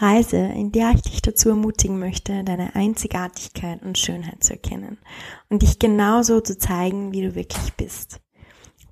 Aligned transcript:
Reise, 0.00 0.38
in 0.38 0.72
der 0.72 0.92
ich 0.92 1.02
dich 1.02 1.22
dazu 1.22 1.50
ermutigen 1.50 1.98
möchte, 1.98 2.42
deine 2.44 2.74
Einzigartigkeit 2.74 3.82
und 3.82 3.98
Schönheit 3.98 4.42
zu 4.42 4.54
erkennen 4.54 4.98
und 5.48 5.62
dich 5.62 5.78
genauso 5.78 6.40
zu 6.40 6.56
zeigen, 6.56 7.12
wie 7.12 7.22
du 7.22 7.34
wirklich 7.34 7.74
bist. 7.74 8.20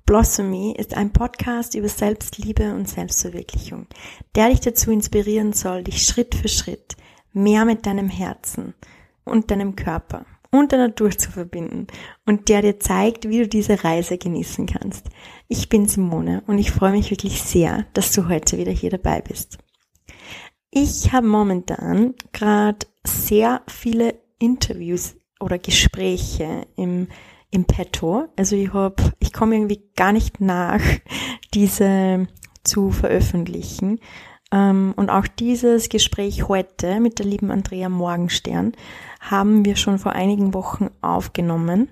Blossomy 0.05 0.75
ist 0.77 0.95
ein 0.95 1.13
Podcast 1.13 1.75
über 1.75 1.87
Selbstliebe 1.87 2.73
und 2.73 2.89
Selbstverwirklichung, 2.89 3.87
der 4.35 4.49
dich 4.49 4.59
dazu 4.59 4.91
inspirieren 4.91 5.53
soll, 5.53 5.83
dich 5.83 6.03
Schritt 6.03 6.35
für 6.35 6.47
Schritt 6.47 6.95
mehr 7.33 7.65
mit 7.65 7.85
deinem 7.85 8.09
Herzen 8.09 8.73
und 9.23 9.51
deinem 9.51 9.75
Körper 9.75 10.25
und 10.51 10.71
der 10.71 10.79
Natur 10.79 11.11
zu 11.11 11.31
verbinden 11.31 11.87
und 12.25 12.49
der 12.49 12.61
dir 12.61 12.79
zeigt, 12.79 13.29
wie 13.29 13.39
du 13.39 13.47
diese 13.47 13.83
Reise 13.83 14.17
genießen 14.17 14.65
kannst. 14.65 15.07
Ich 15.47 15.69
bin 15.69 15.87
Simone 15.87 16.43
und 16.47 16.57
ich 16.57 16.71
freue 16.71 16.91
mich 16.91 17.11
wirklich 17.11 17.41
sehr, 17.41 17.85
dass 17.93 18.11
du 18.11 18.27
heute 18.27 18.57
wieder 18.57 18.71
hier 18.71 18.89
dabei 18.89 19.21
bist. 19.21 19.59
Ich 20.71 21.11
habe 21.11 21.27
momentan 21.27 22.13
gerade 22.31 22.85
sehr 23.03 23.61
viele 23.67 24.15
Interviews 24.37 25.15
oder 25.39 25.57
Gespräche 25.57 26.67
im, 26.75 27.07
im 27.49 27.65
Petto. 27.65 28.27
Also 28.35 28.55
ich 28.55 28.71
habe, 28.73 29.13
ich 29.19 29.33
komme 29.33 29.55
irgendwie 29.55 29.81
gar 29.95 30.11
nicht 30.11 30.41
nach, 30.41 30.81
diese 31.53 32.27
zu 32.63 32.91
veröffentlichen. 32.91 33.99
Ähm, 34.51 34.93
und 34.95 35.09
auch 35.09 35.27
dieses 35.27 35.89
Gespräch 35.89 36.47
heute 36.47 36.99
mit 36.99 37.19
der 37.19 37.25
lieben 37.25 37.49
Andrea 37.49 37.89
Morgenstern 37.89 38.73
haben 39.19 39.65
wir 39.65 39.75
schon 39.75 39.97
vor 39.97 40.13
einigen 40.13 40.53
Wochen 40.53 40.89
aufgenommen. 41.01 41.89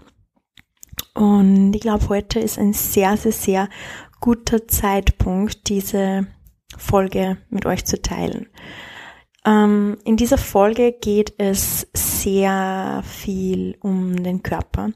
Und 1.15 1.73
ich 1.73 1.81
glaube, 1.81 2.09
heute 2.09 2.39
ist 2.39 2.59
ein 2.59 2.73
sehr, 2.73 3.17
sehr, 3.17 3.31
sehr 3.31 3.69
guter 4.19 4.67
Zeitpunkt, 4.67 5.67
diese 5.69 6.27
Folge 6.75 7.37
mit 7.49 7.65
euch 7.65 7.85
zu 7.85 8.01
teilen. 8.01 8.47
Ähm, 9.45 9.97
in 10.03 10.17
dieser 10.17 10.37
Folge 10.37 10.91
geht 10.91 11.33
es 11.37 11.87
sehr 11.93 13.01
viel 13.05 13.77
um 13.79 14.21
den 14.21 14.43
Körper, 14.43 14.91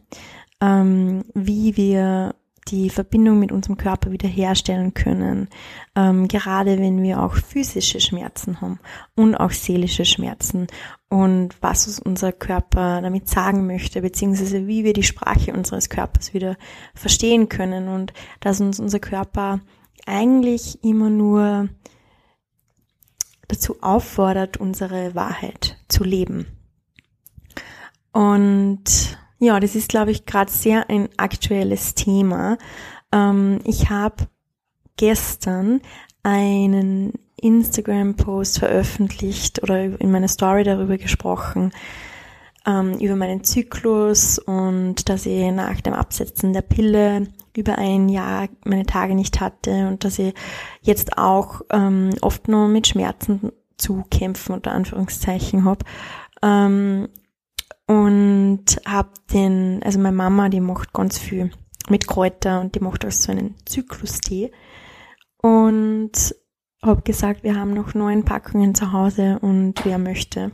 ähm, 0.59 1.23
wie 1.33 1.77
wir 1.77 2.35
die 2.67 2.89
Verbindung 2.89 3.39
mit 3.39 3.51
unserem 3.51 3.77
Körper 3.77 4.11
wiederherstellen 4.11 4.93
können, 4.93 5.49
ähm, 5.95 6.27
gerade 6.27 6.79
wenn 6.79 7.01
wir 7.01 7.21
auch 7.21 7.35
physische 7.35 7.99
Schmerzen 7.99 8.61
haben 8.61 8.79
und 9.15 9.35
auch 9.35 9.51
seelische 9.51 10.05
Schmerzen. 10.05 10.67
Und 11.09 11.55
was 11.61 11.87
uns 11.87 11.99
unser 11.99 12.31
Körper 12.31 13.01
damit 13.01 13.27
sagen 13.27 13.67
möchte, 13.67 14.01
beziehungsweise 14.01 14.67
wie 14.67 14.83
wir 14.83 14.93
die 14.93 15.03
Sprache 15.03 15.53
unseres 15.53 15.89
Körpers 15.89 16.33
wieder 16.33 16.55
verstehen 16.93 17.49
können. 17.49 17.87
Und 17.87 18.13
dass 18.39 18.61
uns 18.61 18.79
unser 18.79 18.99
Körper 18.99 19.59
eigentlich 20.05 20.83
immer 20.83 21.09
nur 21.09 21.69
dazu 23.47 23.81
auffordert, 23.81 24.57
unsere 24.57 25.13
Wahrheit 25.15 25.77
zu 25.87 26.03
leben. 26.03 26.47
Und 28.13 29.17
ja, 29.39 29.59
das 29.59 29.75
ist, 29.75 29.89
glaube 29.89 30.11
ich, 30.11 30.25
gerade 30.25 30.51
sehr 30.51 30.89
ein 30.89 31.09
aktuelles 31.17 31.95
Thema. 31.95 32.57
Ähm, 33.11 33.59
ich 33.65 33.89
habe 33.89 34.27
gestern 34.97 35.81
einen 36.23 37.13
Instagram-Post 37.37 38.59
veröffentlicht 38.59 39.63
oder 39.63 39.99
in 39.99 40.11
meiner 40.11 40.27
Story 40.27 40.63
darüber 40.63 40.97
gesprochen, 40.97 41.71
ähm, 42.65 42.99
über 42.99 43.15
meinen 43.15 43.43
Zyklus 43.43 44.37
und 44.37 45.09
dass 45.09 45.25
ich 45.25 45.51
nach 45.51 45.81
dem 45.81 45.93
Absetzen 45.93 46.53
der 46.53 46.61
Pille 46.61 47.27
über 47.55 47.77
ein 47.77 48.09
Jahr 48.09 48.47
meine 48.65 48.85
Tage 48.85 49.15
nicht 49.15 49.39
hatte 49.41 49.87
und 49.87 50.03
dass 50.03 50.19
ich 50.19 50.33
jetzt 50.81 51.17
auch 51.17 51.61
ähm, 51.71 52.11
oft 52.21 52.47
nur 52.47 52.67
mit 52.67 52.87
Schmerzen 52.87 53.51
zu 53.77 54.03
kämpfen, 54.09 54.53
unter 54.53 54.71
Anführungszeichen 54.71 55.65
habe. 55.65 55.85
Ähm, 56.41 57.09
und 57.87 58.65
habe 58.85 59.09
den, 59.33 59.81
also 59.83 59.99
meine 59.99 60.15
Mama, 60.15 60.47
die 60.47 60.61
macht 60.61 60.93
ganz 60.93 61.17
viel 61.17 61.51
mit 61.89 62.07
Kräuter 62.07 62.61
und 62.61 62.75
die 62.75 62.79
macht 62.79 63.05
auch 63.05 63.11
so 63.11 63.31
einen 63.31 63.55
Zyklustee 63.65 64.51
und 65.41 66.35
habe 66.83 67.01
gesagt, 67.01 67.43
wir 67.43 67.55
haben 67.55 67.73
noch 67.73 67.93
neun 67.93 68.23
Packungen 68.23 68.75
zu 68.75 68.91
Hause 68.91 69.39
und 69.41 69.83
wer 69.83 69.97
möchte, 69.97 70.51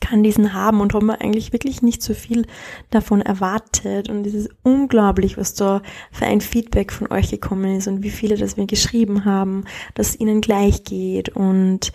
kann 0.00 0.22
diesen 0.22 0.54
haben 0.54 0.80
und 0.80 0.94
haben 0.94 1.06
wir 1.06 1.20
eigentlich 1.20 1.52
wirklich 1.52 1.82
nicht 1.82 2.02
so 2.02 2.14
viel 2.14 2.46
davon 2.90 3.20
erwartet 3.20 4.08
und 4.08 4.26
es 4.26 4.34
ist 4.34 4.50
unglaublich, 4.62 5.36
was 5.36 5.54
da 5.54 5.82
für 6.10 6.26
ein 6.26 6.40
Feedback 6.40 6.92
von 6.92 7.10
euch 7.10 7.30
gekommen 7.30 7.76
ist 7.76 7.88
und 7.88 8.02
wie 8.02 8.10
viele 8.10 8.36
das 8.36 8.56
wir 8.56 8.66
geschrieben 8.66 9.24
haben, 9.24 9.64
dass 9.94 10.10
es 10.10 10.20
ihnen 10.20 10.40
gleich 10.40 10.84
geht 10.84 11.30
und 11.30 11.92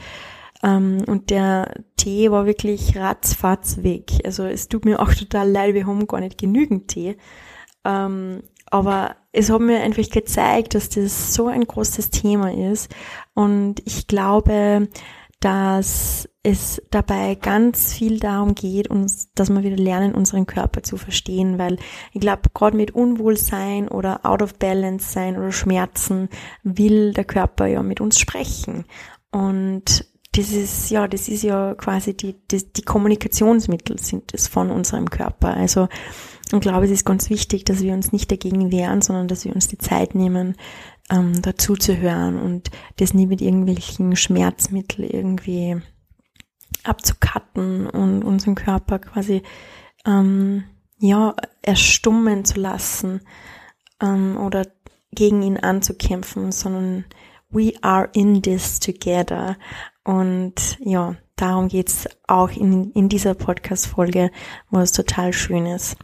ähm, 0.63 1.03
und 1.06 1.30
der 1.30 1.84
Tee 1.97 2.31
war 2.31 2.46
wirklich 2.46 2.97
ratzfatz 2.97 3.84
weg. 3.84 4.12
Also 4.24 4.44
es 4.44 4.69
tut 4.69 4.85
mir 4.85 5.00
auch 5.00 5.14
total 5.14 5.50
leid, 5.50 5.75
wir 5.75 5.85
haben 5.85 6.08
gar 6.08 6.19
nicht 6.19 6.38
genügend 6.38 6.88
Tee. 6.88 7.18
Ähm, 7.85 8.41
aber 8.69 9.16
es 9.31 9.50
hat 9.50 9.62
mir 9.62 9.81
einfach 9.81 10.09
gezeigt, 10.09 10.75
dass 10.75 10.90
das 10.90 11.34
so 11.34 11.47
ein 11.47 11.64
großes 11.64 12.09
Thema 12.09 12.52
ist. 12.52 12.94
Und 13.34 13.81
ich 13.85 14.08
glaube, 14.08 14.90
dass 15.40 16.28
es 16.47 16.81
dabei 16.91 17.35
ganz 17.35 17.94
viel 17.94 18.19
darum 18.19 18.56
geht, 18.56 18.90
uns, 18.90 19.34
dass 19.35 19.50
wir 19.50 19.63
wieder 19.63 19.75
lernen, 19.75 20.16
unseren 20.16 20.46
Körper 20.46 20.81
zu 20.81 20.96
verstehen, 20.96 21.58
weil 21.58 21.78
ich 22.13 22.22
glaube, 22.22 22.44
gerade 22.53 22.78
mit 22.78 22.91
Unwohlsein 22.91 23.90
oder 23.90 24.25
out 24.25 24.41
of 24.41 24.53
balance 24.53 25.12
sein 25.12 25.38
oder 25.38 25.52
Schmerzen 25.52 26.30
will 26.63 27.12
der 27.12 27.25
Körper 27.25 27.68
ja 27.68 27.84
mit 27.84 28.00
uns 28.00 28.18
sprechen. 28.18 28.85
Und 29.30 30.06
das 30.31 30.52
ist, 30.53 30.90
ja, 30.90 31.09
das 31.09 31.28
ist 31.28 31.44
ja 31.44 31.75
quasi 31.75 32.16
die, 32.16 32.35
die, 32.50 32.72
die 32.72 32.84
Kommunikationsmittel 32.84 34.00
sind 34.00 34.34
es 34.34 34.47
von 34.47 34.72
unserem 34.72 35.09
Körper. 35.09 35.53
Also, 35.53 35.90
ich 36.53 36.59
glaube, 36.62 36.85
es 36.85 36.91
ist 36.91 37.06
ganz 37.06 37.29
wichtig, 37.29 37.66
dass 37.66 37.81
wir 37.81 37.94
uns 37.94 38.14
nicht 38.14 38.31
dagegen 38.31 38.72
wehren, 38.72 39.02
sondern 39.02 39.28
dass 39.28 39.44
wir 39.44 39.53
uns 39.53 39.68
die 39.68 39.79
Zeit 39.79 40.16
nehmen, 40.16 40.56
ähm, 41.09 41.41
dazu 41.41 41.75
zu 41.75 41.97
hören 41.97 42.40
und 42.40 42.72
das 42.97 43.14
nie 43.14 43.28
mit 43.28 43.41
irgendwelchen 43.41 44.16
Schmerzmitteln 44.16 45.09
irgendwie 45.09 45.81
abzukatten 46.83 47.88
und 47.88 48.23
unseren 48.23 48.55
Körper 48.55 49.00
quasi, 49.00 49.44
ähm, 50.05 50.63
ja, 51.00 51.35
erstummen 51.61 52.45
zu 52.45 52.59
lassen, 52.59 53.22
ähm, 54.01 54.38
oder 54.38 54.66
gegen 55.11 55.41
ihn 55.41 55.57
anzukämpfen, 55.57 56.51
sondern 56.51 57.05
we 57.50 57.73
are 57.81 58.09
in 58.13 58.41
this 58.41 58.79
together. 58.79 59.57
Und 60.03 60.78
ja, 60.79 61.16
darum 61.35 61.67
geht's 61.67 62.07
auch 62.28 62.51
in, 62.51 62.91
in 62.91 63.09
dieser 63.09 63.34
Podcast-Folge, 63.34 64.31
was 64.69 64.91
total 64.91 65.34
schön 65.34 65.66
ist. 65.66 65.97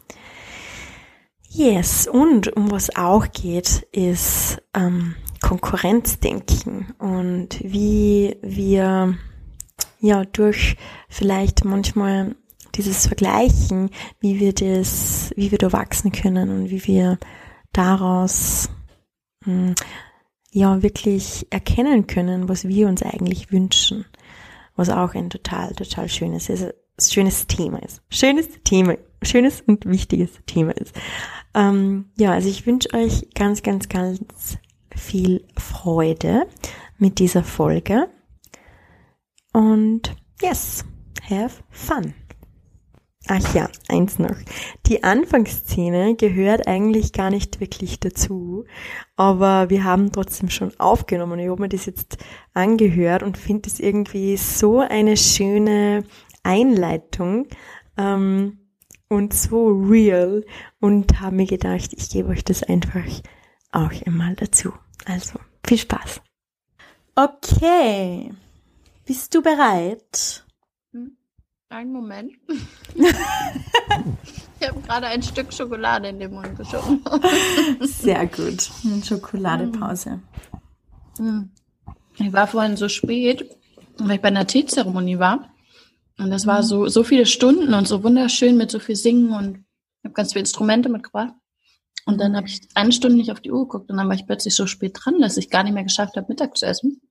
Yes, 1.50 2.07
und 2.07 2.56
um 2.56 2.72
was 2.72 2.95
auch 2.95 3.31
geht, 3.31 3.88
ist 3.91 4.62
ähm, 4.74 5.15
Konkurrenzdenken 5.42 6.95
und 6.98 7.60
wie 7.63 8.38
wir 8.42 9.15
ja 10.03 10.25
durch 10.25 10.75
vielleicht 11.07 11.63
manchmal 11.63 12.35
dieses 12.75 13.07
Vergleichen, 13.07 13.89
wie 14.19 14.39
wir 14.39 14.53
das, 14.53 15.31
wie 15.35 15.51
wir 15.51 15.57
da 15.57 15.71
wachsen 15.71 16.11
können 16.11 16.50
und 16.50 16.69
wie 16.69 16.85
wir 16.85 17.17
daraus 17.71 18.69
hm, 19.45 19.75
ja 20.51 20.83
wirklich 20.83 21.47
erkennen 21.51 22.05
können, 22.05 22.50
was 22.50 22.67
wir 22.67 22.88
uns 22.88 23.01
eigentlich 23.01 23.51
wünschen. 23.51 24.05
Was 24.75 24.89
auch 24.89 25.13
ein 25.13 25.29
total, 25.29 25.73
total 25.73 26.09
schönes, 26.09 26.51
schönes 27.00 27.47
Thema 27.47 27.81
ist. 27.83 28.01
Schönes 28.09 28.50
Thema, 28.63 28.95
schönes 29.21 29.61
und 29.61 29.85
wichtiges 29.85 30.31
Thema 30.47 30.71
ist. 30.71 30.94
Ähm, 31.53 32.09
ja, 32.17 32.33
also 32.33 32.50
ich 32.50 32.65
wünsche 32.65 32.94
euch 32.94 33.29
ganz, 33.35 33.61
ganz, 33.63 33.88
ganz 33.88 34.57
viel 34.95 35.45
Freude 35.57 36.47
mit 36.97 37.19
dieser 37.19 37.44
Folge. 37.44 38.09
Und 39.53 40.15
yes, 40.41 40.83
have 41.29 41.63
fun. 41.69 42.13
Ach 43.27 43.55
ja, 43.55 43.69
eins 43.88 44.19
noch. 44.19 44.35
Die 44.85 45.03
Anfangsszene 45.03 46.15
gehört 46.15 46.67
eigentlich 46.67 47.13
gar 47.13 47.29
nicht 47.29 47.61
wirklich 47.61 48.01
dazu, 48.01 48.65
aber 49.15 49.69
wir 49.69 49.85
haben 49.85 50.11
trotzdem 50.11 50.50
schon 50.50 50.77
aufgenommen. 50.77 51.39
Ich 51.39 51.47
habe 51.47 51.61
mir 51.61 51.69
das 51.69 51.85
jetzt 51.85 52.17
angehört 52.53 53.23
und 53.23 53.38
finde 53.38 53.69
es 53.69 53.79
irgendwie 53.79 54.35
so 54.35 54.79
eine 54.81 55.15
schöne 55.15 56.03
Einleitung 56.44 57.47
ähm, 57.95 58.59
und 59.07 59.33
so 59.33 59.67
real 59.67 60.44
und 60.81 61.21
habe 61.21 61.38
mir 61.38 61.47
gedacht, 61.47 61.94
ich 61.94 62.09
gebe 62.09 62.29
euch 62.29 62.44
das 62.44 62.63
einfach 62.63 63.07
auch 63.71 63.91
einmal 64.05 64.35
dazu. 64.35 64.73
Also, 65.05 65.39
viel 65.65 65.77
Spaß. 65.77 66.21
Okay, 67.15 68.31
bist 69.05 69.33
du 69.35 69.41
bereit? 69.41 70.45
Einen 71.69 71.91
Moment. 71.91 72.31
ich 72.95 74.67
habe 74.67 74.79
gerade 74.81 75.07
ein 75.07 75.23
Stück 75.23 75.51
Schokolade 75.51 76.09
in 76.09 76.19
den 76.19 76.31
Mund 76.31 76.55
geschoben. 76.55 77.03
Sehr 77.81 78.27
gut. 78.27 78.69
Schokoladepause. 79.03 80.19
Hm. 81.17 81.50
Ich 82.19 82.31
war 82.31 82.45
vorhin 82.45 82.77
so 82.77 82.89
spät, 82.89 83.50
weil 83.97 84.17
ich 84.17 84.21
bei 84.21 84.27
einer 84.27 84.45
Teezeremonie 84.45 85.17
war. 85.17 85.51
Und 86.19 86.29
das 86.29 86.45
war 86.45 86.61
so, 86.61 86.88
so 86.88 87.03
viele 87.03 87.25
Stunden 87.25 87.73
und 87.73 87.88
so 87.88 88.03
wunderschön 88.03 88.55
mit 88.55 88.69
so 88.69 88.77
viel 88.77 88.95
Singen 88.95 89.31
und 89.33 89.57
ich 89.57 90.05
habe 90.05 90.13
ganz 90.13 90.33
viele 90.33 90.41
Instrumente 90.41 90.89
mitgebracht. 90.89 91.33
Und 92.05 92.19
dann 92.19 92.35
habe 92.35 92.47
ich 92.47 92.61
eine 92.75 92.91
Stunde 92.91 93.17
nicht 93.17 93.31
auf 93.31 93.39
die 93.39 93.51
Uhr 93.51 93.63
geguckt 93.63 93.89
und 93.89 93.97
dann 93.97 94.07
war 94.07 94.15
ich 94.15 94.27
plötzlich 94.27 94.55
so 94.55 94.67
spät 94.67 94.95
dran, 94.95 95.21
dass 95.21 95.38
ich 95.38 95.50
gar 95.50 95.63
nicht 95.63 95.73
mehr 95.73 95.83
geschafft 95.83 96.17
habe, 96.17 96.27
Mittag 96.29 96.55
zu 96.55 96.67
essen. 96.67 97.01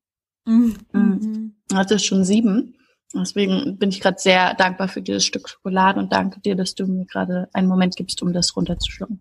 Mhm. 0.44 0.76
Mhm. 0.92 1.54
Also 1.72 1.94
es 1.94 2.04
schon 2.04 2.24
sieben. 2.24 2.74
Deswegen 3.14 3.78
bin 3.78 3.90
ich 3.90 4.00
gerade 4.00 4.18
sehr 4.18 4.54
dankbar 4.54 4.88
für 4.88 5.02
dieses 5.02 5.24
Stück 5.24 5.48
Schokolade 5.48 6.00
und 6.00 6.12
danke 6.12 6.40
dir, 6.40 6.56
dass 6.56 6.74
du 6.74 6.86
mir 6.86 7.04
gerade 7.04 7.48
einen 7.52 7.68
Moment 7.68 7.94
gibst, 7.96 8.22
um 8.22 8.32
das 8.32 8.56
runterzuschlucken. 8.56 9.20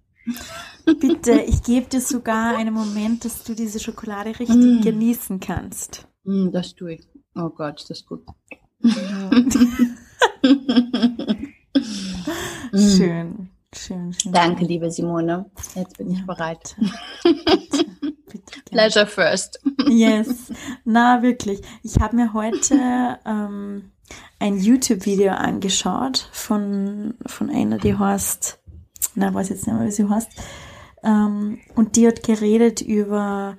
Bitte, 1.00 1.42
ich 1.48 1.62
gebe 1.64 1.88
dir 1.88 2.00
sogar 2.00 2.56
einen 2.56 2.74
Moment, 2.74 3.26
dass 3.26 3.44
du 3.44 3.54
diese 3.54 3.80
Schokolade 3.80 4.30
richtig 4.40 4.56
Mm. 4.56 4.82
genießen 4.82 5.40
kannst. 5.42 6.08
Mm, 6.24 6.52
das 6.52 6.74
tue 6.76 6.94
ich. 6.94 7.02
Oh 7.36 7.50
Gott, 7.50 7.82
das 7.82 7.90
ist 8.00 8.06
gut. 8.08 8.24
Schön, 12.74 13.50
schön, 13.76 14.14
schön. 14.14 14.32
Danke, 14.32 14.66
liebe 14.66 14.90
Simone. 14.92 15.50
Jetzt 15.76 15.98
bin 15.98 16.12
ich 16.12 16.26
bereit. 16.26 16.76
Bitte, 17.24 17.86
bitte, 18.32 18.62
gerne. 18.66 18.90
Pleasure 18.90 19.08
first. 19.08 19.60
Yes, 19.88 20.54
na 20.86 21.22
wirklich. 21.22 21.62
Ich 21.84 22.00
habe 22.00 22.16
mir 22.16 22.34
heute 22.34 23.20
ähm, 23.26 23.92
ein 24.40 24.58
YouTube-Video 24.58 25.34
angeschaut 25.34 26.30
von, 26.32 27.16
von 27.26 27.50
einer, 27.50 27.78
die 27.78 27.98
heißt, 27.98 28.60
na, 29.16 29.34
weiß 29.34 29.50
jetzt 29.50 29.68
nicht 29.68 29.76
mehr, 29.76 29.88
wie 29.88 29.92
sie 29.92 30.08
heißt. 30.08 30.30
Ähm, 31.04 31.60
und 31.76 31.96
die 31.96 32.08
hat 32.08 32.24
geredet 32.24 32.82
über 32.82 33.58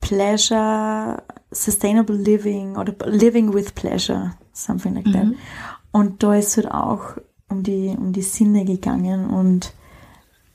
Pleasure, 0.00 1.22
Sustainable 1.50 2.16
Living 2.16 2.76
oder 2.76 2.94
Living 3.06 3.52
with 3.52 3.72
Pleasure, 3.72 4.34
something 4.52 4.94
like 4.94 5.04
that. 5.12 5.24
Mhm. 5.24 5.36
Und 5.92 6.22
da 6.22 6.34
ist 6.34 6.56
halt 6.56 6.70
auch 6.70 7.16
um 7.48 7.62
die, 7.62 7.94
um 7.96 8.12
die 8.12 8.22
Sinne 8.22 8.64
gegangen 8.64 9.30
und, 9.30 9.72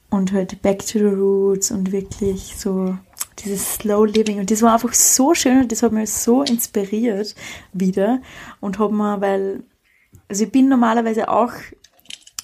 und 0.09 0.31
halt 0.33 0.61
back 0.61 0.79
to 0.79 0.99
the 0.99 1.05
roots 1.05 1.71
und 1.71 1.91
wirklich 1.91 2.57
so 2.57 2.97
dieses 3.43 3.75
Slow 3.75 4.05
Living. 4.05 4.39
Und 4.39 4.51
das 4.51 4.61
war 4.61 4.73
einfach 4.73 4.93
so 4.93 5.33
schön 5.33 5.61
und 5.63 5.71
das 5.71 5.83
hat 5.83 5.91
mich 5.91 6.11
so 6.11 6.43
inspiriert 6.43 7.35
wieder 7.73 8.21
und 8.59 8.79
hat 8.79 8.91
mir, 8.91 9.21
weil, 9.21 9.63
also 10.27 10.43
ich 10.45 10.51
bin 10.51 10.69
normalerweise 10.69 11.29
auch, 11.29 11.51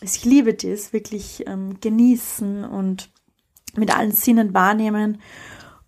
also 0.02 0.16
ich 0.16 0.26
liebe 0.26 0.54
das, 0.54 0.94
wirklich 0.94 1.44
ähm, 1.48 1.80
genießen 1.82 2.64
und 2.66 3.10
mit 3.76 3.96
allen 3.96 4.12
Sinnen 4.12 4.54
wahrnehmen. 4.54 5.22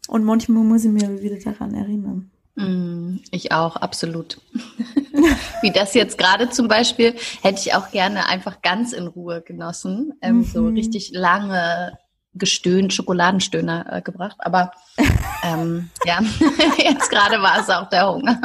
Und 0.07 0.23
manchmal 0.23 0.63
muss 0.63 0.85
ich 0.85 0.91
mir 0.91 1.21
wieder 1.21 1.38
daran 1.38 1.73
erinnern. 1.75 2.31
Mm, 2.56 3.19
Ich 3.31 3.51
auch, 3.51 3.75
absolut. 3.75 4.41
Wie 5.61 5.71
das 5.71 5.94
jetzt 5.94 6.17
gerade 6.17 6.50
zum 6.50 6.67
Beispiel, 6.67 7.15
hätte 7.41 7.59
ich 7.59 7.73
auch 7.75 7.91
gerne 7.91 8.27
einfach 8.27 8.61
ganz 8.61 8.94
in 8.94 9.07
Ruhe 9.07 9.41
genossen. 9.41 10.13
Ähm, 10.21 10.44
So 10.44 10.61
Mhm. 10.63 10.73
richtig 10.75 11.11
lange 11.13 11.97
gestöhnt, 12.33 12.93
Schokoladenstöhner 12.93 13.85
äh, 13.91 14.01
gebracht. 14.01 14.37
Aber 14.39 14.71
ähm, 15.43 15.89
ja, 16.05 16.19
jetzt 16.77 17.09
gerade 17.09 17.41
war 17.41 17.59
es 17.59 17.69
auch 17.69 17.89
der 17.89 18.11
Hunger. 18.11 18.41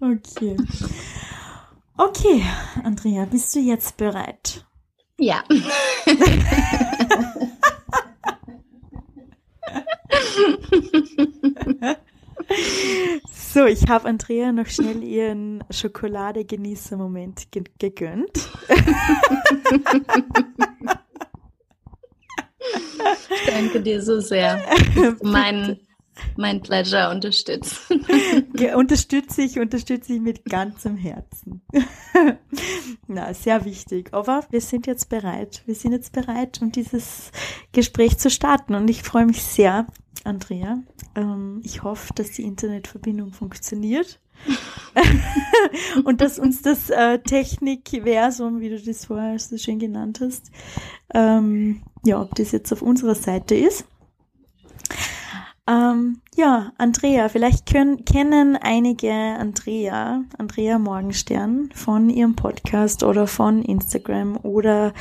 Okay. 0.00 0.56
Okay, 1.96 2.44
Andrea, 2.82 3.24
bist 3.24 3.54
du 3.54 3.60
jetzt 3.60 3.96
bereit? 3.96 4.64
Ja. 5.18 5.44
So, 13.54 13.66
ich 13.66 13.88
habe 13.88 14.08
Andrea 14.08 14.50
noch 14.50 14.66
schnell 14.66 15.02
ihren 15.02 15.62
Schokolade-Genießer-Moment 15.70 17.52
ge 17.52 17.62
gegönnt. 17.78 18.50
Danke 23.46 23.80
dir 23.80 24.02
so 24.02 24.18
sehr. 24.20 24.60
Mein, 25.22 25.78
mein 26.36 26.60
Pleasure 26.62 27.10
unterstützt. 27.10 27.80
Ge 28.54 28.74
unterstütze 28.74 29.42
ich, 29.42 29.60
unterstütze 29.60 30.14
ich 30.14 30.20
mit 30.20 30.44
ganzem 30.44 30.96
Herzen. 30.96 31.62
Na, 33.06 33.32
sehr 33.34 33.64
wichtig. 33.64 34.08
Aber 34.12 34.44
wir 34.50 34.60
sind 34.60 34.86
jetzt 34.86 35.08
bereit. 35.08 35.62
Wir 35.66 35.74
sind 35.76 35.92
jetzt 35.92 36.12
bereit, 36.12 36.60
um 36.60 36.72
dieses 36.72 37.30
Gespräch 37.72 38.18
zu 38.18 38.30
starten. 38.30 38.74
Und 38.74 38.88
ich 38.90 39.02
freue 39.02 39.26
mich 39.26 39.42
sehr, 39.42 39.86
Andrea. 40.24 40.82
Ähm, 41.14 41.60
ich 41.64 41.82
hoffe, 41.82 42.12
dass 42.14 42.32
die 42.32 42.42
Internetverbindung 42.42 43.32
funktioniert. 43.32 44.20
und 46.04 46.20
dass 46.20 46.38
uns 46.38 46.60
das 46.62 46.90
äh, 46.90 47.18
Technikversum, 47.20 48.60
wie 48.60 48.70
du 48.70 48.80
das 48.80 49.06
vorher 49.06 49.38
so 49.38 49.56
schön 49.56 49.78
genannt 49.78 50.20
hast, 50.20 50.50
ähm, 51.14 51.82
ja, 52.04 52.20
ob 52.20 52.34
das 52.34 52.52
jetzt 52.52 52.72
auf 52.72 52.82
unserer 52.82 53.14
Seite 53.14 53.54
ist. 53.54 53.86
Ähm, 55.66 56.20
ja, 56.36 56.72
Andrea, 56.76 57.30
vielleicht 57.30 57.64
können, 57.64 58.04
kennen 58.04 58.56
einige 58.56 59.10
Andrea, 59.10 60.22
Andrea 60.36 60.78
Morgenstern 60.78 61.70
von 61.74 62.10
ihrem 62.10 62.36
Podcast 62.36 63.02
oder 63.02 63.26
von 63.26 63.62
Instagram 63.62 64.36
oder 64.42 64.92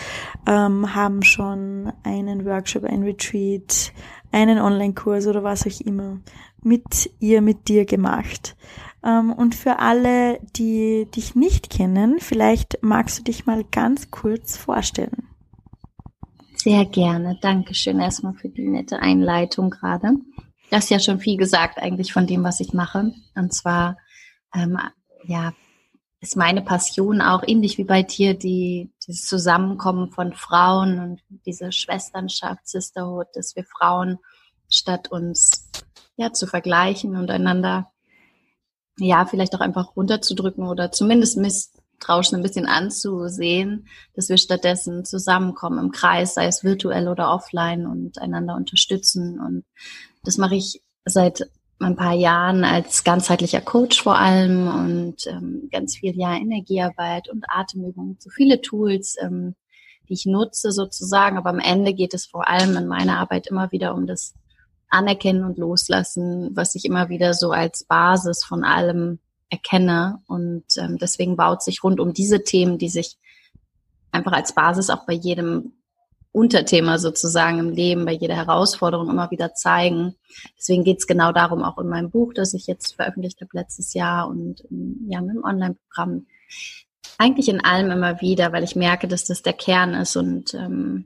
ähm, 0.47 0.95
haben 0.95 1.21
schon 1.21 1.91
einen 2.03 2.45
Workshop, 2.45 2.85
ein 2.85 3.03
Retreat, 3.03 3.91
einen 4.33 4.59
Online-Kurs 4.59 5.27
oder 5.27 5.43
was 5.43 5.65
auch 5.65 5.79
immer 5.81 6.19
mit 6.61 7.09
ihr, 7.19 7.41
mit 7.41 7.67
dir 7.67 7.85
gemacht. 7.85 8.55
Ähm, 9.03 9.31
und 9.31 9.55
für 9.55 9.79
alle, 9.79 10.39
die 10.55 11.07
dich 11.15 11.35
nicht 11.35 11.69
kennen, 11.69 12.19
vielleicht 12.19 12.79
magst 12.81 13.19
du 13.19 13.23
dich 13.23 13.45
mal 13.45 13.63
ganz 13.63 14.11
kurz 14.11 14.57
vorstellen. 14.57 15.27
Sehr 16.55 16.85
gerne. 16.85 17.37
Dankeschön 17.41 17.99
erstmal 17.99 18.33
für 18.35 18.49
die 18.49 18.67
nette 18.67 18.99
Einleitung 18.99 19.69
gerade. 19.69 20.13
Das 20.69 20.85
ist 20.85 20.89
ja 20.89 20.99
schon 20.99 21.19
viel 21.19 21.37
gesagt 21.37 21.77
eigentlich 21.77 22.13
von 22.13 22.25
dem, 22.25 22.43
was 22.43 22.61
ich 22.61 22.73
mache. 22.73 23.13
Und 23.35 23.53
zwar, 23.53 23.97
ähm, 24.55 24.79
ja, 25.25 25.53
ist 26.21 26.37
meine 26.37 26.61
Passion 26.61 27.21
auch 27.21 27.43
ähnlich 27.45 27.77
wie 27.77 27.83
bei 27.83 28.01
dir, 28.01 28.33
die, 28.33 28.89
dieses 29.05 29.25
Zusammenkommen 29.25 30.11
von 30.11 30.33
Frauen 30.33 30.99
und 30.99 31.21
diese 31.45 31.71
Schwesternschaft, 31.71 32.67
Sisterhood, 32.67 33.27
dass 33.33 33.55
wir 33.55 33.63
Frauen 33.63 34.19
statt 34.69 35.11
uns 35.11 35.69
ja 36.15 36.31
zu 36.31 36.47
vergleichen 36.47 37.15
und 37.15 37.29
einander 37.29 37.91
ja 38.97 39.25
vielleicht 39.25 39.55
auch 39.55 39.61
einfach 39.61 39.95
runterzudrücken 39.95 40.67
oder 40.67 40.91
zumindest 40.91 41.37
misstrauisch 41.37 42.33
ein 42.33 42.43
bisschen 42.43 42.67
anzusehen, 42.67 43.87
dass 44.15 44.29
wir 44.29 44.37
stattdessen 44.37 45.05
zusammenkommen 45.05 45.79
im 45.79 45.91
Kreis, 45.91 46.35
sei 46.35 46.45
es 46.45 46.63
virtuell 46.63 47.07
oder 47.07 47.31
offline 47.33 47.87
und 47.87 48.19
einander 48.19 48.55
unterstützen. 48.55 49.39
Und 49.39 49.65
das 50.23 50.37
mache 50.37 50.55
ich 50.55 50.83
seit 51.05 51.49
ein 51.83 51.95
paar 51.95 52.13
Jahren 52.13 52.63
als 52.63 53.03
ganzheitlicher 53.03 53.61
Coach 53.61 54.01
vor 54.01 54.17
allem 54.17 54.67
und 54.67 55.27
ähm, 55.27 55.69
ganz 55.71 55.97
viel 55.97 56.17
ja 56.17 56.35
Energiearbeit 56.35 57.29
und 57.29 57.45
Atemübungen, 57.47 58.17
so 58.19 58.29
viele 58.29 58.61
Tools, 58.61 59.15
ähm, 59.21 59.55
die 60.09 60.13
ich 60.13 60.25
nutze 60.25 60.71
sozusagen. 60.71 61.37
Aber 61.37 61.49
am 61.49 61.59
Ende 61.59 61.93
geht 61.93 62.13
es 62.13 62.25
vor 62.25 62.47
allem 62.47 62.75
in 62.77 62.87
meiner 62.87 63.19
Arbeit 63.19 63.47
immer 63.47 63.71
wieder 63.71 63.93
um 63.95 64.07
das 64.07 64.33
Anerkennen 64.89 65.43
und 65.43 65.57
Loslassen, 65.57 66.51
was 66.55 66.75
ich 66.75 66.85
immer 66.85 67.09
wieder 67.09 67.33
so 67.33 67.51
als 67.51 67.83
Basis 67.83 68.43
von 68.43 68.63
allem 68.63 69.19
erkenne. 69.49 70.19
Und 70.27 70.65
ähm, 70.77 70.97
deswegen 70.97 71.35
baut 71.35 71.63
sich 71.63 71.83
rund 71.83 71.99
um 71.99 72.13
diese 72.13 72.43
Themen, 72.43 72.77
die 72.77 72.89
sich 72.89 73.17
einfach 74.11 74.33
als 74.33 74.53
Basis 74.53 74.89
auch 74.89 75.05
bei 75.05 75.13
jedem 75.13 75.73
Unterthema 76.33 76.97
sozusagen 76.97 77.59
im 77.59 77.69
Leben, 77.69 78.05
bei 78.05 78.11
jeder 78.11 78.35
Herausforderung 78.35 79.09
immer 79.09 79.31
wieder 79.31 79.53
zeigen. 79.53 80.15
Deswegen 80.57 80.83
geht 80.83 80.97
es 80.97 81.07
genau 81.07 81.31
darum, 81.31 81.63
auch 81.63 81.77
in 81.77 81.87
meinem 81.87 82.09
Buch, 82.09 82.33
das 82.33 82.53
ich 82.55 82.65
jetzt 82.67 82.95
veröffentlicht 82.95 83.39
habe 83.39 83.51
letztes 83.53 83.93
Jahr 83.93 84.27
und 84.27 84.63
ja, 85.07 85.21
mit 85.21 85.35
dem 85.35 85.43
Online-Programm. 85.43 86.25
Eigentlich 87.19 87.49
in 87.49 87.63
allem 87.63 87.91
immer 87.91 88.19
wieder, 88.19 88.51
weil 88.51 88.63
ich 88.63 88.75
merke, 88.75 89.07
dass 89.07 89.25
das 89.25 89.43
der 89.43 89.53
Kern 89.53 89.93
ist 89.93 90.15
und 90.17 90.55
ähm, 90.55 91.05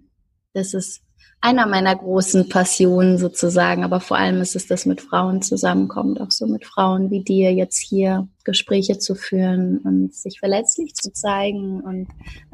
das 0.54 0.74
ist 0.74 1.02
einer 1.40 1.68
meiner 1.68 1.96
großen 1.96 2.50
Passionen 2.50 3.18
sozusagen, 3.18 3.84
aber 3.84 4.00
vor 4.00 4.18
allem 4.18 4.42
ist 4.42 4.56
es 4.56 4.68
das 4.68 4.86
mit 4.86 5.02
Frauen 5.02 5.42
zusammenkommt, 5.42 6.20
auch 6.20 6.32
so 6.32 6.48
mit 6.48 6.66
Frauen 6.66 7.12
wie 7.12 7.24
dir 7.24 7.54
jetzt 7.54 7.78
hier 7.78 8.28
Gespräche 8.44 8.98
zu 8.98 9.14
führen 9.14 9.78
und 9.80 10.14
sich 10.14 10.40
verletzlich 10.40 10.96
zu 10.96 11.12
zeigen 11.14 11.82
und 11.82 12.08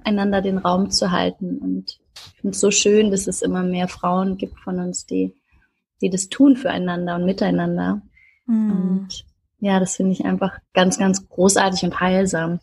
einander 0.03 0.41
den 0.41 0.57
Raum 0.57 0.91
zu 0.91 1.11
halten. 1.11 1.59
Und 1.59 1.99
ich 2.15 2.41
finde 2.41 2.55
es 2.55 2.59
so 2.59 2.71
schön, 2.71 3.09
dass 3.09 3.27
es 3.27 3.41
immer 3.41 3.63
mehr 3.63 3.87
Frauen 3.87 4.37
gibt 4.37 4.59
von 4.59 4.79
uns, 4.79 5.05
die, 5.05 5.33
die 6.01 6.09
das 6.09 6.27
tun 6.27 6.57
füreinander 6.57 7.15
und 7.15 7.25
miteinander. 7.25 8.01
Mm, 8.47 8.71
Und 8.71 9.25
ja, 9.59 9.79
das 9.79 9.95
finde 9.95 10.11
ich 10.11 10.25
einfach 10.25 10.59
ganz, 10.73 10.97
ganz 10.99 11.27
großartig 11.29 11.83
und 11.83 11.99
heilsam. 12.01 12.59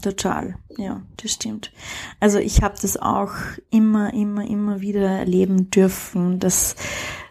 Total, 0.00 0.56
ja, 0.76 1.02
das 1.16 1.32
stimmt. 1.32 1.72
Also 2.20 2.38
ich 2.38 2.62
habe 2.62 2.74
das 2.80 2.96
auch 2.96 3.32
immer, 3.70 4.12
immer, 4.14 4.46
immer 4.46 4.80
wieder 4.80 5.08
erleben 5.08 5.70
dürfen, 5.70 6.38
dass 6.38 6.76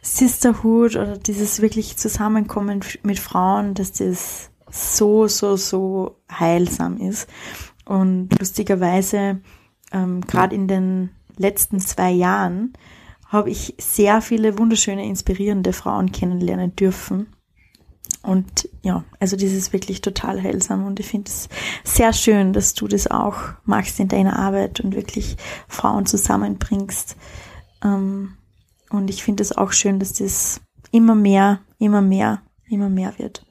Sisterhood 0.01 0.95
oder 0.95 1.17
dieses 1.17 1.61
wirklich 1.61 1.97
Zusammenkommen 1.97 2.81
mit 3.03 3.19
Frauen, 3.19 3.73
dass 3.73 3.91
das 3.93 4.49
so, 4.69 5.27
so, 5.27 5.55
so 5.55 6.17
heilsam 6.31 6.97
ist. 6.97 7.27
Und 7.85 8.37
lustigerweise, 8.39 9.41
ähm, 9.91 10.21
gerade 10.21 10.55
in 10.55 10.67
den 10.67 11.09
letzten 11.37 11.79
zwei 11.79 12.11
Jahren, 12.11 12.73
habe 13.27 13.49
ich 13.49 13.75
sehr 13.77 14.21
viele 14.21 14.57
wunderschöne, 14.57 15.05
inspirierende 15.05 15.73
Frauen 15.73 16.11
kennenlernen 16.11 16.75
dürfen. 16.75 17.27
Und 18.23 18.67
ja, 18.81 19.05
also 19.19 19.35
das 19.35 19.51
ist 19.53 19.73
wirklich 19.73 20.01
total 20.01 20.41
heilsam 20.41 20.85
und 20.85 20.99
ich 20.99 21.07
finde 21.07 21.29
es 21.29 21.47
sehr 21.83 22.11
schön, 22.11 22.51
dass 22.51 22.73
du 22.73 22.87
das 22.87 23.09
auch 23.09 23.37
machst 23.63 23.99
in 23.99 24.09
deiner 24.09 24.37
Arbeit 24.37 24.81
und 24.81 24.95
wirklich 24.95 25.37
Frauen 25.67 26.05
zusammenbringst. 26.05 27.15
Ähm, 27.83 28.33
und 28.89 29.09
ich 29.09 29.23
finde 29.23 29.43
es 29.43 29.55
auch 29.55 29.71
schön, 29.71 29.99
dass 29.99 30.13
das 30.13 30.61
immer 30.91 31.15
mehr, 31.15 31.59
immer 31.79 32.01
mehr, 32.01 32.41
immer 32.69 32.89
mehr 32.89 33.13
wird. 33.17 33.45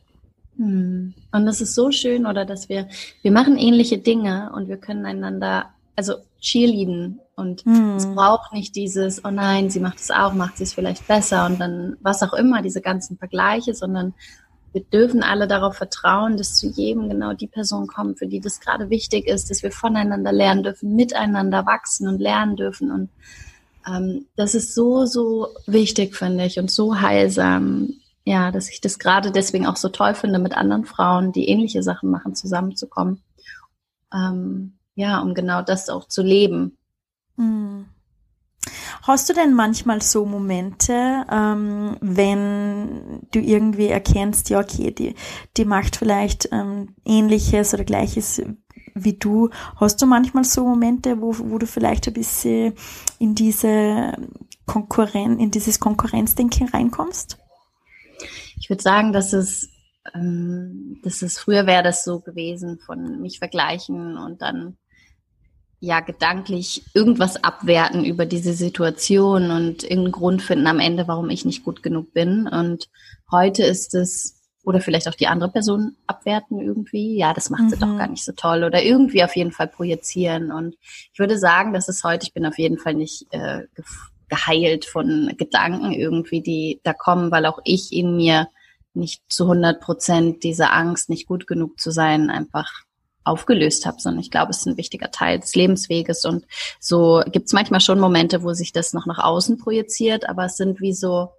Hm. 0.56 1.14
Und 1.32 1.46
das 1.46 1.60
ist 1.60 1.74
so 1.74 1.90
schön, 1.90 2.26
oder 2.26 2.44
dass 2.44 2.68
wir, 2.68 2.88
wir 3.22 3.32
machen 3.32 3.56
ähnliche 3.56 3.98
Dinge 3.98 4.52
und 4.54 4.68
wir 4.68 4.78
können 4.78 5.04
einander, 5.04 5.70
also 5.96 6.14
cheerleaden 6.40 7.20
und 7.34 7.62
hm. 7.62 7.96
es 7.96 8.06
braucht 8.06 8.52
nicht 8.52 8.76
dieses, 8.76 9.24
oh 9.24 9.30
nein, 9.30 9.70
sie 9.70 9.80
macht 9.80 9.98
es 9.98 10.10
auch, 10.10 10.32
macht 10.32 10.58
sie 10.58 10.64
es 10.64 10.72
vielleicht 10.72 11.06
besser 11.06 11.46
und 11.46 11.60
dann 11.60 11.96
was 12.00 12.22
auch 12.22 12.32
immer, 12.32 12.62
diese 12.62 12.80
ganzen 12.80 13.18
Vergleiche, 13.18 13.74
sondern 13.74 14.14
wir 14.76 14.84
dürfen 14.84 15.22
alle 15.22 15.48
darauf 15.48 15.74
vertrauen, 15.74 16.36
dass 16.36 16.54
zu 16.54 16.66
jedem 16.66 17.08
genau 17.08 17.32
die 17.32 17.46
Person 17.46 17.86
kommt, 17.86 18.18
für 18.18 18.26
die 18.26 18.40
das 18.40 18.60
gerade 18.60 18.90
wichtig 18.90 19.26
ist, 19.26 19.48
dass 19.48 19.62
wir 19.62 19.72
voneinander 19.72 20.32
lernen 20.32 20.64
dürfen, 20.64 20.94
miteinander 20.94 21.64
wachsen 21.64 22.06
und 22.06 22.20
lernen 22.20 22.56
dürfen 22.56 22.90
und 22.90 23.08
ähm, 23.88 24.26
das 24.36 24.54
ist 24.54 24.74
so, 24.74 25.06
so 25.06 25.48
wichtig, 25.66 26.14
finde 26.14 26.44
ich, 26.44 26.58
und 26.58 26.70
so 26.70 27.00
heilsam. 27.00 27.94
Ja, 28.26 28.50
dass 28.50 28.68
ich 28.68 28.82
das 28.82 28.98
gerade 28.98 29.30
deswegen 29.30 29.66
auch 29.66 29.76
so 29.76 29.88
toll 29.88 30.12
finde, 30.12 30.38
mit 30.38 30.54
anderen 30.54 30.84
Frauen, 30.84 31.32
die 31.32 31.48
ähnliche 31.48 31.82
Sachen 31.82 32.10
machen, 32.10 32.34
zusammenzukommen. 32.34 33.22
Ähm, 34.12 34.74
ja, 34.94 35.20
um 35.20 35.32
genau 35.32 35.62
das 35.62 35.88
auch 35.88 36.06
zu 36.06 36.22
leben. 36.22 36.76
Mhm. 37.36 37.86
Hast 39.06 39.28
du 39.28 39.34
denn 39.34 39.54
manchmal 39.54 40.02
so 40.02 40.26
Momente, 40.26 41.24
ähm, 41.30 41.96
wenn 42.00 43.20
du 43.30 43.38
irgendwie 43.38 43.86
erkennst, 43.86 44.50
ja, 44.50 44.58
okay, 44.58 44.90
die, 44.90 45.14
die 45.56 45.64
macht 45.64 45.94
vielleicht 45.94 46.48
ähm, 46.50 46.96
ähnliches 47.04 47.72
oder 47.72 47.84
gleiches 47.84 48.42
wie 48.94 49.12
du. 49.12 49.50
Hast 49.76 50.02
du 50.02 50.06
manchmal 50.06 50.42
so 50.42 50.66
Momente, 50.66 51.20
wo, 51.20 51.36
wo 51.38 51.58
du 51.58 51.68
vielleicht 51.68 52.08
ein 52.08 52.14
bisschen 52.14 52.72
in 53.20 53.36
diese 53.36 54.12
Konkurrenz, 54.64 55.40
in 55.40 55.52
dieses 55.52 55.78
Konkurrenzdenken 55.78 56.68
reinkommst? 56.68 57.38
Ich 58.58 58.68
würde 58.68 58.82
sagen, 58.82 59.12
dass 59.12 59.32
es, 59.32 59.68
ähm, 60.14 60.98
dass 61.04 61.22
es 61.22 61.38
früher 61.38 61.66
wäre 61.66 61.84
das 61.84 62.02
so 62.02 62.18
gewesen 62.18 62.80
von 62.84 63.20
mich 63.20 63.38
vergleichen 63.38 64.18
und 64.18 64.42
dann 64.42 64.78
ja 65.80 66.00
gedanklich 66.00 66.84
irgendwas 66.94 67.42
abwerten 67.42 68.04
über 68.04 68.26
diese 68.26 68.54
Situation 68.54 69.50
und 69.50 69.82
irgendeinen 69.82 70.12
Grund 70.12 70.42
finden 70.42 70.66
am 70.66 70.80
Ende, 70.80 71.06
warum 71.06 71.30
ich 71.30 71.44
nicht 71.44 71.64
gut 71.64 71.82
genug 71.82 72.12
bin. 72.12 72.48
Und 72.48 72.88
heute 73.30 73.64
ist 73.64 73.94
es 73.94 74.36
oder 74.66 74.80
vielleicht 74.80 75.06
auch 75.08 75.14
die 75.14 75.28
andere 75.28 75.50
Person 75.50 75.96
abwerten 76.08 76.60
irgendwie. 76.60 77.16
Ja, 77.16 77.32
das 77.32 77.50
macht 77.50 77.62
mhm. 77.62 77.68
sie 77.70 77.78
doch 77.78 77.86
mhm. 77.86 77.98
gar 77.98 78.08
nicht 78.08 78.24
so 78.24 78.32
toll 78.32 78.64
oder 78.64 78.82
irgendwie 78.82 79.22
auf 79.22 79.36
jeden 79.36 79.52
Fall 79.52 79.68
projizieren. 79.68 80.50
Und 80.50 80.76
ich 81.12 81.18
würde 81.18 81.38
sagen, 81.38 81.72
dass 81.72 81.88
es 81.88 82.02
heute, 82.02 82.26
ich 82.26 82.34
bin 82.34 82.44
auf 82.44 82.58
jeden 82.58 82.78
Fall 82.78 82.94
nicht 82.94 83.26
äh, 83.30 83.62
geheilt 84.28 84.84
von 84.84 85.32
Gedanken 85.38 85.92
irgendwie, 85.92 86.40
die 86.40 86.80
da 86.82 86.94
kommen, 86.94 87.30
weil 87.30 87.46
auch 87.46 87.60
ich 87.64 87.92
in 87.92 88.16
mir 88.16 88.48
nicht 88.92 89.22
zu 89.28 89.44
100 89.44 89.80
Prozent 89.80 90.42
diese 90.42 90.72
Angst, 90.72 91.10
nicht 91.10 91.28
gut 91.28 91.46
genug 91.46 91.78
zu 91.78 91.92
sein, 91.92 92.28
einfach 92.28 92.85
aufgelöst 93.26 93.86
habe, 93.86 94.00
sondern 94.00 94.20
ich 94.20 94.30
glaube, 94.30 94.50
es 94.50 94.58
ist 94.58 94.66
ein 94.66 94.76
wichtiger 94.76 95.10
Teil 95.10 95.40
des 95.40 95.54
Lebensweges 95.54 96.24
und 96.24 96.46
so 96.80 97.22
gibt 97.26 97.46
es 97.46 97.52
manchmal 97.52 97.80
schon 97.80 98.00
Momente, 98.00 98.42
wo 98.42 98.52
sich 98.52 98.72
das 98.72 98.92
noch 98.92 99.06
nach 99.06 99.18
außen 99.18 99.58
projiziert, 99.58 100.28
aber 100.28 100.46
es 100.46 100.56
sind 100.56 100.80
wie 100.80 100.92
so 100.92 101.30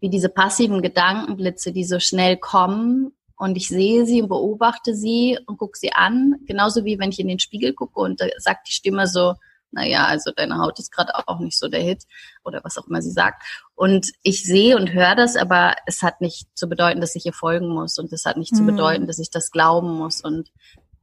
wie 0.00 0.08
diese 0.08 0.30
passiven 0.30 0.80
Gedankenblitze, 0.80 1.72
die 1.72 1.84
so 1.84 2.00
schnell 2.00 2.38
kommen 2.38 3.12
und 3.36 3.56
ich 3.56 3.68
sehe 3.68 4.06
sie 4.06 4.22
und 4.22 4.28
beobachte 4.28 4.94
sie 4.94 5.38
und 5.46 5.58
gucke 5.58 5.78
sie 5.78 5.92
an, 5.92 6.36
genauso 6.46 6.84
wie 6.84 6.98
wenn 6.98 7.10
ich 7.10 7.20
in 7.20 7.28
den 7.28 7.38
Spiegel 7.38 7.74
gucke 7.74 8.00
und 8.00 8.20
da 8.20 8.26
sagt 8.38 8.68
die 8.68 8.72
Stimme 8.72 9.06
so, 9.06 9.34
naja, 9.72 10.06
also 10.06 10.32
deine 10.34 10.58
Haut 10.58 10.78
ist 10.78 10.90
gerade 10.90 11.12
auch 11.28 11.38
nicht 11.38 11.58
so 11.58 11.68
der 11.68 11.80
Hit 11.80 12.04
oder 12.44 12.60
was 12.64 12.76
auch 12.76 12.86
immer 12.88 13.02
sie 13.02 13.12
sagt. 13.12 13.42
Und 13.74 14.10
ich 14.22 14.44
sehe 14.44 14.76
und 14.76 14.92
höre 14.92 15.14
das, 15.14 15.36
aber 15.36 15.74
es 15.86 16.02
hat 16.02 16.20
nicht 16.20 16.48
zu 16.54 16.68
bedeuten, 16.68 17.00
dass 17.00 17.14
ich 17.14 17.24
ihr 17.24 17.32
folgen 17.32 17.68
muss 17.68 17.98
und 17.98 18.12
es 18.12 18.24
hat 18.24 18.36
nicht 18.36 18.52
mhm. 18.52 18.56
zu 18.56 18.66
bedeuten, 18.66 19.06
dass 19.06 19.18
ich 19.18 19.30
das 19.30 19.50
glauben 19.50 19.94
muss. 19.94 20.22
Und 20.22 20.50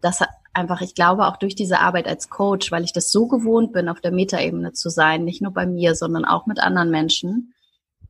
das 0.01 0.21
einfach, 0.53 0.81
ich 0.81 0.95
glaube 0.95 1.27
auch 1.27 1.37
durch 1.37 1.55
diese 1.55 1.79
Arbeit 1.79 2.07
als 2.07 2.29
Coach, 2.29 2.71
weil 2.71 2.83
ich 2.83 2.93
das 2.93 3.11
so 3.11 3.27
gewohnt 3.27 3.73
bin, 3.73 3.89
auf 3.89 4.01
der 4.01 4.11
Metaebene 4.11 4.73
zu 4.73 4.89
sein, 4.89 5.23
nicht 5.23 5.41
nur 5.41 5.53
bei 5.53 5.65
mir, 5.65 5.95
sondern 5.95 6.25
auch 6.25 6.45
mit 6.45 6.59
anderen 6.59 6.89
Menschen, 6.89 7.53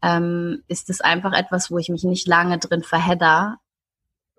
ähm, 0.01 0.63
ist 0.67 0.89
es 0.89 1.01
einfach 1.01 1.33
etwas, 1.33 1.71
wo 1.71 1.77
ich 1.77 1.89
mich 1.89 2.03
nicht 2.03 2.27
lange 2.27 2.57
drin 2.59 2.83
verhedder, 2.83 3.57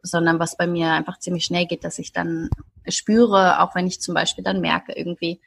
sondern 0.02 0.38
was 0.38 0.56
bei 0.56 0.66
mir 0.66 0.92
einfach 0.92 1.18
ziemlich 1.18 1.44
schnell 1.44 1.66
geht, 1.66 1.84
dass 1.84 1.98
ich 1.98 2.12
dann 2.12 2.48
spüre, 2.86 3.60
auch 3.60 3.74
wenn 3.74 3.86
ich 3.86 4.00
zum 4.00 4.14
Beispiel 4.14 4.44
dann 4.44 4.60
merke 4.60 4.92
irgendwie, 4.92 5.40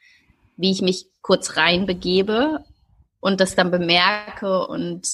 wie 0.56 0.70
ich 0.70 0.82
mich 0.82 1.06
kurz 1.22 1.56
reinbegebe 1.56 2.64
und 3.20 3.40
das 3.40 3.56
dann 3.56 3.70
bemerke 3.70 4.66
und 4.66 5.06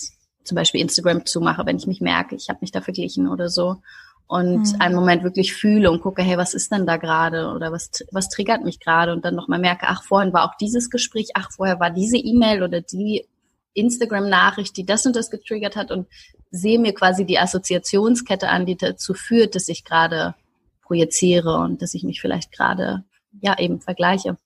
zum 0.45 0.55
Beispiel 0.55 0.81
Instagram 0.81 1.27
zumache, 1.27 1.65
wenn 1.67 1.77
ich 1.77 1.87
mich 1.87 2.01
merke, 2.01 2.35
ich 2.35 2.49
habe 2.49 2.59
mich 2.63 2.73
da 2.73 2.81
verglichen 2.81 3.29
oder 3.29 3.49
so 3.49 3.81
und 4.29 4.75
mhm. 4.75 4.81
einen 4.81 4.95
Moment 4.95 5.25
wirklich 5.25 5.55
fühle 5.55 5.91
und 5.91 6.03
gucke, 6.03 6.23
hey, 6.23 6.37
was 6.37 6.55
ist 6.55 6.71
denn 6.71 6.87
da 6.87 6.99
gerade 6.99 7.49
oder 7.49 7.73
was, 7.73 7.91
was 8.13 8.29
triggert 8.29 8.63
mich 8.63 8.79
gerade 8.79 9.13
und 9.13 9.25
dann 9.25 9.35
nochmal 9.35 9.59
merke, 9.59 9.87
ach, 9.89 10.05
vorhin 10.05 10.35
war 10.35 10.45
auch 10.45 10.55
dieses 10.57 10.91
Gespräch, 10.91 11.31
ach, 11.35 11.51
vorher 11.51 11.81
war 11.81 11.91
diese 11.91 12.19
E-Mail 12.19 12.63
oder 12.63 12.83
die 12.83 13.27
Instagram-Nachricht, 13.73 14.77
die 14.77 14.85
das 14.85 15.07
und 15.07 15.17
das 15.17 15.31
getriggert 15.31 15.77
hat 15.77 15.91
und 15.91 16.09
sehe 16.51 16.79
mir 16.79 16.93
quasi 16.93 17.25
die 17.25 17.39
Assoziationskette 17.39 18.49
an, 18.49 18.67
die 18.67 18.77
dazu 18.77 19.15
führt, 19.15 19.55
dass 19.55 19.69
ich 19.69 19.85
gerade 19.85 20.35
projiziere 20.83 21.57
und 21.57 21.81
dass 21.81 21.95
ich 21.95 22.05
mich 22.05 22.21
vielleicht 22.21 22.53
gerade 22.53 23.05
ja 23.41 23.59
eben 23.59 23.81
vergleiche. 23.81 24.37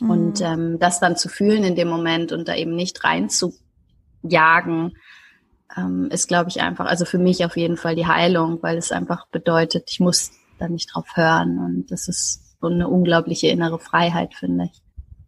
Mhm. 0.00 0.10
Und 0.10 0.40
ähm, 0.40 0.78
das 0.78 1.00
dann 1.00 1.16
zu 1.16 1.28
fühlen 1.28 1.64
in 1.64 1.74
dem 1.74 1.88
Moment 1.88 2.30
und 2.30 2.46
da 2.46 2.54
eben 2.54 2.76
nicht 2.76 3.02
reinzujagen, 3.02 4.96
ähm, 5.76 6.08
ist, 6.10 6.28
glaube 6.28 6.50
ich, 6.50 6.60
einfach, 6.60 6.86
also 6.86 7.04
für 7.04 7.18
mich 7.18 7.44
auf 7.44 7.56
jeden 7.56 7.76
Fall 7.76 7.94
die 7.94 8.06
Heilung, 8.06 8.58
weil 8.62 8.76
es 8.78 8.92
einfach 8.92 9.26
bedeutet, 9.28 9.90
ich 9.90 10.00
muss 10.00 10.32
da 10.58 10.68
nicht 10.68 10.94
drauf 10.94 11.06
hören. 11.14 11.58
Und 11.58 11.90
das 11.90 12.08
ist 12.08 12.56
so 12.60 12.68
eine 12.68 12.88
unglaubliche 12.88 13.48
innere 13.48 13.78
Freiheit, 13.78 14.34
finde 14.34 14.66
ich. 14.66 14.82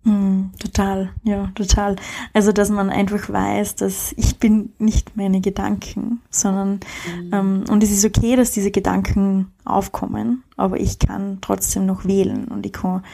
Mm, 0.04 0.50
total, 0.58 1.11
ja, 1.22 1.52
total. 1.54 1.94
Also, 2.32 2.50
dass 2.50 2.70
man 2.70 2.90
einfach 2.90 3.28
weiß, 3.28 3.76
dass 3.76 4.12
ich 4.16 4.38
bin 4.38 4.72
nicht 4.78 5.16
meine 5.16 5.40
Gedanken, 5.40 6.20
sondern 6.28 6.80
mhm. 7.06 7.30
ähm, 7.32 7.64
und 7.68 7.84
es 7.84 7.92
ist 7.92 8.04
okay, 8.04 8.34
dass 8.34 8.50
diese 8.50 8.72
Gedanken 8.72 9.52
aufkommen, 9.64 10.42
aber 10.56 10.80
ich 10.80 10.99
kann 10.99 11.38
trotzdem 11.40 11.87
noch 11.87 12.04
wählen 12.04 12.49
und 12.49 12.66
ich 12.66 12.72
kann 12.72 13.04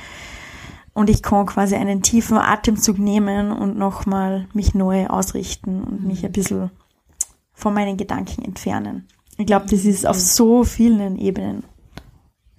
und 0.95 1.11
ich 1.11 1.23
kann 1.23 1.47
quasi 1.47 1.77
einen 1.77 2.03
tiefen 2.03 2.39
Atemzug 2.39 2.99
nehmen 2.99 3.53
und 3.53 3.77
nochmal 3.77 4.49
mich 4.55 4.75
neu 4.75 5.07
ausrichten 5.07 5.85
und 5.85 6.07
mich 6.07 6.25
ein 6.25 6.33
bisschen 6.33 6.71
von 7.59 7.75
meinen 7.75 7.97
Gedanken 7.97 8.45
entfernen. 8.45 9.09
Ich 9.37 9.47
glaube, 9.47 9.67
das 9.69 9.85
ist 9.85 10.07
auf 10.07 10.19
so 10.19 10.63
vielen 10.63 11.19
Ebenen 11.19 11.65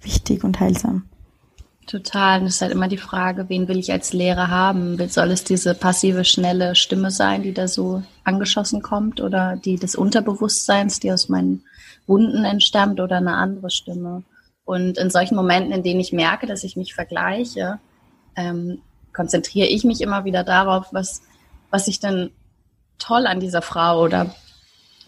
wichtig 0.02 0.44
und 0.44 0.60
heilsam. 0.60 1.06
Total. 1.86 2.40
Und 2.40 2.46
es 2.46 2.56
ist 2.56 2.60
halt 2.60 2.72
immer 2.72 2.86
die 2.86 2.98
Frage, 2.98 3.48
wen 3.48 3.66
will 3.66 3.78
ich 3.78 3.90
als 3.90 4.12
Lehrer 4.12 4.48
haben? 4.48 4.96
Soll 5.08 5.30
es 5.30 5.42
diese 5.42 5.74
passive, 5.74 6.24
schnelle 6.24 6.76
Stimme 6.76 7.10
sein, 7.10 7.42
die 7.42 7.54
da 7.54 7.66
so 7.66 8.02
angeschossen 8.24 8.82
kommt 8.82 9.22
oder 9.22 9.56
die 9.56 9.76
des 9.76 9.96
Unterbewusstseins, 9.96 11.00
die 11.00 11.10
aus 11.10 11.30
meinen 11.30 11.64
Wunden 12.06 12.44
entstammt 12.44 13.00
oder 13.00 13.16
eine 13.16 13.34
andere 13.34 13.70
Stimme? 13.70 14.22
Und 14.66 14.98
in 14.98 15.10
solchen 15.10 15.34
Momenten, 15.34 15.72
in 15.72 15.82
denen 15.82 16.00
ich 16.00 16.12
merke, 16.12 16.46
dass 16.46 16.62
ich 16.62 16.76
mich 16.76 16.94
vergleiche, 16.94 17.80
ähm, 18.36 18.82
konzentriere 19.14 19.66
ich 19.66 19.82
mich 19.82 20.02
immer 20.02 20.24
wieder 20.24 20.44
darauf, 20.44 20.88
was, 20.92 21.22
was 21.70 21.88
ich 21.88 22.00
denn 22.00 22.30
toll 22.98 23.26
an 23.26 23.40
dieser 23.40 23.62
Frau 23.62 24.02
oder 24.02 24.34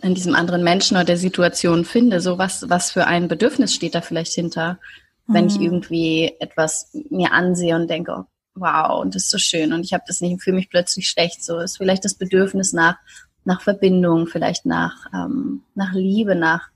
in 0.03 0.15
diesem 0.15 0.35
anderen 0.35 0.65
Menschen 0.65 0.97
oder 0.97 1.05
der 1.05 1.17
Situation 1.17 1.85
finde. 1.85 2.21
So 2.21 2.39
was, 2.39 2.69
was 2.69 2.91
für 2.91 3.07
ein 3.07 3.29
Bedürfnis 3.29 3.75
steht 3.75 3.95
da 3.95 4.01
vielleicht 4.01 4.33
hinter? 4.33 4.79
wenn 5.27 5.47
ich 5.47 5.57
mhm. 5.59 5.65
irgendwie 5.65 6.35
etwas 6.41 6.91
mir 7.11 7.33
ansehe 7.33 7.77
und 7.77 7.89
denke, 7.89 8.25
wow, 8.55 9.01
und 9.01 9.15
das 9.15 9.25
ist 9.25 9.31
so 9.31 9.39
schön 9.39 9.73
und 9.73 9.85
ich 9.85 9.93
habe 9.93 10.05
das 10.07 10.21
nicht 10.21 10.33
und 10.33 10.43
fühle 10.43 10.57
mich 10.57 10.71
plötzlich 10.71 11.09
schlecht. 11.09 11.45
So 11.45 11.59
ist 11.59 11.79
vielleicht 11.79 12.05
das 12.05 12.15
Bedürfnis 12.15 12.73
nach, 12.73 12.97
nach 13.45 13.63
Verbindung, 13.63 14.27
vielleicht 14.27 14.67
nach, 14.67 15.07
ähm, 15.15 15.63
nach 15.75 15.93
Liebe, 15.93 16.35
nach, 16.35 16.69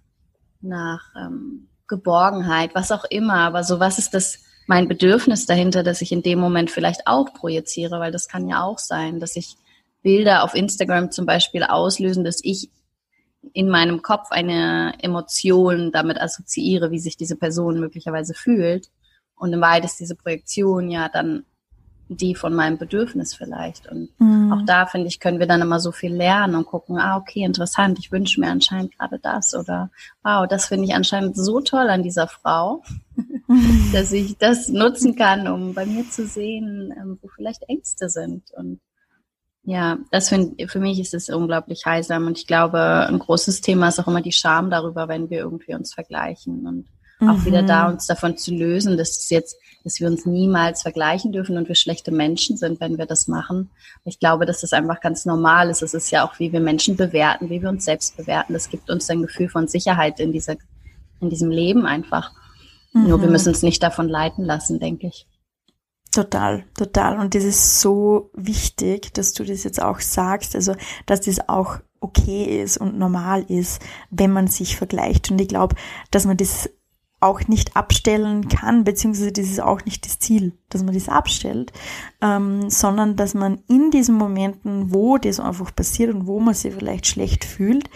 nach 0.60 1.02
ähm, 1.16 1.68
Geborgenheit, 1.86 2.74
was 2.74 2.92
auch 2.92 3.04
immer. 3.04 3.38
Aber 3.40 3.62
so, 3.62 3.78
was 3.78 3.98
ist 3.98 4.14
das, 4.14 4.38
mein 4.66 4.88
Bedürfnis 4.88 5.46
dahinter, 5.46 5.82
dass 5.82 6.00
ich 6.00 6.12
in 6.12 6.22
dem 6.22 6.38
Moment 6.38 6.70
vielleicht 6.70 7.06
auch 7.06 7.32
projiziere, 7.34 8.00
weil 8.00 8.10
das 8.10 8.26
kann 8.26 8.48
ja 8.48 8.62
auch 8.62 8.78
sein, 8.78 9.20
dass 9.20 9.36
ich 9.36 9.56
Bilder 10.02 10.44
auf 10.44 10.54
Instagram 10.54 11.10
zum 11.10 11.26
Beispiel 11.26 11.62
auslösen, 11.62 12.24
dass 12.24 12.40
ich 12.42 12.70
in 13.52 13.68
meinem 13.68 14.02
Kopf 14.02 14.30
eine 14.30 14.94
Emotion 15.00 15.92
damit 15.92 16.20
assoziiere, 16.20 16.90
wie 16.90 16.98
sich 16.98 17.16
diese 17.16 17.36
Person 17.36 17.80
möglicherweise 17.80 18.34
fühlt. 18.34 18.90
Und 19.34 19.52
in 19.52 19.60
Wahrheit 19.60 19.84
ist 19.84 20.00
diese 20.00 20.14
Projektion 20.14 20.90
ja 20.90 21.08
dann 21.08 21.44
die 22.08 22.34
von 22.34 22.54
meinem 22.54 22.78
Bedürfnis 22.78 23.34
vielleicht. 23.34 23.90
Und 23.90 24.08
mhm. 24.18 24.52
auch 24.52 24.64
da, 24.64 24.86
finde 24.86 25.08
ich, 25.08 25.18
können 25.18 25.40
wir 25.40 25.46
dann 25.46 25.60
immer 25.60 25.80
so 25.80 25.90
viel 25.92 26.14
lernen 26.14 26.54
und 26.54 26.66
gucken, 26.66 26.98
ah, 26.98 27.16
okay, 27.16 27.42
interessant, 27.42 27.98
ich 27.98 28.12
wünsche 28.12 28.40
mir 28.40 28.48
anscheinend 28.48 28.96
gerade 28.96 29.18
das 29.18 29.54
oder 29.54 29.90
wow, 30.22 30.46
das 30.46 30.66
finde 30.66 30.84
ich 30.84 30.94
anscheinend 30.94 31.36
so 31.36 31.60
toll 31.60 31.88
an 31.88 32.02
dieser 32.02 32.28
Frau, 32.28 32.82
mhm. 33.48 33.90
dass 33.92 34.12
ich 34.12 34.38
das 34.38 34.68
nutzen 34.68 35.16
kann, 35.16 35.48
um 35.48 35.74
bei 35.74 35.84
mir 35.84 36.08
zu 36.08 36.26
sehen, 36.26 36.94
ähm, 36.96 37.18
wo 37.20 37.28
vielleicht 37.28 37.64
Ängste 37.68 38.08
sind. 38.08 38.52
Und 38.52 38.80
ja, 39.66 39.98
das 40.10 40.28
finde 40.28 40.68
für 40.68 40.78
mich 40.78 41.00
ist 41.00 41.12
es 41.12 41.28
unglaublich 41.28 41.84
heilsam. 41.84 42.26
Und 42.26 42.38
ich 42.38 42.46
glaube, 42.46 42.80
ein 42.80 43.18
großes 43.18 43.60
Thema 43.60 43.88
ist 43.88 43.98
auch 43.98 44.06
immer 44.06 44.22
die 44.22 44.32
Scham 44.32 44.70
darüber, 44.70 45.08
wenn 45.08 45.28
wir 45.28 45.40
irgendwie 45.40 45.74
uns 45.74 45.92
vergleichen 45.92 46.66
und 46.66 46.86
mhm. 47.20 47.28
auch 47.28 47.44
wieder 47.44 47.62
da 47.62 47.86
mhm. 47.86 47.94
uns 47.94 48.06
davon 48.06 48.38
zu 48.38 48.54
lösen, 48.54 48.96
dass 48.96 49.10
es 49.10 49.30
jetzt 49.30 49.56
dass 49.86 50.00
wir 50.00 50.08
uns 50.08 50.26
niemals 50.26 50.82
vergleichen 50.82 51.30
dürfen 51.30 51.56
und 51.56 51.68
wir 51.68 51.76
schlechte 51.76 52.10
Menschen 52.10 52.56
sind, 52.56 52.80
wenn 52.80 52.98
wir 52.98 53.06
das 53.06 53.28
machen. 53.28 53.70
Ich 54.04 54.18
glaube, 54.18 54.44
dass 54.44 54.62
das 54.62 54.72
einfach 54.72 55.00
ganz 55.00 55.26
normal 55.26 55.70
ist. 55.70 55.80
Es 55.80 55.94
ist 55.94 56.10
ja 56.10 56.26
auch, 56.26 56.40
wie 56.40 56.52
wir 56.52 56.58
Menschen 56.58 56.96
bewerten, 56.96 57.50
wie 57.50 57.62
wir 57.62 57.68
uns 57.68 57.84
selbst 57.84 58.16
bewerten. 58.16 58.52
Das 58.52 58.68
gibt 58.68 58.90
uns 58.90 59.08
ein 59.10 59.22
Gefühl 59.22 59.48
von 59.48 59.68
Sicherheit 59.68 60.18
in 60.18 60.32
dieser, 60.32 60.56
in 61.20 61.30
diesem 61.30 61.52
Leben 61.52 61.86
einfach. 61.86 62.32
Mhm. 62.94 63.06
Nur 63.06 63.20
wir 63.20 63.26
mhm. 63.26 63.32
müssen 63.34 63.50
uns 63.50 63.62
nicht 63.62 63.80
davon 63.80 64.08
leiten 64.08 64.44
lassen, 64.44 64.80
denke 64.80 65.06
ich. 65.06 65.28
Total, 66.16 66.64
total. 66.72 67.18
Und 67.18 67.34
das 67.34 67.44
ist 67.44 67.82
so 67.82 68.30
wichtig, 68.32 69.12
dass 69.12 69.34
du 69.34 69.44
das 69.44 69.64
jetzt 69.64 69.82
auch 69.82 70.00
sagst, 70.00 70.54
also 70.54 70.74
dass 71.04 71.20
das 71.20 71.46
auch 71.46 71.76
okay 72.00 72.62
ist 72.62 72.78
und 72.78 72.98
normal 72.98 73.42
ist, 73.48 73.82
wenn 74.08 74.32
man 74.32 74.46
sich 74.46 74.76
vergleicht. 74.78 75.30
Und 75.30 75.38
ich 75.42 75.48
glaube, 75.48 75.76
dass 76.10 76.24
man 76.24 76.38
das 76.38 76.70
auch 77.20 77.46
nicht 77.48 77.76
abstellen 77.76 78.48
kann, 78.48 78.84
beziehungsweise 78.84 79.30
das 79.30 79.44
ist 79.44 79.60
auch 79.60 79.84
nicht 79.84 80.06
das 80.06 80.18
Ziel, 80.18 80.56
dass 80.70 80.82
man 80.82 80.94
das 80.94 81.10
abstellt, 81.10 81.74
ähm, 82.22 82.70
sondern 82.70 83.16
dass 83.16 83.34
man 83.34 83.58
in 83.68 83.90
diesen 83.90 84.14
Momenten, 84.14 84.94
wo 84.94 85.18
das 85.18 85.38
einfach 85.38 85.76
passiert 85.76 86.14
und 86.14 86.26
wo 86.26 86.40
man 86.40 86.54
sich 86.54 86.72
vielleicht 86.72 87.06
schlecht 87.08 87.44
fühlt, 87.44 87.90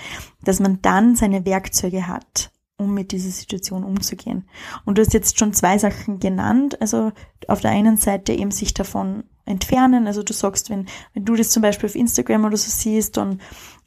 dass 0.45 0.61
man 0.61 0.83
dann 0.83 1.17
seine 1.17 1.47
Werkzeuge 1.47 2.07
hat, 2.07 2.51
um 2.81 2.95
mit 2.95 3.13
dieser 3.13 3.31
Situation 3.31 3.85
umzugehen. 3.85 4.49
Und 4.85 4.99
du 4.99 5.03
hast 5.03 5.13
jetzt 5.13 5.39
schon 5.39 5.53
zwei 5.53 5.79
Sachen 5.79 6.19
genannt, 6.19 6.81
also 6.81 7.13
auf 7.47 7.61
der 7.61 7.71
einen 7.71 7.97
Seite 7.97 8.33
eben 8.33 8.51
sich 8.51 8.75
davon 8.75 9.25
entfernen, 9.45 10.07
also 10.07 10.23
du 10.23 10.33
sagst, 10.33 10.71
wenn, 10.71 10.87
wenn 11.13 11.25
du 11.25 11.35
das 11.37 11.51
zum 11.51 11.63
Beispiel 11.63 11.89
auf 11.89 11.95
Instagram 11.95 12.45
oder 12.45 12.57
so 12.57 12.71
siehst, 12.71 13.17
dann, 13.17 13.41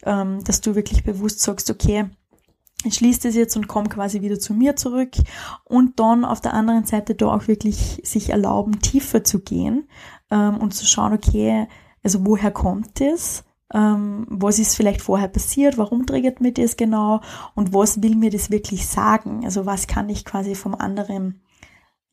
ähm, 0.04 0.44
dass 0.44 0.62
du 0.62 0.76
wirklich 0.76 1.04
bewusst 1.04 1.40
sagst, 1.42 1.70
okay, 1.72 2.06
ich 2.86 2.96
schließe 2.96 3.27
das 3.27 3.36
jetzt 3.36 3.56
und 3.56 3.68
komme 3.68 3.90
quasi 3.90 4.22
wieder 4.22 4.40
zu 4.40 4.53
mir 4.53 4.75
zurück 4.75 5.12
und 5.64 6.00
dann 6.00 6.25
auf 6.25 6.42
der 6.42 6.53
anderen 6.53 6.86
Seite 6.86 7.16
da 7.16 7.27
auch 7.27 7.48
wirklich 7.48 8.01
sich 8.03 8.29
erlauben, 8.29 8.82
tiefer 8.82 9.24
zu 9.24 9.40
gehen 9.40 9.88
ähm, 10.29 10.58
und 10.58 10.74
zu 10.74 10.86
schauen, 10.86 11.14
okay, 11.14 11.68
also 12.03 12.25
woher 12.25 12.51
kommt 12.51 13.00
das? 13.00 13.46
Ähm, 13.74 14.25
was 14.29 14.59
ist 14.59 14.75
vielleicht 14.75 15.01
vorher 15.01 15.27
passiert? 15.27 15.77
Warum 15.77 16.05
triggert 16.05 16.42
mir 16.42 16.53
das 16.53 16.77
genau? 16.77 17.22
Und 17.55 17.74
was 17.74 18.01
will 18.01 18.16
mir 18.16 18.29
das 18.29 18.51
wirklich 18.51 18.88
sagen? 18.88 19.44
Also 19.46 19.66
was 19.66 19.88
kann 19.88 20.09
ich 20.09 20.25
quasi 20.25 20.55
vom 20.55 20.75
anderen 20.75 21.42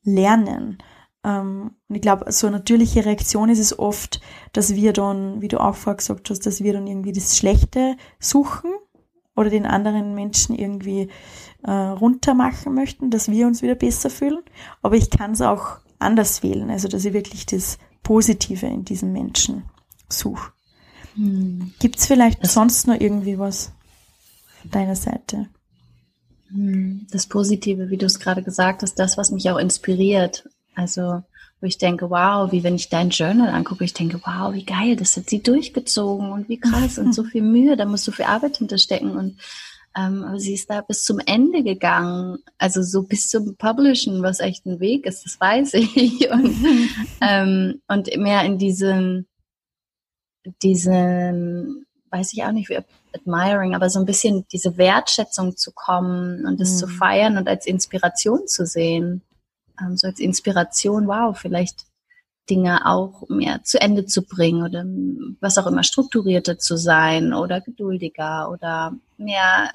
lernen? 0.03 0.79
Ähm, 1.23 1.73
und 1.89 1.95
ich 1.95 2.03
glaube, 2.03 2.31
so 2.33 2.47
eine 2.47 2.57
natürliche 2.57 3.05
Reaktion 3.05 3.51
ist 3.51 3.59
es 3.59 3.79
oft, 3.79 4.21
dass 4.53 4.75
wir 4.75 4.93
dann, 4.93 5.43
wie 5.43 5.49
du 5.49 5.61
auch 5.61 5.75
vorher 5.75 5.99
gesagt 5.99 6.31
hast, 6.31 6.47
dass 6.47 6.63
wir 6.63 6.73
dann 6.73 6.87
irgendwie 6.87 7.13
das 7.13 7.37
Schlechte 7.37 7.97
suchen 8.19 8.71
oder 9.37 9.51
den 9.51 9.67
anderen 9.67 10.15
Menschen 10.15 10.55
irgendwie 10.55 11.09
äh, 11.63 11.71
runter 11.71 12.35
machen 12.35 12.75
möchten, 12.75 13.11
dass 13.11 13.31
wir 13.31 13.47
uns 13.47 13.63
wieder 13.63 13.75
besser 13.75 14.11
fühlen. 14.11 14.41
Aber 14.83 14.97
ich 14.97 15.11
kann 15.11 15.33
es 15.33 15.43
auch 15.43 15.79
anders 15.99 16.43
wählen, 16.43 16.71
also 16.71 16.89
dass 16.89 17.05
ich 17.05 17.13
wirklich 17.13 17.45
das 17.47 17.79
Positive 18.03 18.67
in 18.67 18.85
diesen 18.85 19.13
Menschen 19.13 19.65
suche. 20.09 20.53
Hm. 21.15 21.73
Gibt 21.79 21.99
es 21.99 22.07
vielleicht 22.07 22.43
das 22.43 22.55
sonst 22.55 22.87
noch 22.87 22.99
irgendwie 22.99 23.39
was 23.39 23.73
von 24.61 24.71
deiner 24.71 24.97
Seite? 24.97 25.49
Hm. 26.49 27.07
Das 27.11 27.27
Positive, 27.27 27.91
wie 27.91 27.97
du 27.97 28.07
es 28.07 28.21
gerade 28.21 28.43
gesagt 28.43 28.83
hast, 28.83 28.99
das, 28.99 29.17
was 29.17 29.31
mich 29.31 29.51
auch 29.51 29.59
inspiriert. 29.59 30.49
Also 30.75 31.23
wo 31.61 31.67
ich 31.67 31.79
denke, 31.79 32.09
wow, 32.11 32.51
wie 32.53 32.63
wenn 32.63 32.75
ich 32.75 32.89
dein 32.89 33.11
Journal 33.11 33.51
angucke, 33.51 33.85
ich 33.85 33.93
denke, 33.93 34.21
wow, 34.25 34.53
wie 34.55 34.65
geil, 34.65 34.97
das 34.97 35.17
hat 35.17 35.29
sie 35.29 35.43
durchgezogen 35.43 36.33
und 36.33 36.49
wie 36.49 36.59
krass 36.59 36.99
und 36.99 37.15
so 37.15 37.23
viel 37.25 37.43
Mühe, 37.43 37.77
da 37.77 37.85
muss 37.85 38.05
so 38.05 38.13
viel 38.13 38.25
Arbeit 38.25 38.57
hinterstecken 38.57 39.17
und 39.17 39.37
ähm, 39.97 40.23
aber 40.23 40.39
sie 40.39 40.55
ist 40.55 40.71
da 40.71 40.83
bis 40.83 41.03
zum 41.03 41.19
Ende 41.19 41.65
gegangen, 41.65 42.39
also 42.59 42.81
so 42.81 43.03
bis 43.03 43.29
zum 43.29 43.57
Publishen, 43.57 44.23
was 44.23 44.39
echt 44.39 44.65
ein 44.65 44.79
Weg 44.79 45.05
ist, 45.05 45.25
das 45.25 45.41
weiß 45.41 45.75
ich 45.75 46.31
und, 46.31 46.57
ähm, 47.21 47.83
und 47.89 48.17
mehr 48.17 48.45
in 48.45 48.57
diesen, 48.57 49.27
diesen, 50.63 51.87
weiß 52.11 52.33
ich 52.33 52.45
auch 52.45 52.53
nicht, 52.53 52.69
wie 52.69 52.79
admiring, 53.13 53.75
aber 53.75 53.91
so 53.91 53.99
ein 53.99 54.07
bisschen 54.07 54.47
diese 54.53 54.77
Wertschätzung 54.77 55.57
zu 55.57 55.73
kommen 55.73 56.47
und 56.47 56.61
es 56.61 56.75
mhm. 56.75 56.77
zu 56.77 56.87
feiern 56.89 57.37
und 57.37 57.49
als 57.49 57.67
Inspiration 57.67 58.47
zu 58.47 58.67
sehen 58.67 59.23
ähm, 59.81 59.97
so 59.97 60.07
als 60.07 60.21
Inspiration, 60.21 61.07
wow, 61.07 61.37
vielleicht 61.37 61.87
Dinge 62.49 62.87
auch 62.87 63.29
mehr 63.29 63.63
zu 63.63 63.81
Ende 63.81 64.07
zu 64.07 64.23
bringen 64.23 64.65
oder 64.65 64.85
was 65.41 65.59
auch 65.59 65.67
immer 65.67 65.85
strukturierter 65.85 66.59
zu 66.59 66.77
sein 66.77 67.33
oder 67.33 67.61
geduldiger 67.61 68.51
oder 68.51 68.95
mehr 69.19 69.71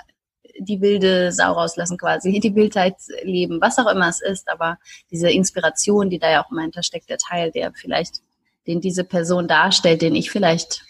die 0.57 0.81
wilde 0.81 1.31
Sau 1.31 1.53
rauslassen 1.53 1.97
quasi, 1.97 2.39
die 2.39 2.55
Wildheit 2.55 2.95
leben, 3.23 3.59
was 3.61 3.77
auch 3.77 3.91
immer 3.91 4.07
es 4.07 4.21
ist, 4.21 4.49
aber 4.49 4.77
diese 5.11 5.29
Inspiration, 5.29 6.09
die 6.09 6.19
da 6.19 6.31
ja 6.31 6.43
auch 6.43 6.51
immer 6.51 6.61
hintersteckt, 6.61 7.09
der 7.09 7.17
Teil, 7.17 7.51
der 7.51 7.73
vielleicht, 7.73 8.21
den 8.67 8.81
diese 8.81 9.03
Person 9.03 9.47
darstellt, 9.47 10.01
den 10.01 10.15
ich 10.15 10.31
vielleicht 10.31 10.83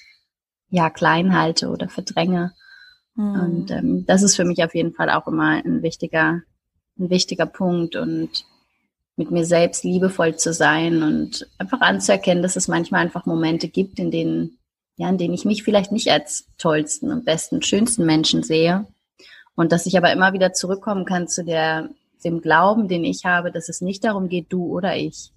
ja 0.69 0.89
klein 0.89 1.37
halte 1.37 1.69
oder 1.69 1.89
verdränge. 1.89 2.53
Mhm. 3.15 3.39
Und 3.39 3.71
ähm, 3.71 4.05
das 4.05 4.23
ist 4.23 4.35
für 4.35 4.45
mich 4.45 4.63
auf 4.63 4.75
jeden 4.75 4.93
Fall 4.93 5.09
auch 5.09 5.27
immer 5.27 5.63
ein 5.63 5.81
wichtiger, 5.81 6.41
ein 6.97 7.09
wichtiger 7.09 7.45
Punkt 7.45 7.95
und 7.95 8.45
mit 9.17 9.31
mir 9.31 9.45
selbst 9.45 9.83
liebevoll 9.83 10.35
zu 10.35 10.53
sein 10.53 11.01
und 11.01 11.47
einfach 11.57 11.81
anzuerkennen, 11.81 12.43
dass 12.43 12.57
es 12.57 12.67
manchmal 12.67 13.01
einfach 13.01 13.25
Momente 13.25 13.69
gibt, 13.69 13.97
in 13.97 14.11
denen, 14.11 14.57
ja, 14.97 15.07
in 15.09 15.17
denen 15.17 15.33
ich 15.33 15.45
mich 15.45 15.63
vielleicht 15.63 15.91
nicht 15.91 16.11
als 16.11 16.47
tollsten 16.57 17.11
und 17.11 17.25
besten, 17.25 17.61
schönsten 17.61 18.05
Menschen 18.05 18.43
sehe. 18.43 18.87
Und 19.55 19.71
dass 19.71 19.85
ich 19.85 19.97
aber 19.97 20.11
immer 20.11 20.33
wieder 20.33 20.51
zurückkommen 20.51 21.05
kann 21.05 21.29
zu 21.29 21.45
der, 21.45 21.89
dem 22.25 22.41
Glauben, 22.41 22.89
den 22.89 23.05
ich 23.05 23.23
habe, 23.23 23.51
dass 23.51 23.69
es 23.69 23.79
nicht 23.79 24.03
darum 24.03 24.27
geht, 24.27 24.51
du 24.51 24.65
oder 24.65 24.97
ich. 24.97 25.31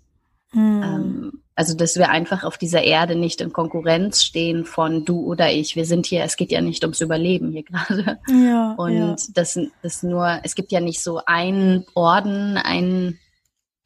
Hm. 0.50 0.82
Ähm, 0.82 1.42
also, 1.58 1.74
dass 1.74 1.96
wir 1.96 2.10
einfach 2.10 2.44
auf 2.44 2.56
dieser 2.56 2.84
Erde 2.84 3.16
nicht 3.16 3.40
in 3.40 3.52
Konkurrenz 3.52 4.22
stehen 4.22 4.64
von 4.64 5.04
du 5.04 5.24
oder 5.24 5.50
ich. 5.50 5.74
Wir 5.74 5.86
sind 5.86 6.06
hier, 6.06 6.22
es 6.22 6.36
geht 6.36 6.52
ja 6.52 6.60
nicht 6.60 6.84
ums 6.84 7.00
Überleben 7.00 7.50
hier 7.50 7.62
gerade. 7.64 8.20
Ja, 8.28 8.74
und 8.78 8.94
ja. 8.94 9.16
Das, 9.34 9.58
das 9.82 10.04
nur, 10.04 10.38
es 10.44 10.54
gibt 10.54 10.70
ja 10.70 10.78
nicht 10.78 11.02
so 11.02 11.20
einen 11.26 11.84
Orden, 11.94 12.58
einen 12.58 13.18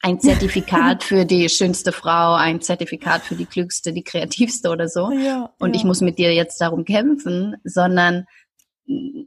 ein 0.03 0.21
Zertifikat 0.21 1.03
für 1.03 1.25
die 1.25 1.49
schönste 1.49 1.93
Frau, 1.93 2.35
ein 2.35 2.61
Zertifikat 2.61 3.23
für 3.23 3.37
die 3.37 3.47
klügste, 3.47 3.95
die 3.95 4.05
kreativste 4.05 4.69
oder 4.69 4.89
so. 4.89 5.11
Ja, 5.11 5.55
und 5.59 5.71
ja. 5.71 5.77
ich 5.77 5.85
muss 5.85 6.03
mit 6.03 6.19
dir 6.19 6.35
jetzt 6.35 6.61
darum 6.61 6.85
kämpfen, 6.85 7.57
sondern 7.65 8.27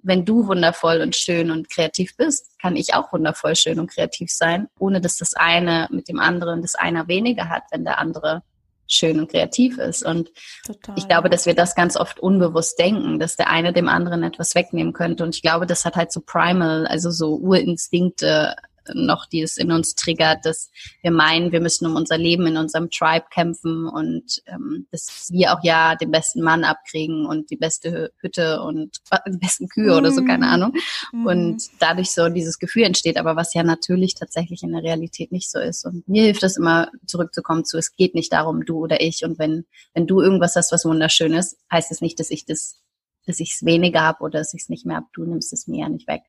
wenn 0.04 0.26
du 0.26 0.48
wundervoll 0.48 1.02
und 1.02 1.16
schön 1.16 1.52
und 1.52 1.70
kreativ 1.70 2.16
bist, 2.18 2.60
kann 2.60 2.76
ich 2.76 2.94
auch 2.94 3.12
wundervoll, 3.12 3.56
schön 3.56 3.80
und 3.80 3.92
kreativ 3.92 4.32
sein, 4.32 4.68
ohne 4.80 5.02
dass 5.02 5.18
das 5.18 5.34
eine 5.34 5.88
mit 5.92 6.08
dem 6.08 6.20
anderen 6.20 6.62
das 6.62 6.76
einer 6.76 7.08
weniger 7.08 7.50
hat, 7.50 7.64
wenn 7.72 7.84
der 7.84 8.00
andere 8.00 8.44
schön 8.88 9.20
und 9.20 9.32
kreativ 9.32 9.78
ist. 9.78 10.04
Und 10.06 10.32
Total, 10.66 10.96
ich 10.98 11.08
glaube, 11.08 11.30
dass 11.30 11.46
wir 11.46 11.56
das 11.56 11.76
ganz 11.76 11.98
oft 11.98 12.20
unbewusst 12.20 12.78
denken, 12.78 13.20
dass 13.20 13.36
der 13.36 13.50
eine 13.50 13.74
dem 13.74 13.90
anderen 13.90 14.24
etwas 14.24 14.56
wegnehmen 14.56 14.94
könnte. 14.94 15.24
Und 15.24 15.36
ich 15.36 15.42
glaube, 15.42 15.66
das 15.66 15.86
hat 15.86 15.96
halt 15.96 16.12
so 16.12 16.22
primal, 16.22 16.86
also 16.88 17.10
so 17.10 17.36
Urinstinkte 17.36 18.56
noch, 18.94 19.26
die 19.26 19.42
es 19.42 19.58
in 19.58 19.72
uns 19.72 19.96
triggert, 19.96 20.46
dass 20.46 20.70
wir 21.02 21.12
meinen, 21.12 21.52
wir 21.52 21.62
müssen 21.62 21.86
um 21.86 21.96
unser 21.96 22.18
Leben 22.18 22.46
in 22.48 22.58
unserem 22.58 22.90
Tribe 22.90 23.26
kämpfen 23.32 23.88
und 23.88 24.42
ähm, 24.48 24.88
dass 24.92 25.30
wir 25.32 25.54
auch 25.54 25.64
ja 25.64 25.96
den 25.96 26.12
besten 26.12 26.42
Mann 26.42 26.64
abkriegen 26.64 27.26
und 27.26 27.50
die 27.50 27.56
beste 27.56 28.12
Hütte 28.20 28.62
und 28.62 28.98
die 29.28 29.38
besten 29.38 29.68
Kühe 29.68 29.94
mm. 29.94 29.98
oder 29.98 30.12
so, 30.12 30.24
keine 30.24 30.46
mhm. 30.46 30.52
Ahnung. 30.52 30.74
Mm. 31.12 31.26
Und 31.26 31.64
dadurch 31.80 32.12
so 32.12 32.30
dieses 32.30 32.60
Gefühl 32.60 32.84
entsteht, 32.84 33.18
aber 33.18 33.36
was 33.36 33.54
ja 33.54 33.64
natürlich 33.64 34.16
tatsächlich 34.16 34.64
in 34.64 34.72
der 34.72 34.84
Realität 34.84 35.32
nicht 35.32 35.50
so 35.50 35.60
ist. 35.60 35.86
Und 35.86 36.08
mir 36.08 36.24
hilft 36.24 36.44
es 36.44 36.58
immer 36.58 36.90
zurückzukommen 37.06 37.66
zu, 37.66 37.78
es 37.78 37.96
geht 37.96 38.16
nicht 38.16 38.34
darum, 38.34 38.66
du 38.66 38.78
oder 38.80 39.02
ich. 39.02 39.24
Und 39.24 39.40
wenn, 39.40 39.66
wenn 39.94 40.08
du 40.08 40.22
irgendwas 40.22 40.56
hast, 40.56 40.72
was 40.72 40.86
wunderschön 40.86 41.34
ist, 41.34 41.58
heißt 41.72 41.92
es 41.92 42.02
nicht, 42.02 42.20
dass 42.20 42.30
ich 42.30 42.46
das 42.46 42.82
dass 43.26 43.40
ich 43.40 43.54
es 43.56 43.66
weniger 43.66 44.02
habe 44.02 44.24
oder 44.24 44.40
dass 44.40 44.54
ich 44.54 44.62
es 44.62 44.70
nicht 44.70 44.86
mehr 44.86 44.98
habe. 44.98 45.08
Du 45.14 45.26
nimmst 45.26 45.52
es 45.52 45.68
mir 45.68 45.82
ja 45.82 45.90
nicht 45.90 46.08
weg. 46.08 46.22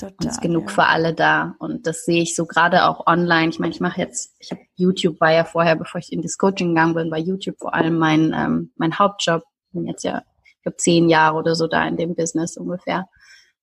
Total, 0.00 0.16
und 0.20 0.26
ist 0.26 0.40
genug 0.40 0.68
ja. 0.68 0.74
für 0.74 0.84
alle 0.84 1.14
da. 1.14 1.54
Und 1.58 1.86
das 1.86 2.04
sehe 2.04 2.22
ich 2.22 2.34
so 2.34 2.46
gerade 2.46 2.84
auch 2.86 3.06
online. 3.06 3.50
Ich 3.50 3.58
meine, 3.58 3.72
ich 3.72 3.80
mache 3.80 4.00
jetzt, 4.00 4.34
ich 4.38 4.50
habe 4.50 4.60
YouTube 4.76 5.20
war 5.20 5.32
ja 5.32 5.44
vorher, 5.44 5.76
bevor 5.76 6.00
ich 6.00 6.12
in 6.12 6.22
das 6.22 6.38
Coaching 6.38 6.68
gegangen 6.68 6.94
bin, 6.94 7.10
war 7.10 7.18
YouTube 7.18 7.58
vor 7.58 7.74
allem 7.74 7.98
mein, 7.98 8.32
ähm, 8.34 8.72
mein 8.76 8.98
Hauptjob. 8.98 9.42
bin 9.72 9.86
jetzt 9.86 10.04
ja, 10.04 10.22
ich 10.44 10.62
glaube, 10.62 10.76
zehn 10.76 11.08
Jahre 11.08 11.36
oder 11.36 11.54
so 11.54 11.66
da 11.66 11.86
in 11.86 11.96
dem 11.96 12.14
Business 12.14 12.56
ungefähr. 12.56 13.08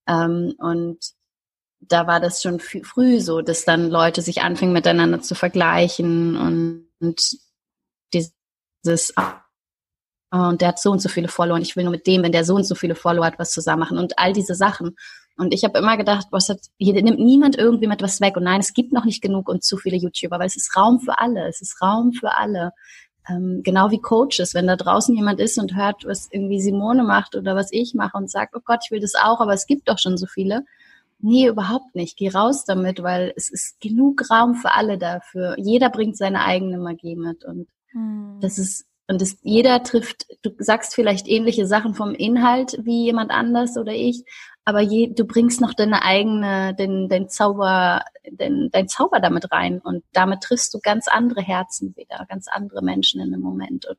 Ähm, 0.08 0.54
und 0.60 1.00
da 1.80 2.08
war 2.08 2.20
das 2.20 2.42
schon 2.42 2.60
früh 2.60 3.20
so, 3.20 3.42
dass 3.42 3.66
dann 3.66 3.90
Leute 3.90 4.22
sich 4.22 4.42
anfingen 4.42 4.74
miteinander 4.74 5.22
zu 5.22 5.36
vergleichen 5.36 6.36
und, 6.36 6.88
und 7.00 7.38
dieses 8.14 9.14
und 10.30 10.62
der 10.62 10.70
hat 10.70 10.80
so 10.80 10.92
und 10.92 11.02
so 11.02 11.08
viele 11.08 11.30
Follower 11.30 11.56
und 11.56 11.62
ich 11.62 11.76
will 11.76 11.84
nur 11.84 11.92
mit 11.92 12.06
dem, 12.06 12.24
wenn 12.24 12.32
der 12.32 12.44
so 12.44 12.56
und 12.56 12.66
so 12.66 12.76
viele 12.76 12.96
Follower 12.96 13.26
hat, 13.26 13.40
was 13.40 13.52
zusammen 13.52 13.80
machen 13.80 13.98
und 13.98 14.20
all 14.20 14.34
diese 14.34 14.56
Sachen. 14.56 14.98
Und 15.38 15.54
ich 15.54 15.64
habe 15.64 15.78
immer 15.78 15.98
gedacht, 15.98 16.28
was 16.32 16.50
hat, 16.50 16.60
hier 16.78 17.02
nimmt 17.02 17.20
niemand 17.20 17.58
irgendwie 17.58 17.88
mit 17.88 18.02
was 18.02 18.20
weg. 18.22 18.38
Und 18.38 18.44
nein, 18.44 18.60
es 18.60 18.74
gibt 18.74 18.92
noch 18.92 19.06
nicht 19.06 19.22
genug 19.22 19.48
und 19.48 19.64
zu 19.64 19.78
viele 19.78 19.98
YouTuber, 19.98 20.40
weil 20.40 20.48
es 20.48 20.58
ist 20.58 20.76
Raum 20.76 21.00
für 21.00 21.20
alle. 21.20 21.48
Es 21.48 21.62
ist 21.62 21.80
Raum 21.82 22.12
für 22.14 22.36
alle. 22.36 22.72
Ähm, 23.30 23.62
genau 23.64 23.92
wie 23.92 24.00
Coaches, 24.00 24.56
wenn 24.56 24.68
da 24.68 24.76
draußen 24.76 25.16
jemand 25.16 25.40
ist 25.40 25.60
und 25.60 25.76
hört, 25.76 26.06
was 26.06 26.28
irgendwie 26.32 26.62
Simone 26.62 27.04
macht 27.04 27.36
oder 27.36 27.56
was 27.56 27.72
ich 27.72 27.94
mache 27.94 28.18
und 28.18 28.32
sagt, 28.32 28.56
oh 28.56 28.62
Gott, 28.66 28.80
ich 28.86 28.92
will 28.92 29.00
das 29.00 29.14
auch, 29.16 29.40
aber 29.40 29.54
es 29.54 29.68
gibt 29.68 29.90
doch 29.90 30.00
schon 30.00 30.18
so 30.18 30.26
viele. 30.26 30.66
Nee, 31.20 31.48
überhaupt 31.48 31.96
nicht. 31.96 32.18
Geh 32.18 32.30
raus 32.30 32.66
damit, 32.66 33.04
weil 33.04 33.34
es 33.36 33.50
ist 33.50 33.80
genug 33.80 34.30
Raum 34.32 34.56
für 34.56 34.74
alle 34.74 34.98
dafür. 34.98 35.56
Jeder 35.58 35.90
bringt 35.90 36.18
seine 36.18 36.46
eigene 36.46 36.78
Magie 36.78 37.16
mit 37.16 37.44
und 37.44 37.68
hm. 37.92 38.40
das 38.42 38.58
ist 38.58 38.86
und 39.10 39.22
das, 39.22 39.38
jeder 39.42 39.84
trifft, 39.84 40.26
du 40.42 40.52
sagst 40.60 40.94
vielleicht 40.94 41.30
ähnliche 41.30 41.66
Sachen 41.66 41.96
vom 41.96 42.14
Inhalt 42.14 42.78
wie 42.82 43.06
jemand 43.06 43.32
anders 43.32 43.78
oder 43.78 43.94
ich, 43.94 44.26
aber 44.68 44.82
je, 44.82 45.08
du 45.08 45.24
bringst 45.24 45.62
noch 45.62 45.74
deine 45.74 46.04
eigene, 46.04 46.76
den, 46.76 47.08
dein 47.08 47.30
Zauber, 47.30 48.04
den, 48.30 48.68
dein 48.70 48.90
Zauber 48.90 49.22
damit 49.22 49.50
rein 49.54 49.80
und 49.80 50.04
damit 50.12 50.42
triffst 50.42 50.74
du 50.74 50.80
ganz 50.82 51.08
andere 51.08 51.42
Herzen 51.42 51.96
wieder, 51.96 52.26
ganz 52.28 52.50
andere 52.50 52.84
Menschen 52.84 53.22
in 53.22 53.32
dem 53.32 53.40
Moment 53.40 53.86
und 53.86 53.98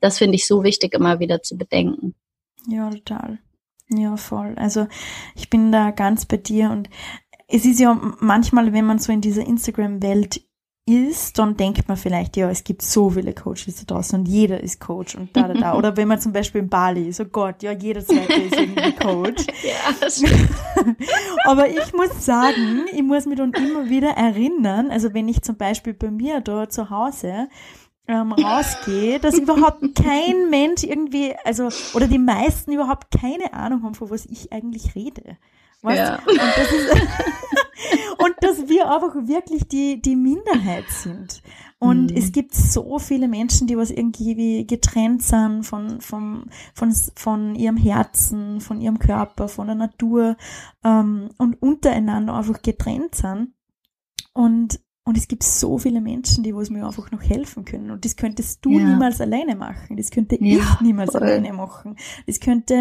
das 0.00 0.16
finde 0.16 0.36
ich 0.36 0.46
so 0.46 0.64
wichtig 0.64 0.94
immer 0.94 1.20
wieder 1.20 1.42
zu 1.42 1.58
bedenken. 1.58 2.14
Ja, 2.66 2.88
total. 2.88 3.38
Ja, 3.90 4.16
voll. 4.16 4.54
Also 4.56 4.86
ich 5.34 5.50
bin 5.50 5.72
da 5.72 5.90
ganz 5.90 6.24
bei 6.24 6.38
dir 6.38 6.70
und 6.70 6.88
es 7.46 7.66
ist 7.66 7.78
ja 7.78 8.00
manchmal, 8.18 8.72
wenn 8.72 8.86
man 8.86 8.98
so 8.98 9.12
in 9.12 9.20
dieser 9.20 9.46
Instagram-Welt 9.46 10.40
ist, 10.88 11.38
dann 11.38 11.56
denkt 11.56 11.86
man 11.86 11.98
vielleicht, 11.98 12.36
ja, 12.38 12.48
es 12.50 12.64
gibt 12.64 12.80
so 12.80 13.10
viele 13.10 13.34
Coaches 13.34 13.84
da 13.84 13.94
draußen 13.94 14.18
und 14.18 14.26
jeder 14.26 14.60
ist 14.62 14.80
Coach 14.80 15.16
und 15.16 15.36
da, 15.36 15.48
da, 15.48 15.54
da. 15.54 15.74
Oder 15.76 15.96
wenn 15.98 16.08
man 16.08 16.18
zum 16.18 16.32
Beispiel 16.32 16.62
in 16.62 16.70
Bali 16.70 17.08
ist, 17.08 17.20
oh 17.20 17.26
Gott, 17.26 17.62
ja, 17.62 17.72
jeder 17.72 18.04
zweite 18.04 18.32
ist 18.32 18.56
irgendwie 18.56 18.92
Coach. 18.92 19.44
ja, 19.62 20.34
Aber 21.44 21.68
ich 21.68 21.92
muss 21.92 22.24
sagen, 22.24 22.86
ich 22.90 23.02
muss 23.02 23.26
mich 23.26 23.36
dann 23.36 23.52
immer 23.52 23.90
wieder 23.90 24.10
erinnern, 24.10 24.90
also 24.90 25.12
wenn 25.12 25.28
ich 25.28 25.42
zum 25.42 25.56
Beispiel 25.56 25.92
bei 25.92 26.10
mir 26.10 26.40
da 26.40 26.70
zu 26.70 26.88
Hause 26.88 27.48
ähm, 28.06 28.32
rausgehe, 28.32 29.20
dass 29.20 29.38
überhaupt 29.38 29.82
kein 29.94 30.48
Mensch 30.48 30.84
irgendwie, 30.84 31.34
also, 31.44 31.68
oder 31.92 32.06
die 32.06 32.18
meisten 32.18 32.72
überhaupt 32.72 33.08
keine 33.10 33.52
Ahnung 33.52 33.82
haben, 33.82 33.94
von 33.94 34.08
was 34.08 34.24
ich 34.24 34.52
eigentlich 34.52 34.94
rede. 34.94 35.36
Weißt? 35.82 35.98
Ja. 35.98 36.18
Und, 36.26 36.38
das 36.38 36.72
ist, 36.72 37.67
und 38.18 38.34
dass 38.40 38.68
wir 38.68 38.90
einfach 38.90 39.14
wirklich 39.26 39.68
die, 39.68 40.00
die 40.00 40.16
Minderheit 40.16 40.88
sind. 40.88 41.42
Und 41.78 42.10
mhm. 42.10 42.16
es 42.16 42.32
gibt 42.32 42.54
so 42.54 42.98
viele 42.98 43.28
Menschen, 43.28 43.68
die 43.68 43.76
was 43.76 43.90
irgendwie 43.90 44.66
getrennt 44.66 45.22
sind 45.22 45.62
von, 45.62 46.00
von, 46.00 46.50
von, 46.74 46.92
von 47.14 47.54
ihrem 47.54 47.76
Herzen, 47.76 48.60
von 48.60 48.80
ihrem 48.80 48.98
Körper, 48.98 49.48
von 49.48 49.68
der 49.68 49.76
Natur 49.76 50.36
ähm, 50.84 51.30
und 51.38 51.62
untereinander 51.62 52.34
einfach 52.34 52.62
getrennt 52.62 53.14
sind. 53.14 53.54
Und 54.32 54.80
und 55.08 55.16
es 55.16 55.26
gibt 55.26 55.42
so 55.42 55.78
viele 55.78 56.02
Menschen, 56.02 56.44
die 56.44 56.54
was 56.54 56.68
mir 56.68 56.86
einfach 56.86 57.10
noch 57.10 57.22
helfen 57.22 57.64
können. 57.64 57.90
Und 57.90 58.04
das 58.04 58.14
könntest 58.14 58.62
du 58.62 58.72
ja. 58.72 58.90
niemals 58.90 59.22
alleine 59.22 59.56
machen. 59.56 59.96
Das 59.96 60.10
könnte 60.10 60.36
ja, 60.38 60.58
ich 60.58 60.80
niemals 60.82 61.12
voll. 61.12 61.22
alleine 61.22 61.54
machen. 61.54 61.96
Das 62.26 62.40
könnte, 62.40 62.74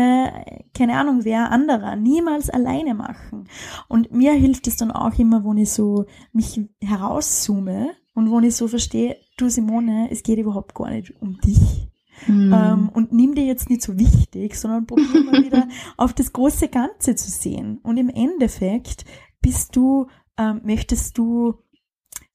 keine 0.74 1.00
Ahnung, 1.00 1.24
wer 1.24 1.52
anderer 1.52 1.96
niemals 1.96 2.50
alleine 2.50 2.96
machen. 2.96 3.48
Und 3.88 4.12
mir 4.12 4.34
hilft 4.34 4.68
es 4.68 4.76
dann 4.76 4.92
auch 4.92 5.18
immer, 5.18 5.46
wo 5.46 5.54
ich 5.54 5.72
so 5.72 6.06
mich 6.34 6.60
herauszoome 6.82 7.92
und 8.14 8.30
wo 8.30 8.42
ich 8.42 8.58
so 8.58 8.68
verstehe, 8.68 9.16
du 9.38 9.48
Simone, 9.48 10.10
es 10.12 10.22
geht 10.22 10.38
überhaupt 10.38 10.76
gar 10.76 10.90
nicht 10.90 11.14
um 11.22 11.40
dich. 11.40 11.88
Mhm. 12.28 12.54
Ähm, 12.54 12.90
und 12.90 13.14
nimm 13.14 13.36
dir 13.36 13.46
jetzt 13.46 13.70
nicht 13.70 13.84
so 13.84 13.98
wichtig, 13.98 14.56
sondern 14.56 14.86
probier 14.86 15.24
mal 15.24 15.46
wieder 15.46 15.70
auf 15.96 16.14
das 16.14 16.34
große 16.34 16.68
Ganze 16.68 17.16
zu 17.16 17.32
sehen. 17.32 17.80
Und 17.84 17.96
im 17.96 18.10
Endeffekt 18.10 19.06
bist 19.42 19.78
du, 19.78 20.08
ähm, 20.38 20.60
möchtest 20.66 21.18
du 21.18 21.60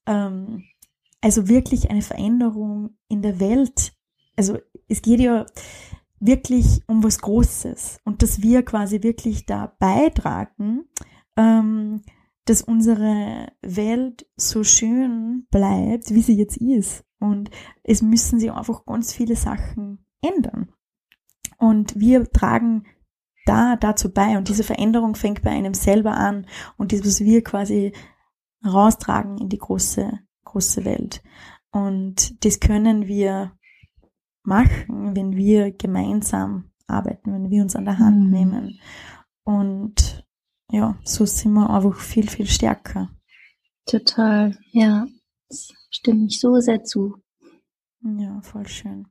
ähm, 0.06 0.64
also 1.20 1.48
wirklich 1.48 1.90
eine 1.90 2.02
Veränderung 2.02 2.96
in 3.08 3.22
der 3.22 3.40
Welt. 3.40 3.92
Also 4.36 4.58
es 4.88 5.02
geht 5.02 5.20
ja 5.20 5.46
wirklich 6.20 6.82
um 6.86 7.02
was 7.02 7.20
Großes 7.20 8.00
und 8.04 8.22
dass 8.22 8.42
wir 8.42 8.64
quasi 8.64 9.02
wirklich 9.02 9.46
da 9.46 9.74
beitragen, 9.78 10.84
ähm, 11.36 12.02
dass 12.44 12.62
unsere 12.62 13.52
Welt 13.62 14.26
so 14.36 14.64
schön 14.64 15.46
bleibt, 15.50 16.12
wie 16.12 16.22
sie 16.22 16.36
jetzt 16.36 16.56
ist. 16.56 17.04
Und 17.18 17.50
es 17.84 18.02
müssen 18.02 18.40
sich 18.40 18.50
einfach 18.50 18.84
ganz 18.84 19.12
viele 19.12 19.36
Sachen 19.36 20.04
ändern. 20.20 20.72
Und 21.58 21.98
wir 21.98 22.28
tragen 22.30 22.84
da 23.46 23.76
dazu 23.76 24.12
bei 24.12 24.36
und 24.36 24.48
diese 24.48 24.64
Veränderung 24.64 25.14
fängt 25.14 25.42
bei 25.42 25.50
einem 25.50 25.74
selber 25.74 26.16
an 26.16 26.46
und 26.76 26.92
das, 26.92 27.04
was 27.04 27.20
wir 27.20 27.42
quasi 27.42 27.92
raustragen 28.64 29.38
in 29.38 29.48
die 29.48 29.58
große, 29.58 30.18
große 30.44 30.84
Welt. 30.84 31.22
Und 31.70 32.44
das 32.44 32.60
können 32.60 33.06
wir 33.06 33.52
machen, 34.44 35.16
wenn 35.16 35.36
wir 35.36 35.72
gemeinsam 35.72 36.70
arbeiten, 36.86 37.32
wenn 37.32 37.50
wir 37.50 37.62
uns 37.62 37.76
an 37.76 37.84
der 37.84 37.98
Hand 37.98 38.24
mhm. 38.24 38.30
nehmen. 38.30 38.80
Und 39.44 40.26
ja, 40.70 40.98
so 41.04 41.24
sind 41.26 41.52
wir 41.52 41.70
einfach 41.70 41.98
viel, 41.98 42.28
viel 42.28 42.46
stärker. 42.46 43.10
Total, 43.86 44.58
ja. 44.70 45.06
Stimme 45.90 46.26
ich 46.26 46.40
so 46.40 46.58
sehr 46.60 46.82
zu. 46.82 47.16
Ja, 48.02 48.40
voll 48.42 48.66
schön. 48.66 49.06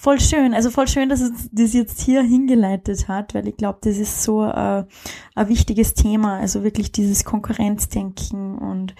Voll 0.00 0.18
schön. 0.18 0.54
Also 0.54 0.70
voll 0.70 0.88
schön, 0.88 1.10
dass 1.10 1.20
es 1.20 1.50
das 1.52 1.74
jetzt 1.74 2.00
hier 2.00 2.22
hingeleitet 2.22 3.06
hat, 3.06 3.34
weil 3.34 3.46
ich 3.46 3.58
glaube, 3.58 3.80
das 3.82 3.98
ist 3.98 4.22
so 4.22 4.42
äh, 4.44 4.86
ein 5.34 5.48
wichtiges 5.48 5.92
Thema. 5.92 6.38
Also 6.38 6.64
wirklich 6.64 6.90
dieses 6.90 7.26
Konkurrenzdenken 7.26 8.56
und, 8.56 8.94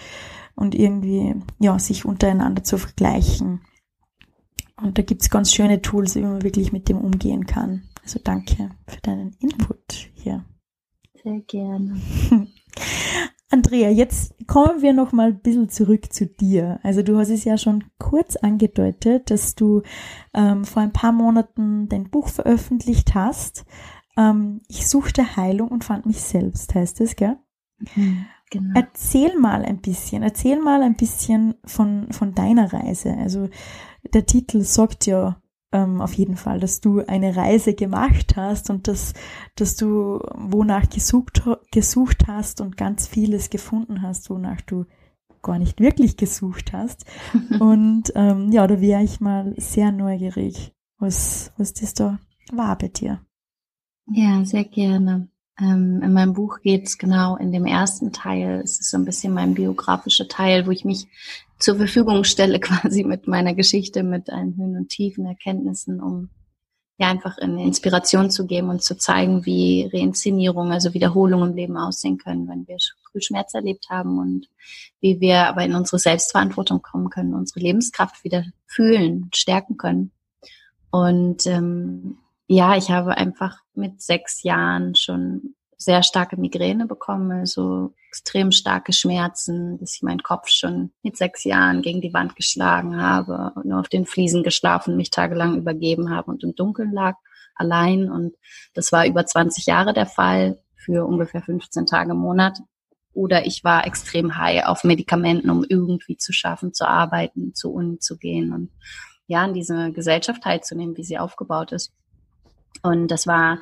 und 0.57 0.75
irgendwie, 0.75 1.37
ja, 1.59 1.79
sich 1.79 2.05
untereinander 2.05 2.65
zu 2.65 2.77
vergleichen. 2.77 3.63
Und 4.77 4.99
da 4.99 5.03
gibt's 5.03 5.31
ganz 5.31 5.55
schöne 5.55 5.81
Tools, 5.81 6.17
wie 6.17 6.21
man 6.21 6.43
wirklich 6.43 6.71
mit 6.71 6.91
dem 6.91 6.99
umgehen 6.99 7.47
kann. 7.47 7.85
Also 8.03 8.21
danke 8.23 8.69
für 8.87 9.01
deinen 9.01 9.33
Input 9.41 10.11
hier. 10.13 10.45
Sehr 11.23 11.41
gerne. 11.47 11.99
Andrea, 13.53 13.91
jetzt 13.91 14.35
kommen 14.47 14.81
wir 14.81 14.93
noch 14.93 15.11
mal 15.13 15.29
ein 15.29 15.41
bisschen 15.41 15.69
zurück 15.69 16.13
zu 16.13 16.27
dir. 16.27 16.79
Also 16.85 17.03
du 17.03 17.19
hast 17.19 17.31
es 17.31 17.45
ja 17.45 17.59
schon 17.59 17.85
kurz 17.99 18.37
angedeutet, 18.37 19.31
dass 19.31 19.57
du 19.57 19.83
ähm, 20.33 20.65
vor 20.65 20.83
ein 20.83 20.93
paar 20.93 21.11
Monaten 21.11 21.89
dein 21.89 22.11
Buch 22.11 22.29
veröffentlicht 22.29 23.15
hast. 23.17 23.65
Ähm, 24.17 24.61
ich 24.69 24.89
suchte 24.89 25.37
Heilung 25.37 25.69
und 25.69 25.85
fand 25.85 26.07
mich 26.07 26.21
selbst, 26.21 26.77
heißt 26.77 27.01
es, 27.01 27.17
gell? 27.17 27.39
Mhm, 27.97 28.27
genau. 28.51 28.71
Erzähl 28.75 29.37
mal 29.37 29.65
ein 29.65 29.81
bisschen, 29.81 30.23
erzähl 30.23 30.61
mal 30.61 30.83
ein 30.83 30.95
bisschen 30.95 31.55
von, 31.65 32.13
von 32.13 32.35
deiner 32.35 32.73
Reise. 32.73 33.17
Also 33.19 33.49
der 34.15 34.27
Titel 34.27 34.61
sagt 34.61 35.07
ja 35.07 35.41
ähm, 35.73 36.01
auf 36.01 36.15
jeden 36.15 36.37
Fall, 36.37 36.61
dass 36.61 36.81
du 36.81 37.01
eine 37.07 37.37
Reise 37.37 37.75
gemacht 37.75 38.37
hast 38.37 38.71
und 38.71 38.89
dass, 38.89 39.15
dass 39.57 39.77
du 39.77 40.21
wonach 40.35 40.89
gesucht, 40.91 41.43
gesucht 41.71 42.27
hast 42.27 42.61
und 42.61 42.77
ganz 42.77 43.07
vieles 43.07 43.51
gefunden 43.51 44.03
hast, 44.03 44.31
wonach 44.31 44.61
du 44.63 44.87
gar 45.43 45.59
nicht 45.59 45.81
wirklich 45.81 46.17
gesucht 46.17 46.73
hast. 46.73 47.05
und 47.61 48.13
ähm, 48.15 48.51
ja, 48.53 48.67
da 48.67 48.81
wäre 48.81 49.03
ich 49.03 49.21
mal 49.21 49.55
sehr 49.57 49.93
neugierig, 49.93 50.73
was, 50.99 51.53
was 51.57 51.73
das 51.73 51.95
da 51.95 52.19
war 52.53 52.77
bei 52.77 52.89
dir. 52.89 53.21
Ja, 54.07 54.45
sehr 54.45 54.65
gerne. 54.65 55.29
Ähm, 55.59 56.01
in 56.03 56.13
meinem 56.13 56.33
Buch 56.33 56.61
geht 56.63 56.87
es 56.87 56.99
genau 56.99 57.37
in 57.37 57.53
dem 57.53 57.67
ersten 57.67 58.13
Teil, 58.13 58.61
es 58.65 58.81
ist 58.81 58.91
so 58.91 58.97
ein 58.97 59.05
bisschen 59.05 59.33
mein 59.33 59.55
biografischer 59.55 60.27
Teil, 60.27 60.67
wo 60.67 60.71
ich 60.71 60.85
mich 60.85 61.07
zur 61.61 61.77
Verfügung 61.77 62.25
stelle, 62.25 62.59
quasi 62.61 63.05
mit 63.05 63.29
meiner 63.29 63.55
Geschichte, 63.55 64.03
mit 64.03 64.31
allen 64.31 64.57
Höhen 64.57 64.77
und 64.77 64.89
Tiefen, 64.89 65.27
Erkenntnissen, 65.27 66.01
um 66.01 66.31
ja 66.99 67.09
einfach 67.09 67.39
eine 67.39 67.65
Inspiration 67.65 68.31
zu 68.31 68.47
geben 68.47 68.69
und 68.69 68.83
zu 68.83 68.97
zeigen, 68.97 69.47
wie 69.47 69.89
Reinszenierung, 69.91 70.71
also 70.71 70.93
Wiederholung 70.93 71.43
im 71.45 71.57
Leben 71.57 71.79
aussehen 71.79 72.19
können, 72.19 72.47
wenn 72.47 72.69
wir 72.69 72.77
früh 73.11 73.23
Schmerz 73.23 73.55
erlebt 73.55 73.87
haben 73.89 74.19
und 74.19 74.49
wie 75.01 75.19
wir 75.19 75.47
aber 75.47 75.65
in 75.65 75.75
unsere 75.75 75.99
Selbstverantwortung 75.99 76.83
kommen 76.83 77.09
können, 77.09 77.33
unsere 77.33 77.61
Lebenskraft 77.61 78.23
wieder 78.23 78.45
fühlen, 78.67 79.31
stärken 79.35 79.79
können. 79.79 80.13
Und 80.91 81.47
ähm, 81.47 82.19
ja, 82.49 82.77
ich 82.77 82.91
habe 82.91 83.17
einfach 83.17 83.61
mit 83.75 84.03
sechs 84.03 84.43
Jahren 84.43 84.95
schon 84.95 85.55
sehr 85.83 86.03
starke 86.03 86.37
Migräne 86.37 86.87
bekomme, 86.87 87.47
so 87.47 87.95
extrem 88.09 88.53
starke 88.53 88.93
Schmerzen, 88.93 89.79
dass 89.79 89.95
ich 89.95 90.03
meinen 90.03 90.23
Kopf 90.23 90.49
schon 90.49 90.93
mit 91.03 91.17
sechs 91.17 91.45
Jahren 91.45 91.81
gegen 91.81 92.03
die 92.03 92.13
Wand 92.13 92.37
geschlagen 92.37 93.01
habe 93.01 93.53
nur 93.65 93.81
auf 93.81 93.89
den 93.89 94.05
Fliesen 94.05 94.43
geschlafen, 94.43 94.97
mich 94.97 95.11
tagelang 95.11 95.57
übergeben 95.57 96.11
habe 96.11 96.31
und 96.31 96.43
im 96.45 96.55
Dunkeln 96.55 96.93
lag, 96.93 97.17
allein. 97.55 98.11
Und 98.11 98.37
das 98.75 98.93
war 98.93 99.07
über 99.07 99.25
20 99.25 99.67
Jahre 99.67 99.95
der 99.95 100.07
Fall 100.07 100.63
für 100.77 101.07
ungefähr 101.07 101.43
15 101.43 101.87
Tage 101.87 102.13
im 102.13 102.19
Monat. 102.19 102.59
Oder 103.13 103.47
ich 103.47 103.65
war 103.65 103.87
extrem 103.87 104.37
high 104.37 104.67
auf 104.67 104.85
Medikamenten, 104.85 105.51
um 105.51 105.65
irgendwie 105.69 106.17
zu 106.17 106.33
schaffen, 106.33 106.73
zu 106.75 106.87
arbeiten, 106.87 107.55
zur 107.55 107.73
Uni 107.73 107.99
zu 107.99 108.19
gehen 108.19 108.53
und 108.53 108.71
ja, 109.27 109.45
in 109.45 109.55
diese 109.55 109.93
Gesellschaft 109.93 110.43
teilzunehmen, 110.43 110.97
wie 110.97 111.05
sie 111.05 111.19
aufgebaut 111.19 111.73
ist. 111.73 111.93
Und 112.83 113.09
das 113.09 113.27
war 113.27 113.59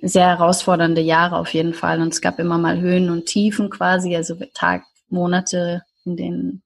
sehr 0.00 0.26
herausfordernde 0.26 1.00
Jahre 1.00 1.36
auf 1.36 1.52
jeden 1.54 1.74
Fall. 1.74 2.00
Und 2.00 2.12
es 2.12 2.20
gab 2.20 2.38
immer 2.38 2.58
mal 2.58 2.80
Höhen 2.80 3.10
und 3.10 3.26
Tiefen 3.26 3.70
quasi, 3.70 4.14
also 4.14 4.36
Tag, 4.54 4.84
Monate, 5.08 5.82
in 6.04 6.16
denen 6.16 6.62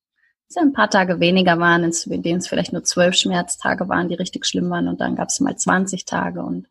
es 0.48 0.56
ein 0.56 0.72
paar 0.72 0.90
Tage 0.90 1.20
weniger 1.20 1.58
waren, 1.58 1.84
in 1.84 2.22
denen 2.22 2.38
es 2.38 2.48
vielleicht 2.48 2.72
nur 2.72 2.84
zwölf 2.84 3.14
Schmerztage 3.14 3.88
waren, 3.88 4.08
die 4.08 4.14
richtig 4.14 4.46
schlimm 4.46 4.68
waren. 4.70 4.88
Und 4.88 5.00
dann 5.00 5.16
gab 5.16 5.28
es 5.28 5.40
mal 5.40 5.56
20 5.56 6.04
Tage. 6.04 6.42
Und 6.42 6.68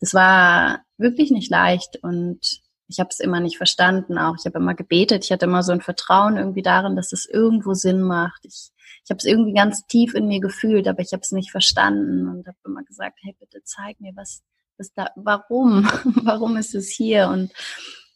es 0.00 0.14
war 0.14 0.80
wirklich 0.96 1.30
nicht 1.30 1.50
leicht. 1.50 1.98
Und 2.02 2.62
ich 2.88 2.98
habe 2.98 3.10
es 3.10 3.20
immer 3.20 3.40
nicht 3.40 3.56
verstanden 3.56 4.18
auch. 4.18 4.36
Ich 4.38 4.46
habe 4.46 4.58
immer 4.58 4.74
gebetet. 4.74 5.24
Ich 5.24 5.32
hatte 5.32 5.46
immer 5.46 5.62
so 5.62 5.72
ein 5.72 5.80
Vertrauen 5.80 6.36
irgendwie 6.36 6.62
darin, 6.62 6.96
dass 6.96 7.12
es 7.12 7.26
irgendwo 7.26 7.74
Sinn 7.74 8.02
macht. 8.02 8.44
Ich, 8.44 8.70
ich 9.04 9.10
habe 9.10 9.18
es 9.18 9.24
irgendwie 9.24 9.54
ganz 9.54 9.86
tief 9.86 10.14
in 10.14 10.26
mir 10.26 10.40
gefühlt, 10.40 10.88
aber 10.88 11.00
ich 11.00 11.12
habe 11.12 11.22
es 11.22 11.32
nicht 11.32 11.50
verstanden 11.50 12.28
und 12.28 12.46
habe 12.46 12.58
immer 12.64 12.82
gesagt, 12.82 13.18
hey, 13.22 13.36
bitte 13.38 13.62
zeig 13.64 14.00
mir, 14.00 14.12
was, 14.14 14.42
was 14.82 14.92
da, 14.94 15.10
warum, 15.16 15.88
warum 16.24 16.56
ist 16.56 16.74
es 16.74 16.90
hier? 16.90 17.28
Und 17.28 17.52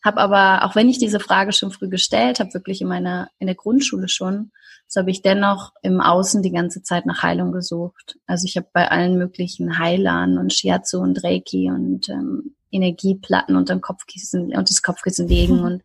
habe 0.05 0.21
aber, 0.21 0.65
auch 0.65 0.75
wenn 0.75 0.89
ich 0.89 0.99
diese 0.99 1.21
Frage 1.21 1.53
schon 1.53 1.71
früh 1.71 1.89
gestellt 1.89 2.41
habe, 2.41 2.55
wirklich 2.55 2.81
in 2.81 2.89
meiner, 2.89 3.29
in 3.39 3.47
der 3.47 3.57
Grundschule 3.57 4.09
schon, 4.09 4.53
so 4.89 5.01
habe 5.01 5.11
ich 5.11 5.23
dennoch 5.23 5.73
im 5.83 6.01
Außen 6.01 6.43
die 6.43 6.53
ganze 6.53 6.83
Zeit 6.83 7.07
nach 7.07 7.23
Heilung 7.23 7.51
gesucht. 7.51 8.17
Also 8.27 8.45
ich 8.47 8.57
habe 8.57 8.69
bei 8.73 8.89
allen 8.89 9.19
möglichen 9.19 9.79
Heilern 9.79 10.39
und 10.39 10.53
Shiatsu 10.53 11.01
und 11.01 11.25
Reiki 11.25 11.71
und 11.71 12.09
ähm, 12.09 12.55
Energieplatten 12.71 13.57
unter 13.57 13.75
dem 13.75 13.81
Kopfkissen 13.81 14.55
und 14.57 14.71
das 14.71 14.83
Kopfkissen 14.83 15.27
legen 15.27 15.61
und 15.65 15.83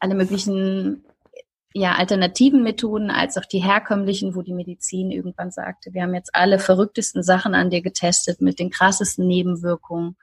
alle 0.00 0.14
möglichen 0.14 1.04
ja, 1.78 1.96
alternativen 1.96 2.62
Methoden 2.62 3.10
als 3.10 3.36
auch 3.36 3.44
die 3.44 3.58
herkömmlichen, 3.58 4.34
wo 4.34 4.40
die 4.40 4.54
Medizin 4.54 5.10
irgendwann 5.10 5.50
sagte, 5.50 5.92
wir 5.92 6.02
haben 6.02 6.14
jetzt 6.14 6.34
alle 6.34 6.58
verrücktesten 6.58 7.22
Sachen 7.22 7.54
an 7.54 7.68
dir 7.68 7.82
getestet 7.82 8.40
mit 8.40 8.58
den 8.58 8.70
krassesten 8.70 9.26
Nebenwirkungen. 9.26 10.16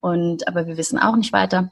Und, 0.00 0.48
aber 0.48 0.66
wir 0.66 0.78
wissen 0.78 0.98
auch 0.98 1.16
nicht 1.16 1.34
weiter. 1.34 1.70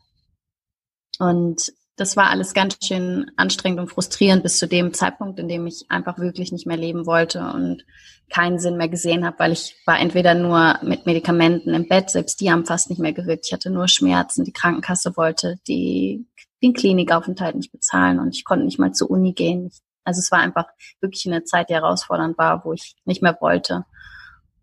Und 1.18 1.73
das 1.97 2.18
war 2.18 2.29
alles 2.29 2.53
ganz 2.53 2.77
schön 2.85 3.31
anstrengend 3.37 3.81
und 3.81 3.88
frustrierend 3.88 4.42
bis 4.42 4.59
zu 4.59 4.68
dem 4.68 4.92
Zeitpunkt, 4.92 5.40
in 5.40 5.49
dem 5.49 5.66
ich 5.66 5.87
einfach 5.88 6.18
wirklich 6.18 6.53
nicht 6.53 6.66
mehr 6.66 6.77
leben 6.77 7.07
wollte 7.07 7.40
und 7.40 7.87
keinen 8.31 8.59
Sinn 8.59 8.77
mehr 8.77 8.90
gesehen 8.90 9.25
habe, 9.25 9.38
weil 9.38 9.53
ich 9.53 9.75
war 9.87 9.99
entweder 9.99 10.35
nur 10.35 10.79
mit 10.83 11.07
Medikamenten 11.07 11.73
im 11.73 11.88
Bett, 11.88 12.11
selbst 12.11 12.42
die 12.42 12.53
haben 12.53 12.66
fast 12.66 12.90
nicht 12.90 13.01
mehr 13.01 13.14
gewirkt. 13.14 13.47
Ich 13.47 13.55
hatte 13.55 13.71
nur 13.71 13.88
Schmerzen. 13.88 14.44
Die 14.44 14.53
Krankenkasse 14.53 15.16
wollte 15.16 15.57
die, 15.66 16.27
den 16.62 16.73
Klinikaufenthalt 16.73 17.57
nicht 17.57 17.73
bezahlen 17.73 18.18
und 18.18 18.35
ich 18.35 18.44
konnte 18.44 18.64
nicht 18.64 18.79
mal 18.79 18.92
zur 18.92 19.11
Uni 19.11 19.33
gehen. 19.33 19.71
Also 20.05 20.21
es 20.21 20.31
war 20.33 20.40
einfach 20.40 20.66
wirklich 21.01 21.27
eine 21.27 21.44
Zeit, 21.44 21.68
die 21.71 21.75
herausfordernd 21.75 22.38
war, 22.38 22.64
wo 22.64 22.73
ich 22.73 22.97
nicht 23.05 23.23
mehr 23.23 23.37
wollte. 23.40 23.85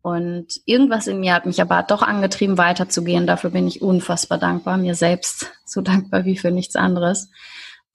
Und 0.02 0.62
irgendwas 0.66 1.08
in 1.08 1.20
mir 1.20 1.34
hat 1.34 1.48
mich 1.48 1.62
aber 1.62 1.82
doch 1.82 2.04
angetrieben, 2.04 2.60
weiterzugehen. 2.60 3.26
Dafür 3.26 3.50
bin 3.50 3.68
ich 3.68 3.82
unfassbar 3.82 4.38
dankbar, 4.38 4.78
mir 4.78 4.94
selbst 4.94 5.52
so 5.66 5.82
dankbar 5.82 6.26
wie 6.26 6.38
für 6.38 6.52
nichts 6.52 6.76
anderes, 6.76 7.32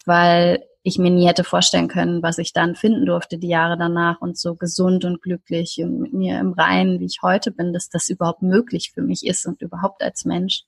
weil 0.06 0.64
ich 0.82 0.98
mir 0.98 1.10
nie 1.10 1.28
hätte 1.28 1.44
vorstellen 1.44 1.88
können, 1.88 2.22
was 2.22 2.38
ich 2.38 2.52
dann 2.52 2.74
finden 2.74 3.06
durfte 3.06 3.38
die 3.38 3.48
Jahre 3.48 3.76
danach 3.76 4.20
und 4.20 4.38
so 4.38 4.54
gesund 4.54 5.04
und 5.04 5.20
glücklich 5.22 5.78
und 5.82 6.00
mit 6.00 6.12
mir 6.12 6.40
im 6.40 6.52
Reinen, 6.52 7.00
wie 7.00 7.04
ich 7.04 7.20
heute 7.22 7.52
bin, 7.52 7.72
dass 7.72 7.90
das 7.90 8.08
überhaupt 8.08 8.42
möglich 8.42 8.90
für 8.94 9.02
mich 9.02 9.26
ist 9.26 9.46
und 9.46 9.60
überhaupt 9.62 10.02
als 10.02 10.24
Mensch. 10.24 10.64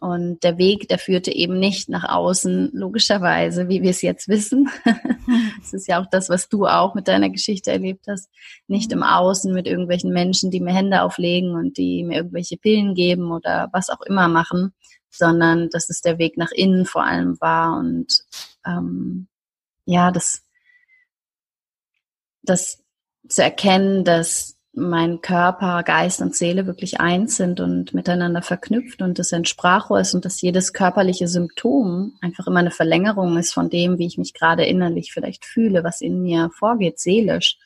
Und 0.00 0.44
der 0.44 0.58
Weg, 0.58 0.88
der 0.88 0.98
führte 0.98 1.32
eben 1.32 1.58
nicht 1.58 1.88
nach 1.88 2.04
außen, 2.04 2.70
logischerweise, 2.72 3.68
wie 3.68 3.82
wir 3.82 3.90
es 3.90 4.02
jetzt 4.02 4.28
wissen. 4.28 4.68
Es 5.62 5.74
ist 5.74 5.88
ja 5.88 6.00
auch 6.00 6.06
das, 6.10 6.30
was 6.30 6.48
du 6.48 6.66
auch 6.66 6.94
mit 6.94 7.06
deiner 7.06 7.28
Geschichte 7.28 7.70
erlebt 7.70 8.06
hast. 8.08 8.30
Nicht 8.66 8.92
im 8.92 9.02
Außen 9.02 9.52
mit 9.52 9.66
irgendwelchen 9.66 10.10
Menschen, 10.10 10.50
die 10.50 10.60
mir 10.60 10.72
Hände 10.72 11.02
auflegen 11.02 11.54
und 11.54 11.76
die 11.76 12.02
mir 12.02 12.16
irgendwelche 12.16 12.56
Pillen 12.56 12.94
geben 12.94 13.30
oder 13.30 13.68
was 13.72 13.90
auch 13.90 14.00
immer 14.00 14.28
machen, 14.28 14.72
sondern 15.10 15.68
dass 15.68 15.90
es 15.90 16.00
der 16.00 16.16
Weg 16.16 16.38
nach 16.38 16.50
innen 16.50 16.86
vor 16.86 17.04
allem 17.04 17.38
war. 17.40 17.76
Und 17.78 18.24
ähm, 18.64 19.28
ja, 19.84 20.10
das, 20.10 20.42
das 22.42 22.82
zu 23.28 23.42
erkennen, 23.42 24.04
dass 24.04 24.57
mein 24.78 25.20
Körper, 25.20 25.82
Geist 25.82 26.22
und 26.22 26.34
Seele 26.34 26.66
wirklich 26.66 27.00
eins 27.00 27.36
sind 27.36 27.60
und 27.60 27.94
miteinander 27.94 28.42
verknüpft 28.42 29.02
und 29.02 29.18
das 29.18 29.32
ein 29.32 29.44
Sprachrohr 29.44 30.00
ist 30.00 30.14
und 30.14 30.24
dass 30.24 30.40
jedes 30.40 30.72
körperliche 30.72 31.28
Symptom 31.28 32.14
einfach 32.20 32.46
immer 32.46 32.60
eine 32.60 32.70
Verlängerung 32.70 33.36
ist 33.36 33.52
von 33.52 33.68
dem, 33.68 33.98
wie 33.98 34.06
ich 34.06 34.18
mich 34.18 34.34
gerade 34.34 34.64
innerlich 34.64 35.12
vielleicht 35.12 35.44
fühle, 35.44 35.84
was 35.84 36.00
in 36.00 36.22
mir 36.22 36.50
vorgeht, 36.56 36.98
seelisch, 36.98 37.58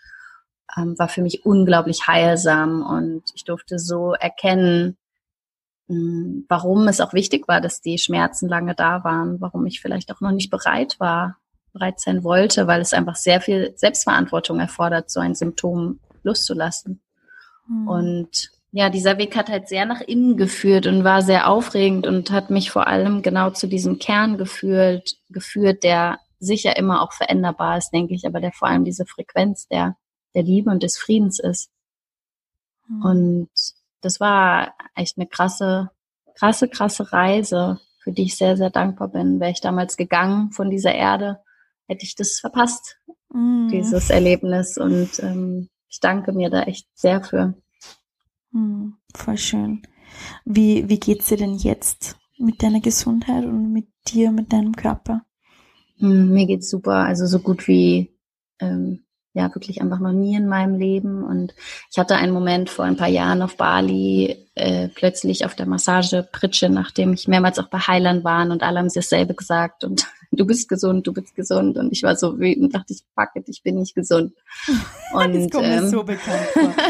ähm, 0.77 0.99
war 0.99 1.09
für 1.09 1.23
mich 1.23 1.45
unglaublich 1.45 2.07
heilsam. 2.07 2.83
Und 2.83 3.25
ich 3.35 3.45
durfte 3.45 3.79
so 3.79 4.15
erkennen, 4.15 4.97
mh, 5.89 5.97
hm, 5.97 6.47
warum 6.49 6.89
es 6.89 7.01
auch 7.01 7.13
wichtig 7.13 7.49
war, 7.49 7.61
dass 7.61 7.81
die 7.81 7.99
Schmerzen 7.99 8.49
lange 8.49 8.75
da 8.75 9.05
waren, 9.05 9.41
warum 9.41 9.67
ich 9.67 9.81
vielleicht 9.81 10.13
auch 10.13 10.21
noch 10.21 10.33
nicht 10.33 10.51
bereit 10.51 10.97
war, 10.99 11.37
bereit 11.73 12.01
sein 12.01 12.25
wollte, 12.25 12.67
weil 12.67 12.81
es 12.81 12.93
einfach 12.93 13.17
sehr 13.17 13.41
viel 13.41 13.73
Selbstverantwortung 13.77 14.61
erfordert, 14.61 15.11
so 15.11 15.21
ein 15.21 15.35
Symptom 15.35 16.01
loszulassen. 16.23 17.03
Mhm. 17.67 17.89
Und 17.89 18.51
ja, 18.71 18.89
dieser 18.89 19.19
Weg 19.19 19.37
hat 19.37 19.51
halt 19.51 19.69
sehr 19.69 19.85
nach 19.85 20.01
innen 20.01 20.37
geführt 20.37 20.87
und 20.87 21.05
war 21.05 21.23
sehr 21.23 21.49
aufregend 21.49 22.07
und 22.07 22.31
hat 22.31 22.51
mich 22.51 22.71
vor 22.71 22.87
allem 22.87 23.23
genau 23.23 23.51
zu 23.51 23.67
diesem 23.67 23.99
Kern 23.99 24.39
geführt, 24.39 25.17
geführt, 25.29 25.85
der 25.85 26.19
sicher 26.39 26.77
immer 26.77 27.03
auch 27.03 27.13
veränderbar 27.13 27.79
ist, 27.79 27.91
denke 27.91 28.15
ich, 28.15 28.27
aber 28.27 28.41
der 28.41 28.53
vor 28.53 28.69
allem 28.69 28.85
diese 28.85 29.07
Frequenz 29.07 29.69
der, 29.69 29.97
der 30.35 30.43
Liebe 30.43 30.71
und 30.71 30.83
des 30.83 30.99
Friedens 30.99 31.39
ist. 31.39 31.71
Mhm. 32.89 33.03
Und 33.03 33.51
das 34.01 34.21
war 34.21 34.75
echt 34.95 35.19
eine 35.19 35.27
krasse, 35.27 35.91
krasse, 36.35 36.69
krasse 36.69 37.13
Reise, 37.13 37.79
für 38.03 38.13
die 38.13 38.25
ich 38.25 38.37
sehr, 38.37 38.57
sehr 38.57 38.71
dankbar 38.71 39.09
bin. 39.09 39.39
Wäre 39.39 39.53
ich 39.53 39.61
damals 39.61 39.97
gegangen 39.97 40.51
von 40.51 40.71
dieser 40.71 40.95
Erde, 40.95 41.41
hätte 41.87 42.05
ich 42.05 42.17
das 42.17 42.41
verpasst, 42.41 42.99
mhm. 43.33 43.69
dieses 43.71 44.11
Erlebnis. 44.11 44.79
Und 44.79 45.21
ähm, 45.21 45.69
ich 45.93 46.01
danke 46.01 46.33
mir 46.33 46.49
da 46.49 46.63
echt 46.63 46.89
sehr 46.95 47.23
für. 47.23 47.55
Hm, 48.53 48.97
voll 49.15 49.37
schön. 49.37 49.83
Wie, 50.45 50.89
wie 50.89 50.99
geht's 50.99 51.27
dir 51.27 51.37
denn 51.37 51.55
jetzt 51.55 52.17
mit 52.39 52.63
deiner 52.63 52.81
Gesundheit 52.81 53.45
und 53.45 53.73
mit 53.73 53.87
dir, 54.09 54.33
mit 54.33 54.53
deinem 54.53 54.75
Körper? 54.75 55.23
Hm, 55.99 56.33
mir 56.33 56.47
geht's 56.47 56.71
super. 56.71 57.05
Also 57.05 57.27
so 57.27 57.41
gut 57.41 57.69
wie, 57.69 58.11
ähm, 58.59 59.05
ja, 59.35 59.55
wirklich 59.55 59.83
einfach 59.83 59.99
noch 59.99 60.13
nie 60.13 60.35
in 60.35 60.49
meinem 60.49 60.79
Leben. 60.79 61.25
Und 61.25 61.55
ich 61.91 61.99
hatte 61.99 62.17
einen 62.17 62.33
Moment 62.33 62.71
vor 62.71 62.87
ein 62.87 62.97
paar 62.97 63.09
Jahren 63.09 63.43
auf 63.43 63.59
Bali, 63.59 64.49
äh, 64.55 64.89
plötzlich 64.89 65.45
auf 65.45 65.55
der 65.55 65.67
Massagepritsche, 65.67 66.71
nachdem 66.71 67.13
ich 67.13 67.29
mehrmals 67.29 67.59
auch 67.59 67.69
bei 67.69 67.79
Heilern 67.79 68.25
war 68.25 68.51
und 68.51 68.63
alle 68.63 68.79
haben 68.79 68.89
sich 68.89 69.03
dasselbe 69.03 69.35
gesagt 69.35 69.85
und 69.85 70.07
du 70.33 70.47
bist 70.47 70.69
gesund, 70.69 71.07
du 71.07 71.13
bist 71.13 71.35
gesund. 71.35 71.77
Und 71.77 71.93
ich 71.93 72.03
war 72.03 72.17
so 72.17 72.39
wütend, 72.39 72.75
dachte 72.75 72.93
ich, 72.93 73.03
fuck 73.15 73.31
it, 73.37 73.49
ich 73.49 73.63
bin 73.63 73.77
nicht 73.77 73.95
gesund. 73.95 74.33
Und, 75.13 75.35
das 75.35 75.51
kommt 75.51 75.67
ähm, 75.67 75.85
mir 75.85 75.89
so 75.89 76.03
bekannt 76.03 76.47
vor. 76.53 76.75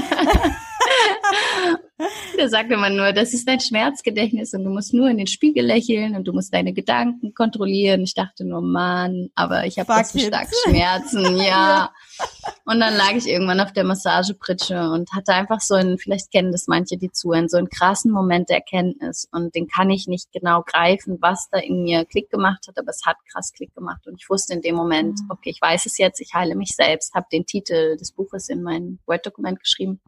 da 2.38 2.48
sagt 2.48 2.70
man 2.70 2.96
nur, 2.96 3.12
das 3.12 3.34
ist 3.34 3.46
dein 3.48 3.60
Schmerzgedächtnis 3.60 4.54
und 4.54 4.64
du 4.64 4.70
musst 4.70 4.94
nur 4.94 5.08
in 5.08 5.18
den 5.18 5.26
Spiegel 5.26 5.64
lächeln 5.64 6.16
und 6.16 6.24
du 6.26 6.32
musst 6.32 6.52
deine 6.54 6.72
Gedanken 6.72 7.34
kontrollieren. 7.34 8.02
Ich 8.02 8.14
dachte 8.14 8.44
nur, 8.44 8.62
Mann, 8.62 9.30
aber 9.34 9.66
ich 9.66 9.78
habe 9.78 9.92
so 10.04 10.18
stark 10.18 10.48
Schmerzen, 10.64 11.36
ja. 11.42 11.92
Und 12.64 12.78
dann 12.78 12.94
lag 12.94 13.12
ich 13.12 13.26
irgendwann 13.26 13.60
auf 13.60 13.72
der 13.72 13.84
Massagepritsche 13.84 14.90
und 14.90 15.12
hatte 15.12 15.34
einfach 15.34 15.60
so 15.60 15.74
einen, 15.74 15.98
vielleicht 15.98 16.30
kennen 16.30 16.52
das 16.52 16.68
manche, 16.68 16.96
die 16.96 17.10
zuhören, 17.10 17.48
so 17.48 17.56
einen 17.56 17.68
krassen 17.68 18.12
Moment 18.12 18.48
der 18.48 18.58
Erkenntnis. 18.58 19.28
Und 19.32 19.54
den 19.54 19.66
kann 19.66 19.90
ich 19.90 20.06
nicht 20.06 20.30
genau 20.32 20.62
greifen, 20.62 21.18
was 21.20 21.48
da 21.50 21.58
in 21.58 21.82
mir 21.82 22.04
Klick 22.04 22.30
gemacht 22.30 22.66
hat, 22.68 22.78
aber 22.78 22.90
es 22.90 23.04
hat 23.04 23.16
krass 23.30 23.52
Klick 23.52 23.74
gemacht. 23.74 24.06
Und 24.06 24.14
ich 24.20 24.30
wusste 24.30 24.54
in 24.54 24.62
dem 24.62 24.76
Moment, 24.76 25.20
mhm. 25.20 25.30
okay, 25.30 25.50
ich 25.50 25.60
weiß 25.60 25.86
es 25.86 25.98
jetzt, 25.98 26.20
ich 26.20 26.34
heile 26.34 26.54
mich 26.54 26.76
selbst, 26.76 27.14
habe 27.14 27.26
den 27.32 27.46
Titel 27.46 27.96
des 27.96 28.12
Buches 28.12 28.48
in 28.48 28.62
mein 28.62 29.00
Word-Dokument 29.06 29.58
geschrieben 29.58 30.00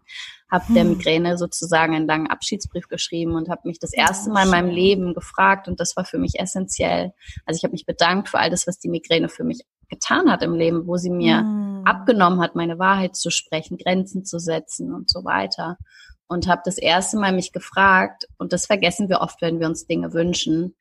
habe 0.55 0.72
der 0.72 0.85
hm. 0.85 0.90
Migräne 0.90 1.37
sozusagen 1.37 1.94
einen 1.94 2.07
langen 2.07 2.29
Abschiedsbrief 2.29 2.88
geschrieben 2.88 3.35
und 3.35 3.48
habe 3.48 3.62
mich 3.64 3.79
das 3.79 3.92
erste 3.92 4.31
Mal 4.31 4.44
in 4.44 4.50
meinem 4.50 4.70
Leben 4.70 5.12
gefragt 5.12 5.68
und 5.68 5.81
das 5.81 5.96
war 5.96 6.05
für 6.05 6.18
mich 6.18 6.38
essentiell. 6.38 7.12
Also 7.44 7.59
ich 7.59 7.64
habe 7.64 7.72
mich 7.72 7.87
bedankt 7.87 8.29
für 8.29 8.38
all 8.38 8.50
das, 8.50 8.66
was 8.66 8.79
die 8.79 8.88
Migräne 8.88 9.29
für 9.29 9.42
mich 9.42 9.62
getan 9.88 10.31
hat 10.31 10.42
im 10.42 10.55
Leben, 10.55 10.87
wo 10.87 10.96
sie 10.96 11.11
mir 11.11 11.42
mhm. 11.42 11.74
Abgenommen 11.87 12.40
hat, 12.40 12.55
meine 12.55 12.79
Wahrheit 12.79 13.16
zu 13.16 13.31
sprechen, 13.31 13.79
Grenzen 13.79 14.25
zu 14.25 14.38
setzen 14.38 14.92
und 14.92 15.11
so 15.11 15.25
weiter. 15.25 15.79
Und 16.27 16.49
habe 16.49 16.62
das 16.64 16.79
erste 16.79 17.18
Mal 17.18 17.33
mich 17.33 17.53
gefragt, 17.53 18.27
und 18.38 18.53
das 18.53 18.66
vergessen 18.66 19.09
wir 19.09 19.20
oft, 19.20 19.42
wenn 19.42 19.61
wir 19.61 19.66
uns 19.66 19.87
Dinge 19.87 20.12
wünschen, 20.12 20.75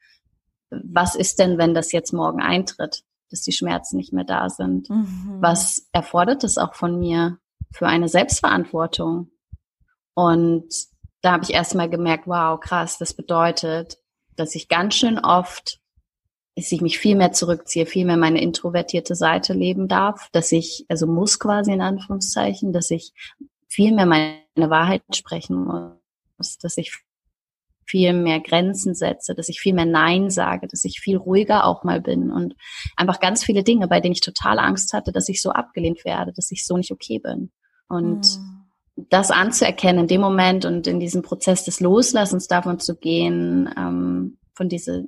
was 0.69 1.15
ist 1.15 1.39
denn, 1.39 1.57
wenn 1.57 1.73
das 1.73 1.91
jetzt 1.91 2.13
morgen 2.13 2.41
eintritt, 2.41 3.03
dass 3.29 3.41
die 3.41 3.51
Schmerzen 3.51 3.97
nicht 3.97 4.13
mehr 4.13 4.23
da 4.23 4.49
sind? 4.49 4.89
Mhm. 4.89 5.37
Was 5.39 5.87
erfordert 5.91 6.43
es 6.43 6.57
auch 6.57 6.73
von 6.73 6.99
mir 6.99 7.37
für 7.71 7.87
eine 7.87 8.07
Selbstverantwortung? 8.07 9.29
Und 10.13 10.73
da 11.21 11.33
habe 11.33 11.43
ich 11.43 11.53
erstmal 11.53 11.89
gemerkt, 11.89 12.27
wow, 12.27 12.59
krass, 12.59 12.97
das 12.97 13.13
bedeutet, 13.13 13.97
dass 14.35 14.55
ich 14.55 14.67
ganz 14.67 14.95
schön 14.95 15.19
oft, 15.19 15.79
dass 16.55 16.71
ich 16.71 16.81
mich 16.81 16.99
viel 16.99 17.15
mehr 17.15 17.31
zurückziehe, 17.31 17.85
viel 17.85 18.05
mehr 18.05 18.17
meine 18.17 18.41
introvertierte 18.41 19.15
Seite 19.15 19.53
leben 19.53 19.87
darf, 19.87 20.29
dass 20.31 20.51
ich, 20.51 20.85
also 20.87 21.07
muss 21.07 21.39
quasi 21.39 21.71
in 21.71 21.81
Anführungszeichen, 21.81 22.73
dass 22.73 22.91
ich 22.91 23.13
viel 23.67 23.93
mehr 23.93 24.05
meine 24.05 24.69
Wahrheit 24.69 25.01
sprechen 25.13 25.65
muss, 26.37 26.57
dass 26.59 26.77
ich 26.77 26.91
viel 27.85 28.13
mehr 28.13 28.39
Grenzen 28.39 28.95
setze, 28.95 29.35
dass 29.35 29.49
ich 29.49 29.59
viel 29.59 29.73
mehr 29.73 29.85
Nein 29.85 30.29
sage, 30.29 30.67
dass 30.67 30.85
ich 30.85 30.99
viel 30.99 31.17
ruhiger 31.17 31.65
auch 31.65 31.83
mal 31.83 32.01
bin 32.01 32.31
und 32.31 32.55
einfach 32.95 33.19
ganz 33.19 33.43
viele 33.43 33.63
Dinge, 33.63 33.87
bei 33.87 33.99
denen 33.99 34.13
ich 34.13 34.21
total 34.21 34.59
Angst 34.59 34.93
hatte, 34.93 35.11
dass 35.11 35.29
ich 35.29 35.41
so 35.41 35.51
abgelehnt 35.51 36.05
werde, 36.05 36.33
dass 36.33 36.51
ich 36.51 36.65
so 36.65 36.77
nicht 36.77 36.91
okay 36.91 37.19
bin. 37.19 37.51
Und 37.89 38.37
mhm. 38.37 39.05
das 39.09 39.31
anzuerkennen 39.31 40.01
in 40.01 40.07
dem 40.07 40.21
Moment 40.21 40.65
und 40.65 40.87
in 40.87 40.99
diesem 40.99 41.23
Prozess 41.23 41.65
des 41.65 41.79
Loslassens 41.79 42.47
davon 42.47 42.79
zu 42.79 42.95
gehen, 42.95 43.69
ähm, 43.77 44.37
von 44.53 44.69
diese, 44.69 45.05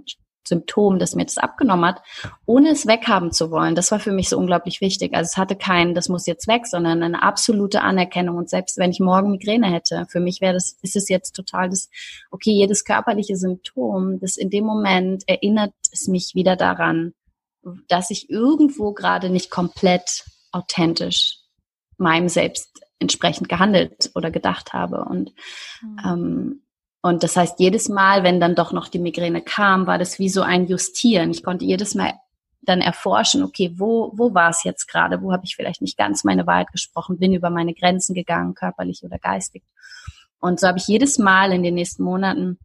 Symptom, 0.47 0.99
das 0.99 1.15
mir 1.15 1.25
das 1.25 1.37
abgenommen 1.37 1.85
hat, 1.85 2.01
ohne 2.45 2.69
es 2.69 2.87
weghaben 2.87 3.31
zu 3.31 3.51
wollen. 3.51 3.75
Das 3.75 3.91
war 3.91 3.99
für 3.99 4.11
mich 4.11 4.29
so 4.29 4.37
unglaublich 4.37 4.81
wichtig. 4.81 5.13
Also 5.13 5.29
es 5.29 5.37
hatte 5.37 5.55
kein, 5.55 5.93
das 5.93 6.09
muss 6.09 6.27
jetzt 6.27 6.47
weg, 6.47 6.67
sondern 6.67 7.03
eine 7.03 7.23
absolute 7.23 7.81
Anerkennung. 7.81 8.37
Und 8.37 8.49
selbst 8.49 8.77
wenn 8.77 8.91
ich 8.91 8.99
morgen 8.99 9.31
Migräne 9.31 9.71
hätte, 9.71 10.05
für 10.09 10.19
mich 10.19 10.41
wäre 10.41 10.53
das, 10.53 10.77
ist 10.81 10.95
es 10.95 11.09
jetzt 11.09 11.35
total 11.35 11.69
das, 11.69 11.89
okay, 12.31 12.51
jedes 12.51 12.83
körperliche 12.85 13.35
Symptom, 13.35 14.19
das 14.19 14.37
in 14.37 14.49
dem 14.49 14.65
Moment 14.65 15.23
erinnert 15.27 15.73
es 15.91 16.07
mich 16.07 16.35
wieder 16.35 16.55
daran, 16.55 17.13
dass 17.87 18.11
ich 18.11 18.29
irgendwo 18.29 18.93
gerade 18.93 19.29
nicht 19.29 19.49
komplett 19.49 20.25
authentisch 20.51 21.39
meinem 21.97 22.29
Selbst 22.29 22.81
entsprechend 22.99 23.49
gehandelt 23.49 24.11
oder 24.15 24.31
gedacht 24.31 24.73
habe. 24.73 25.05
Und 25.05 25.33
mhm. 25.81 25.99
ähm, 26.05 26.61
und 27.05 27.21
das 27.21 27.37
heißt, 27.37 27.59
jedes 27.59 27.87
Mal, 27.87 28.23
wenn 28.23 28.39
dann 28.39 28.55
doch 28.55 28.71
noch 28.71 28.87
die 28.87 28.97
Migräne 28.97 29.43
kam, 29.43 29.85
war 29.85 29.99
das 29.99 30.17
wie 30.17 30.27
so 30.27 30.41
ein 30.41 30.65
Justieren. 30.65 31.29
Ich 31.29 31.43
konnte 31.43 31.63
jedes 31.63 31.93
Mal 31.93 32.13
dann 32.63 32.81
erforschen, 32.81 33.43
okay, 33.43 33.75
wo, 33.75 34.11
wo 34.15 34.33
war 34.33 34.49
es 34.49 34.63
jetzt 34.63 34.87
gerade? 34.87 35.21
Wo 35.21 35.31
habe 35.31 35.43
ich 35.45 35.55
vielleicht 35.55 35.83
nicht 35.83 35.99
ganz 35.99 36.23
meine 36.23 36.47
Wahrheit 36.47 36.71
gesprochen, 36.71 37.19
bin 37.19 37.31
über 37.31 37.51
meine 37.51 37.75
Grenzen 37.75 38.15
gegangen, 38.15 38.55
körperlich 38.55 39.03
oder 39.03 39.19
geistig. 39.19 39.61
Und 40.39 40.59
so 40.59 40.67
habe 40.67 40.79
ich 40.79 40.87
jedes 40.87 41.19
Mal 41.19 41.53
in 41.53 41.61
den 41.61 41.75
nächsten 41.75 42.01
Monaten 42.01 42.57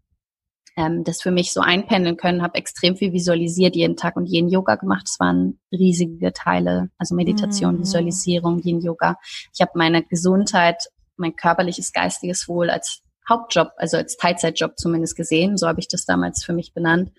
ähm, 0.75 1.05
das 1.05 1.21
für 1.21 1.33
mich 1.33 1.53
so 1.53 1.61
einpendeln 1.61 2.17
können, 2.17 2.41
habe 2.41 2.55
extrem 2.57 2.97
viel 2.97 3.13
visualisiert 3.13 3.77
jeden 3.77 3.97
Tag 3.97 4.17
und 4.17 4.25
jeden 4.25 4.49
Yoga 4.49 4.77
gemacht. 4.77 5.07
Es 5.07 5.21
waren 5.21 5.61
riesige 5.71 6.33
Teile, 6.33 6.89
also 6.97 7.15
Meditation, 7.15 7.75
mhm. 7.75 7.81
Visualisierung, 7.81 8.59
jeden 8.61 8.81
Yoga. 8.81 9.19
Ich 9.53 9.61
habe 9.61 9.73
meine 9.75 10.03
Gesundheit, 10.03 10.83
mein 11.19 11.37
körperliches, 11.37 11.93
geistiges 11.93 12.49
Wohl 12.49 12.71
als 12.71 13.03
Hauptjob, 13.31 13.71
also 13.77 13.97
als 13.97 14.17
Teilzeitjob 14.17 14.79
zumindest 14.79 15.17
gesehen. 15.17 15.57
So 15.57 15.67
habe 15.67 15.81
ich 15.81 15.89
das 15.89 16.05
damals 16.05 16.45
für 16.45 16.53
mich 16.53 16.75
benannt 16.75 17.13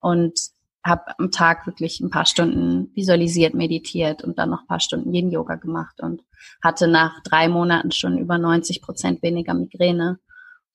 und 0.00 0.38
habe 0.84 1.18
am 1.18 1.30
Tag 1.30 1.66
wirklich 1.66 2.00
ein 2.00 2.10
paar 2.10 2.26
Stunden 2.26 2.94
visualisiert, 2.94 3.54
meditiert 3.54 4.22
und 4.22 4.38
dann 4.38 4.50
noch 4.50 4.60
ein 4.60 4.66
paar 4.66 4.80
Stunden 4.80 5.12
jeden 5.14 5.30
Yoga 5.30 5.54
gemacht 5.54 6.00
und 6.00 6.22
hatte 6.62 6.86
nach 6.88 7.22
drei 7.22 7.48
Monaten 7.48 7.90
schon 7.90 8.18
über 8.18 8.36
90 8.36 8.82
Prozent 8.82 9.22
weniger 9.22 9.54
Migräne. 9.54 10.18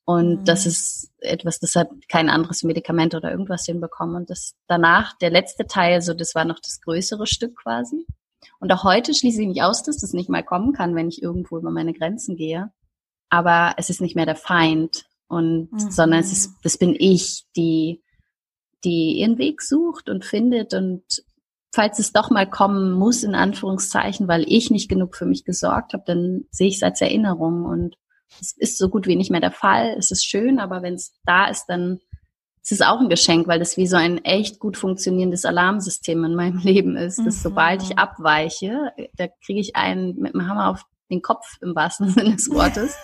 Und 0.05 0.39
mhm. 0.39 0.45
das 0.45 0.65
ist 0.65 1.11
etwas, 1.19 1.59
das 1.59 1.75
hat 1.75 1.89
kein 2.07 2.29
anderes 2.29 2.63
Medikament 2.63 3.13
oder 3.13 3.29
irgendwas 3.29 3.65
hinbekommen. 3.65 4.15
Und 4.15 4.31
das 4.31 4.55
danach, 4.67 5.15
der 5.19 5.29
letzte 5.29 5.67
Teil, 5.67 6.01
so 6.01 6.15
das 6.15 6.33
war 6.33 6.45
noch 6.45 6.59
das 6.59 6.81
größere 6.81 7.27
Stück 7.27 7.55
quasi. 7.57 8.07
Und 8.59 8.73
auch 8.73 8.83
heute 8.83 9.13
schließe 9.13 9.43
ich 9.43 9.47
nicht 9.47 9.61
aus, 9.61 9.83
dass 9.83 9.97
das 9.97 10.13
nicht 10.13 10.29
mal 10.29 10.43
kommen 10.43 10.73
kann, 10.73 10.95
wenn 10.95 11.09
ich 11.09 11.21
irgendwo 11.21 11.59
über 11.59 11.69
meine 11.69 11.93
Grenzen 11.93 12.35
gehe 12.35 12.71
aber 13.29 13.73
es 13.77 13.89
ist 13.89 14.01
nicht 14.01 14.15
mehr 14.15 14.25
der 14.25 14.35
Feind 14.35 15.05
und 15.27 15.71
mhm. 15.71 15.91
sondern 15.91 16.19
es 16.19 16.31
ist, 16.31 16.55
das 16.63 16.77
bin 16.77 16.95
ich, 16.97 17.45
die, 17.55 18.01
die 18.83 19.19
ihren 19.19 19.37
Weg 19.37 19.61
sucht 19.61 20.09
und 20.09 20.25
findet 20.25 20.73
und 20.73 21.03
falls 21.71 21.99
es 21.99 22.11
doch 22.11 22.31
mal 22.31 22.49
kommen 22.49 22.91
muss, 22.91 23.23
in 23.23 23.35
Anführungszeichen, 23.35 24.27
weil 24.27 24.43
ich 24.47 24.71
nicht 24.71 24.89
genug 24.89 25.15
für 25.15 25.25
mich 25.25 25.45
gesorgt 25.45 25.93
habe, 25.93 26.03
dann 26.05 26.45
sehe 26.51 26.67
ich 26.67 26.77
es 26.77 26.83
als 26.83 27.01
Erinnerung 27.01 27.65
und 27.65 27.95
es 28.41 28.55
ist 28.57 28.77
so 28.77 28.89
gut 28.89 29.07
wie 29.07 29.15
nicht 29.15 29.31
mehr 29.31 29.41
der 29.41 29.51
Fall. 29.51 29.95
Es 29.97 30.11
ist 30.11 30.25
schön, 30.25 30.59
aber 30.59 30.81
wenn 30.81 30.95
es 30.95 31.13
da 31.25 31.47
ist, 31.47 31.65
dann 31.67 31.99
ist 32.61 32.71
es 32.71 32.81
auch 32.81 32.99
ein 32.99 33.09
Geschenk, 33.09 33.47
weil 33.47 33.59
das 33.59 33.77
wie 33.77 33.87
so 33.87 33.97
ein 33.97 34.23
echt 34.23 34.59
gut 34.59 34.77
funktionierendes 34.77 35.45
Alarmsystem 35.45 36.23
in 36.23 36.35
meinem 36.35 36.57
Leben 36.63 36.95
ist, 36.95 37.19
dass 37.19 37.37
mhm. 37.37 37.41
sobald 37.41 37.83
ich 37.83 37.97
abweiche, 37.97 38.91
da 39.15 39.27
kriege 39.43 39.59
ich 39.59 39.75
einen 39.75 40.15
mit 40.19 40.33
dem 40.33 40.47
Hammer 40.47 40.69
auf 40.69 40.85
den 41.09 41.21
Kopf 41.21 41.57
im 41.61 41.75
wahrsten 41.75 42.09
Sinne 42.11 42.35
des 42.35 42.49
Wortes. 42.49 42.95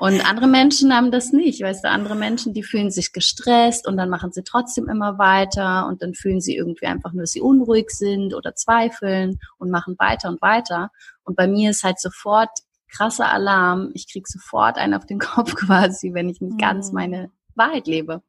Und 0.00 0.28
andere 0.28 0.46
Menschen 0.46 0.94
haben 0.94 1.10
das 1.10 1.32
nicht. 1.32 1.62
Weißt 1.62 1.84
du, 1.84 1.88
andere 1.88 2.14
Menschen, 2.14 2.52
die 2.52 2.62
fühlen 2.62 2.90
sich 2.90 3.12
gestresst 3.12 3.86
und 3.86 3.96
dann 3.96 4.10
machen 4.10 4.32
sie 4.32 4.42
trotzdem 4.42 4.88
immer 4.88 5.18
weiter 5.18 5.86
und 5.86 6.02
dann 6.02 6.14
fühlen 6.14 6.40
sie 6.40 6.56
irgendwie 6.56 6.86
einfach 6.86 7.12
nur, 7.12 7.22
dass 7.22 7.32
sie 7.32 7.40
unruhig 7.40 7.90
sind 7.90 8.34
oder 8.34 8.54
zweifeln 8.54 9.38
und 9.58 9.70
machen 9.70 9.96
weiter 9.98 10.28
und 10.28 10.40
weiter. 10.42 10.90
Und 11.24 11.36
bei 11.36 11.46
mir 11.46 11.70
ist 11.70 11.84
halt 11.84 12.00
sofort 12.00 12.50
krasser 12.88 13.30
Alarm. 13.30 13.90
Ich 13.94 14.10
krieg 14.10 14.26
sofort 14.28 14.78
einen 14.78 14.94
auf 14.94 15.06
den 15.06 15.18
Kopf 15.20 15.54
quasi, 15.54 16.14
wenn 16.14 16.28
ich 16.28 16.40
nicht 16.40 16.54
mhm. 16.54 16.58
ganz 16.58 16.92
meine 16.92 17.30
Wahrheit 17.54 17.86
lebe. 17.86 18.22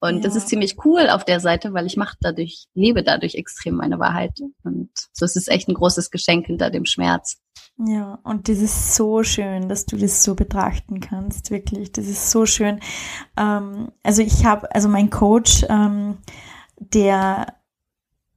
Und 0.00 0.16
ja. 0.16 0.22
das 0.22 0.36
ist 0.36 0.48
ziemlich 0.48 0.76
cool 0.84 1.08
auf 1.08 1.24
der 1.24 1.40
Seite, 1.40 1.72
weil 1.74 1.86
ich 1.86 1.96
mache 1.96 2.16
dadurch, 2.20 2.66
lebe 2.74 3.02
dadurch 3.02 3.34
extrem 3.34 3.74
meine 3.74 3.98
Wahrheit. 3.98 4.38
Und 4.62 4.90
so 5.12 5.24
ist 5.24 5.36
es 5.36 5.48
echt 5.48 5.68
ein 5.68 5.74
großes 5.74 6.10
Geschenk 6.10 6.46
hinter 6.46 6.70
dem 6.70 6.84
Schmerz. 6.84 7.38
Ja, 7.78 8.18
und 8.24 8.48
das 8.48 8.58
ist 8.58 8.96
so 8.96 9.22
schön, 9.22 9.68
dass 9.68 9.86
du 9.86 9.96
das 9.96 10.24
so 10.24 10.34
betrachten 10.34 10.98
kannst, 10.98 11.52
wirklich. 11.52 11.92
Das 11.92 12.06
ist 12.06 12.30
so 12.30 12.44
schön. 12.44 12.80
Ähm, 13.36 13.92
also 14.02 14.22
ich 14.22 14.44
habe, 14.44 14.74
also 14.74 14.88
mein 14.88 15.10
Coach, 15.10 15.64
ähm, 15.68 16.18
der, 16.76 17.54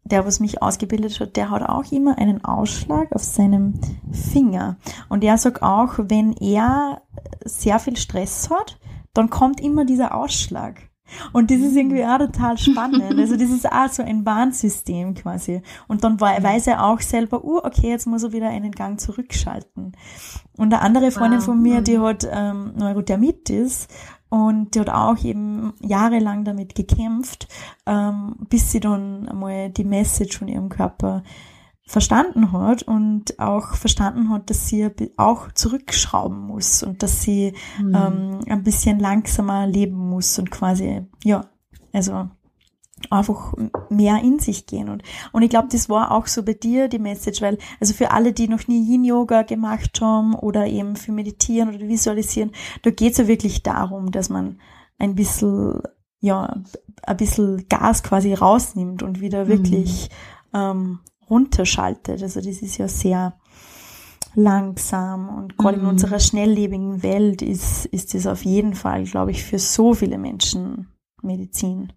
der, 0.03 0.27
was 0.27 0.39
mich 0.39 0.61
ausgebildet 0.61 1.19
hat, 1.19 1.37
der 1.37 1.49
hat 1.49 1.63
auch 1.63 1.91
immer 1.91 2.19
einen 2.19 2.45
Ausschlag 2.45 3.11
auf 3.13 3.23
seinem 3.23 3.79
Finger. 4.11 4.77
Und 5.09 5.23
er 5.23 5.37
sagt 5.39 5.63
auch, 5.63 5.93
wenn 5.97 6.33
er 6.33 7.01
sehr 7.43 7.79
viel 7.79 7.97
Stress 7.97 8.49
hat, 8.51 8.79
dann 9.13 9.31
kommt 9.31 9.59
immer 9.59 9.85
dieser 9.85 10.15
Ausschlag. 10.15 10.90
Und 11.33 11.51
das 11.51 11.59
ist 11.59 11.75
irgendwie 11.75 12.05
auch 12.05 12.17
total 12.17 12.57
spannend. 12.57 13.17
Also 13.17 13.35
das 13.35 13.49
ist 13.49 13.71
auch 13.71 13.89
so 13.89 14.03
ein 14.03 14.25
Warnsystem 14.25 15.13
quasi. 15.13 15.61
Und 15.87 16.03
dann 16.03 16.19
weiß 16.19 16.67
er 16.67 16.85
auch 16.85 17.01
selber, 17.01 17.43
uh, 17.43 17.59
okay, 17.63 17.89
jetzt 17.89 18.07
muss 18.07 18.23
er 18.23 18.33
wieder 18.33 18.49
einen 18.49 18.71
Gang 18.71 18.99
zurückschalten. 18.99 19.93
Und 20.57 20.73
eine 20.73 20.81
andere 20.81 21.11
Freundin 21.11 21.41
von 21.41 21.61
mir, 21.61 21.81
die 21.81 21.99
hat 21.99 22.27
ähm, 22.31 22.73
Neurodermitis 22.75 23.87
und 24.29 24.75
die 24.75 24.79
hat 24.79 24.89
auch 24.89 25.23
eben 25.23 25.73
jahrelang 25.81 26.45
damit 26.45 26.75
gekämpft, 26.75 27.47
ähm, 27.85 28.35
bis 28.49 28.71
sie 28.71 28.79
dann 28.79 29.27
einmal 29.27 29.69
die 29.69 29.83
Message 29.83 30.37
von 30.37 30.47
ihrem 30.47 30.69
Körper 30.69 31.23
verstanden 31.91 32.53
hat 32.53 32.83
und 32.83 33.37
auch 33.37 33.75
verstanden 33.75 34.29
hat, 34.29 34.49
dass 34.49 34.67
sie 34.67 34.89
auch 35.17 35.51
zurückschrauben 35.51 36.39
muss 36.39 36.83
und 36.83 37.03
dass 37.03 37.21
sie 37.21 37.53
mhm. 37.81 37.95
ähm, 37.95 38.39
ein 38.47 38.63
bisschen 38.63 38.97
langsamer 38.97 39.67
leben 39.67 39.97
muss 39.97 40.39
und 40.39 40.49
quasi, 40.51 41.01
ja, 41.25 41.49
also 41.91 42.29
einfach 43.09 43.53
mehr 43.89 44.21
in 44.23 44.39
sich 44.39 44.67
gehen. 44.67 44.87
Und, 44.87 45.03
und 45.33 45.41
ich 45.41 45.49
glaube, 45.49 45.67
das 45.69 45.89
war 45.89 46.11
auch 46.11 46.27
so 46.27 46.43
bei 46.43 46.53
dir 46.53 46.87
die 46.87 46.99
Message, 46.99 47.41
weil, 47.41 47.57
also 47.81 47.93
für 47.93 48.11
alle, 48.11 48.31
die 48.31 48.47
noch 48.47 48.67
nie 48.69 48.89
Yin-Yoga 48.89 49.41
gemacht 49.41 49.99
haben 49.99 50.33
oder 50.33 50.67
eben 50.67 50.95
für 50.95 51.11
Meditieren 51.11 51.75
oder 51.75 51.87
Visualisieren, 51.87 52.51
da 52.83 52.91
geht 52.91 53.13
es 53.13 53.17
ja 53.17 53.27
wirklich 53.27 53.63
darum, 53.63 54.11
dass 54.11 54.29
man 54.29 54.61
ein 54.97 55.15
bisschen, 55.15 55.81
ja, 56.21 56.55
ein 57.03 57.17
bisschen 57.17 57.67
Gas 57.67 58.01
quasi 58.01 58.33
rausnimmt 58.33 59.03
und 59.03 59.19
wieder 59.19 59.49
wirklich 59.49 60.09
mhm. 60.53 60.59
ähm, 60.59 60.99
runterschaltet. 61.31 62.21
Also 62.21 62.41
das 62.41 62.61
ist 62.61 62.77
ja 62.77 62.87
sehr 62.87 63.33
langsam 64.35 65.29
und 65.29 65.57
gerade 65.57 65.77
mhm. 65.77 65.83
in 65.83 65.89
unserer 65.89 66.19
schnelllebigen 66.19 67.03
Welt 67.03 67.41
ist, 67.41 67.85
ist 67.85 68.13
das 68.13 68.27
auf 68.27 68.45
jeden 68.45 68.75
Fall, 68.75 69.03
glaube 69.05 69.31
ich, 69.31 69.43
für 69.43 69.59
so 69.59 69.93
viele 69.93 70.17
Menschen 70.17 70.87
Medizin. 71.21 71.93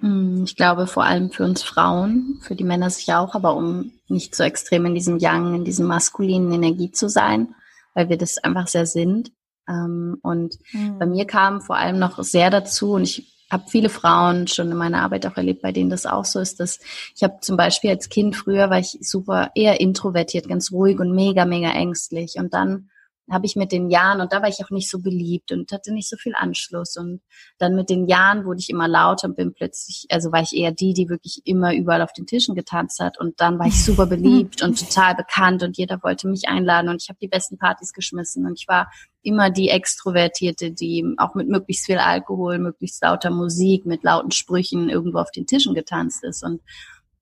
Mhm, 0.00 0.44
ich 0.44 0.56
glaube 0.56 0.86
vor 0.86 1.04
allem 1.04 1.30
für 1.30 1.44
uns 1.44 1.62
Frauen, 1.62 2.38
für 2.42 2.54
die 2.54 2.64
Männer 2.64 2.90
sicher 2.90 3.20
auch, 3.20 3.34
aber 3.34 3.56
um 3.56 3.92
nicht 4.08 4.34
so 4.34 4.42
extrem 4.42 4.86
in 4.86 4.94
diesem 4.94 5.18
Yang, 5.18 5.54
in 5.54 5.64
diesem 5.64 5.86
maskulinen 5.86 6.52
Energie 6.52 6.90
zu 6.90 7.08
sein, 7.08 7.54
weil 7.94 8.08
wir 8.08 8.18
das 8.18 8.38
einfach 8.38 8.68
sehr 8.68 8.86
sind. 8.86 9.32
Ähm, 9.68 10.18
und 10.22 10.58
mhm. 10.72 10.98
bei 10.98 11.06
mir 11.06 11.24
kam 11.26 11.60
vor 11.60 11.76
allem 11.76 11.98
noch 11.98 12.22
sehr 12.22 12.50
dazu, 12.50 12.92
und 12.92 13.02
ich 13.04 13.31
habe 13.52 13.64
viele 13.68 13.88
Frauen 13.88 14.48
schon 14.48 14.70
in 14.70 14.76
meiner 14.76 15.02
Arbeit 15.02 15.26
auch 15.26 15.36
erlebt, 15.36 15.62
bei 15.62 15.72
denen 15.72 15.90
das 15.90 16.06
auch 16.06 16.24
so 16.24 16.40
ist, 16.40 16.58
dass 16.60 16.80
ich 17.14 17.22
habe 17.22 17.38
zum 17.40 17.56
Beispiel 17.56 17.90
als 17.90 18.08
Kind 18.08 18.34
früher 18.34 18.70
war 18.70 18.78
ich 18.78 18.98
super 19.00 19.50
eher 19.54 19.80
introvertiert, 19.80 20.48
ganz 20.48 20.72
ruhig 20.72 20.98
und 20.98 21.14
mega, 21.14 21.44
mega 21.44 21.70
ängstlich. 21.70 22.36
Und 22.36 22.54
dann 22.54 22.88
habe 23.30 23.46
ich 23.46 23.56
mit 23.56 23.72
den 23.72 23.88
Jahren, 23.90 24.20
und 24.20 24.32
da 24.32 24.42
war 24.42 24.48
ich 24.48 24.64
auch 24.64 24.70
nicht 24.70 24.90
so 24.90 24.98
beliebt 25.00 25.52
und 25.52 25.70
hatte 25.72 25.92
nicht 25.92 26.08
so 26.08 26.16
viel 26.16 26.34
Anschluss. 26.36 26.96
Und 26.96 27.20
dann 27.58 27.74
mit 27.74 27.88
den 27.88 28.06
Jahren 28.06 28.44
wurde 28.44 28.60
ich 28.60 28.68
immer 28.68 28.88
lauter 28.88 29.28
und 29.28 29.36
bin 29.36 29.54
plötzlich, 29.54 30.06
also 30.10 30.32
war 30.32 30.42
ich 30.42 30.52
eher 30.52 30.72
die, 30.72 30.92
die 30.92 31.08
wirklich 31.08 31.40
immer 31.44 31.74
überall 31.74 32.02
auf 32.02 32.12
den 32.12 32.26
Tischen 32.26 32.54
getanzt 32.54 33.00
hat. 33.00 33.18
Und 33.18 33.40
dann 33.40 33.58
war 33.58 33.66
ich 33.66 33.84
super 33.84 34.06
beliebt 34.06 34.62
und 34.62 34.78
total 34.78 35.14
bekannt 35.14 35.62
und 35.62 35.76
jeder 35.76 36.02
wollte 36.02 36.28
mich 36.28 36.48
einladen 36.48 36.88
und 36.88 37.02
ich 37.02 37.08
habe 37.08 37.18
die 37.20 37.28
besten 37.28 37.58
Partys 37.58 37.92
geschmissen 37.92 38.46
und 38.46 38.58
ich 38.58 38.66
war 38.68 38.90
immer 39.22 39.50
die 39.50 39.68
Extrovertierte, 39.68 40.72
die 40.72 41.14
auch 41.16 41.34
mit 41.34 41.48
möglichst 41.48 41.86
viel 41.86 41.98
Alkohol, 41.98 42.58
möglichst 42.58 43.02
lauter 43.02 43.30
Musik, 43.30 43.86
mit 43.86 44.02
lauten 44.02 44.32
Sprüchen 44.32 44.88
irgendwo 44.88 45.18
auf 45.18 45.30
den 45.30 45.46
Tischen 45.46 45.74
getanzt 45.74 46.24
ist. 46.24 46.42
Und 46.42 46.60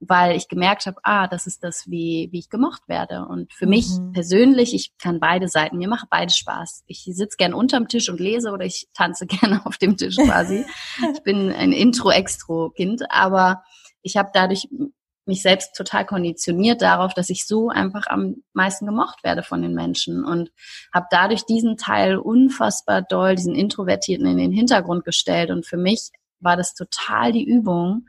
weil 0.01 0.35
ich 0.35 0.49
gemerkt 0.49 0.87
habe, 0.87 0.99
ah, 1.03 1.29
das 1.29 1.47
ist 1.47 1.63
das, 1.63 1.89
wie, 1.89 2.31
wie 2.33 2.39
ich 2.39 2.49
gemocht 2.49 2.83
werde. 2.89 3.27
Und 3.27 3.53
für 3.53 3.67
mhm. 3.67 3.71
mich 3.71 3.89
persönlich, 4.13 4.75
ich 4.75 4.97
kann 4.99 5.21
beide 5.21 5.47
Seiten, 5.47 5.77
mir 5.77 5.89
macht 5.89 6.09
beides 6.09 6.37
Spaß. 6.39 6.85
Ich 6.87 7.05
sitze 7.05 7.37
gern 7.37 7.53
unterm 7.53 7.87
Tisch 7.87 8.09
und 8.09 8.19
lese 8.19 8.51
oder 8.51 8.65
ich 8.65 8.89
tanze 8.95 9.27
gerne 9.29 9.65
auf 9.67 9.77
dem 9.77 9.97
Tisch 9.97 10.17
quasi. 10.17 10.65
ich 11.15 11.23
bin 11.23 11.53
ein 11.53 11.73
Intro-Extro-Kind, 11.73 13.03
aber 13.11 13.63
ich 14.03 14.17
habe 14.17 14.31
dadurch 14.33 14.69
mich 15.27 15.43
selbst 15.43 15.77
total 15.77 16.07
konditioniert 16.07 16.81
darauf, 16.81 17.13
dass 17.13 17.31
ich 17.31 17.47
so 17.47 17.69
einfach 17.69 18.07
am 18.09 18.37
meisten 18.55 18.87
gemocht 18.87 19.23
werde 19.23 19.43
von 19.43 19.61
den 19.61 19.75
Menschen 19.75 20.25
und 20.25 20.51
habe 20.93 21.07
dadurch 21.11 21.45
diesen 21.45 21.77
Teil 21.77 22.17
unfassbar 22.17 23.03
doll, 23.03 23.35
diesen 23.35 23.55
Introvertierten 23.55 24.27
in 24.27 24.39
den 24.39 24.51
Hintergrund 24.51 25.05
gestellt. 25.05 25.51
Und 25.51 25.67
für 25.67 25.77
mich 25.77 26.11
war 26.41 26.57
das 26.57 26.75
total 26.75 27.33
die 27.33 27.45
Übung, 27.45 28.07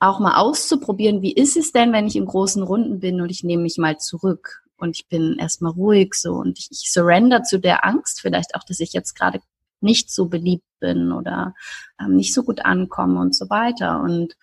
auch 0.00 0.20
mal 0.20 0.36
auszuprobieren, 0.36 1.22
wie 1.22 1.32
ist 1.32 1.56
es 1.56 1.72
denn, 1.72 1.92
wenn 1.92 2.06
ich 2.06 2.16
in 2.16 2.26
großen 2.26 2.62
Runden 2.62 3.00
bin 3.00 3.20
und 3.20 3.30
ich 3.30 3.42
nehme 3.42 3.64
mich 3.64 3.78
mal 3.78 3.98
zurück 3.98 4.62
und 4.76 4.96
ich 4.96 5.08
bin 5.08 5.36
erstmal 5.38 5.72
ruhig 5.72 6.14
so 6.14 6.34
und 6.34 6.58
ich, 6.58 6.68
ich 6.70 6.92
surrender 6.92 7.42
zu 7.42 7.58
der 7.58 7.84
Angst, 7.84 8.20
vielleicht 8.20 8.54
auch, 8.54 8.64
dass 8.64 8.80
ich 8.80 8.92
jetzt 8.92 9.14
gerade 9.14 9.40
nicht 9.80 10.10
so 10.10 10.26
beliebt 10.26 10.66
bin 10.80 11.12
oder 11.12 11.54
ähm, 12.00 12.16
nicht 12.16 12.34
so 12.34 12.42
gut 12.44 12.64
ankomme 12.64 13.20
und 13.20 13.34
so 13.34 13.48
weiter. 13.50 14.00
Und 14.00 14.36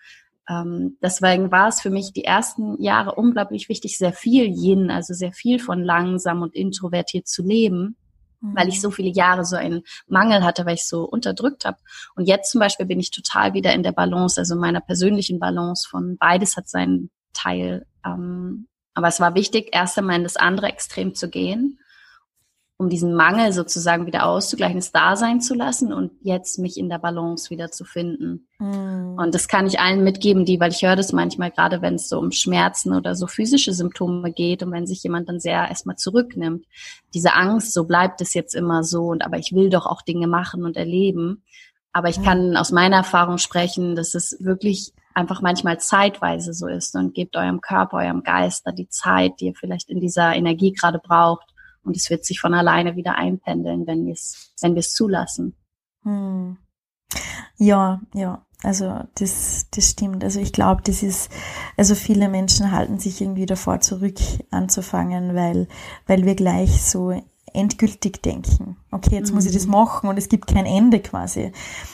ähm, 0.48 0.96
deswegen 1.02 1.50
war 1.50 1.68
es 1.68 1.80
für 1.80 1.90
mich 1.90 2.12
die 2.12 2.24
ersten 2.24 2.80
Jahre 2.80 3.14
unglaublich 3.14 3.68
wichtig, 3.68 3.98
sehr 3.98 4.12
viel 4.12 4.46
Yin, 4.46 4.90
also 4.90 5.14
sehr 5.14 5.32
viel 5.32 5.58
von 5.58 5.82
langsam 5.82 6.42
und 6.42 6.54
introvertiert 6.54 7.26
zu 7.26 7.42
leben 7.42 7.96
weil 8.40 8.68
ich 8.68 8.80
so 8.80 8.88
mhm. 8.88 8.92
viele 8.92 9.10
Jahre 9.10 9.44
so 9.44 9.56
einen 9.56 9.82
Mangel 10.06 10.44
hatte, 10.44 10.66
weil 10.66 10.74
ich 10.74 10.86
so 10.86 11.04
unterdrückt 11.04 11.64
habe. 11.64 11.78
Und 12.14 12.26
jetzt 12.26 12.50
zum 12.50 12.60
Beispiel 12.60 12.86
bin 12.86 13.00
ich 13.00 13.10
total 13.10 13.54
wieder 13.54 13.72
in 13.72 13.82
der 13.82 13.92
Balance, 13.92 14.40
also 14.40 14.56
meiner 14.56 14.80
persönlichen 14.80 15.38
Balance 15.38 15.88
von 15.88 16.16
beides 16.18 16.56
hat 16.56 16.68
seinen 16.68 17.10
Teil. 17.32 17.86
Ähm, 18.04 18.68
aber 18.94 19.08
es 19.08 19.20
war 19.20 19.34
wichtig, 19.34 19.70
erst 19.72 19.98
einmal 19.98 20.16
in 20.16 20.22
das 20.22 20.36
andere 20.36 20.68
Extrem 20.68 21.14
zu 21.14 21.28
gehen 21.28 21.78
um 22.78 22.90
diesen 22.90 23.14
Mangel 23.14 23.52
sozusagen 23.52 24.06
wieder 24.06 24.26
auszugleichen, 24.26 24.78
es 24.78 24.92
da 24.92 25.16
sein 25.16 25.40
zu 25.40 25.54
lassen 25.54 25.94
und 25.94 26.12
jetzt 26.20 26.58
mich 26.58 26.76
in 26.76 26.90
der 26.90 26.98
Balance 26.98 27.48
wieder 27.48 27.70
zu 27.70 27.84
finden. 27.84 28.48
Mhm. 28.58 29.16
Und 29.16 29.34
das 29.34 29.48
kann 29.48 29.66
ich 29.66 29.80
allen 29.80 30.04
mitgeben, 30.04 30.44
die, 30.44 30.60
weil 30.60 30.72
ich 30.72 30.82
höre 30.82 30.96
das 30.96 31.12
manchmal, 31.12 31.50
gerade 31.50 31.80
wenn 31.80 31.94
es 31.94 32.10
so 32.10 32.18
um 32.18 32.32
Schmerzen 32.32 32.92
oder 32.92 33.14
so 33.14 33.26
physische 33.26 33.72
Symptome 33.72 34.30
geht 34.30 34.62
und 34.62 34.72
wenn 34.72 34.86
sich 34.86 35.02
jemand 35.02 35.28
dann 35.28 35.40
sehr 35.40 35.68
erstmal 35.68 35.96
zurücknimmt, 35.96 36.66
diese 37.14 37.32
Angst, 37.32 37.72
so 37.72 37.84
bleibt 37.84 38.20
es 38.20 38.34
jetzt 38.34 38.54
immer 38.54 38.84
so 38.84 39.06
und 39.06 39.24
aber 39.24 39.38
ich 39.38 39.54
will 39.54 39.70
doch 39.70 39.86
auch 39.86 40.02
Dinge 40.02 40.26
machen 40.26 40.62
und 40.62 40.76
erleben. 40.76 41.44
Aber 41.94 42.10
ich 42.10 42.22
kann 42.22 42.58
aus 42.58 42.72
meiner 42.72 42.96
Erfahrung 42.96 43.38
sprechen, 43.38 43.96
dass 43.96 44.14
es 44.14 44.36
wirklich 44.38 44.92
einfach 45.14 45.40
manchmal 45.40 45.80
zeitweise 45.80 46.52
so 46.52 46.66
ist 46.66 46.94
und 46.94 47.14
gebt 47.14 47.36
eurem 47.36 47.62
Körper, 47.62 47.96
eurem 47.96 48.22
Geist 48.22 48.66
da 48.66 48.70
die 48.72 48.90
Zeit, 48.90 49.40
die 49.40 49.46
ihr 49.46 49.54
vielleicht 49.54 49.88
in 49.88 49.98
dieser 49.98 50.34
Energie 50.34 50.72
gerade 50.72 50.98
braucht 50.98 51.54
und 51.86 51.96
es 51.96 52.10
wird 52.10 52.24
sich 52.24 52.40
von 52.40 52.54
alleine 52.54 52.96
wieder 52.96 53.16
einpendeln, 53.16 53.86
wenn 53.86 54.06
wir 54.06 54.12
es, 54.12 54.52
wenn 54.60 54.74
zulassen. 54.92 55.54
Hm. 56.02 56.58
Ja, 57.58 58.00
ja, 58.12 58.44
also 58.62 59.04
das, 59.14 59.66
das 59.70 59.90
stimmt. 59.90 60.24
Also 60.24 60.40
ich 60.40 60.52
glaube, 60.52 60.82
das 60.82 61.02
ist, 61.02 61.30
also 61.76 61.94
viele 61.94 62.28
Menschen 62.28 62.72
halten 62.72 62.98
sich 62.98 63.20
irgendwie 63.20 63.46
davor 63.46 63.80
zurück 63.80 64.18
anzufangen, 64.50 65.34
weil, 65.34 65.68
weil 66.06 66.24
wir 66.24 66.34
gleich 66.34 66.82
so 66.82 67.22
endgültig 67.56 68.22
denken. 68.22 68.76
Okay, 68.90 69.14
jetzt 69.14 69.30
mhm. 69.30 69.36
muss 69.36 69.46
ich 69.46 69.52
das 69.52 69.66
mhm. 69.66 69.72
machen 69.72 70.08
und 70.08 70.18
es 70.18 70.28
gibt 70.28 70.46
kein 70.46 70.66
Ende 70.66 71.00
quasi. 71.00 71.52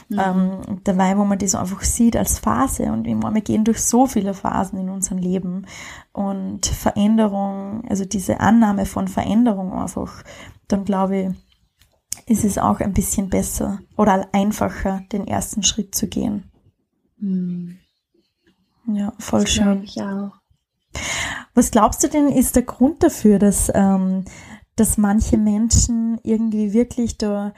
Mhm. 0.08 0.18
Ähm, 0.18 0.80
dabei, 0.84 1.16
wo 1.16 1.24
man 1.24 1.38
das 1.38 1.54
einfach 1.54 1.82
sieht 1.82 2.16
als 2.16 2.38
Phase 2.38 2.92
und 2.92 3.06
immer, 3.06 3.32
wir 3.32 3.40
gehen 3.40 3.64
durch 3.64 3.82
so 3.82 4.06
viele 4.06 4.34
Phasen 4.34 4.78
in 4.78 4.90
unserem 4.90 5.18
Leben 5.18 5.66
und 6.12 6.66
Veränderung, 6.66 7.84
also 7.88 8.04
diese 8.04 8.40
Annahme 8.40 8.86
von 8.86 9.08
Veränderung 9.08 9.72
einfach, 9.72 10.24
dann 10.68 10.84
glaube 10.84 11.16
ich, 11.16 11.28
ist 12.26 12.44
es 12.44 12.58
auch 12.58 12.80
ein 12.80 12.92
bisschen 12.92 13.30
besser 13.30 13.80
oder 13.96 14.28
einfacher, 14.32 15.02
den 15.12 15.26
ersten 15.26 15.62
Schritt 15.62 15.94
zu 15.94 16.08
gehen. 16.08 16.50
Mhm. 17.18 17.78
Ja, 18.86 19.12
voll 19.18 19.42
das 19.42 19.50
schön. 19.50 19.82
Ich 19.84 20.02
auch. 20.02 20.32
Was 21.54 21.70
glaubst 21.70 22.02
du 22.02 22.08
denn, 22.08 22.28
ist 22.28 22.56
der 22.56 22.62
Grund 22.62 23.02
dafür, 23.02 23.38
dass 23.38 23.70
ähm, 23.74 24.24
dass 24.76 24.98
manche 24.98 25.36
Menschen 25.36 26.18
irgendwie 26.22 26.72
wirklich 26.72 27.18
da 27.18 27.52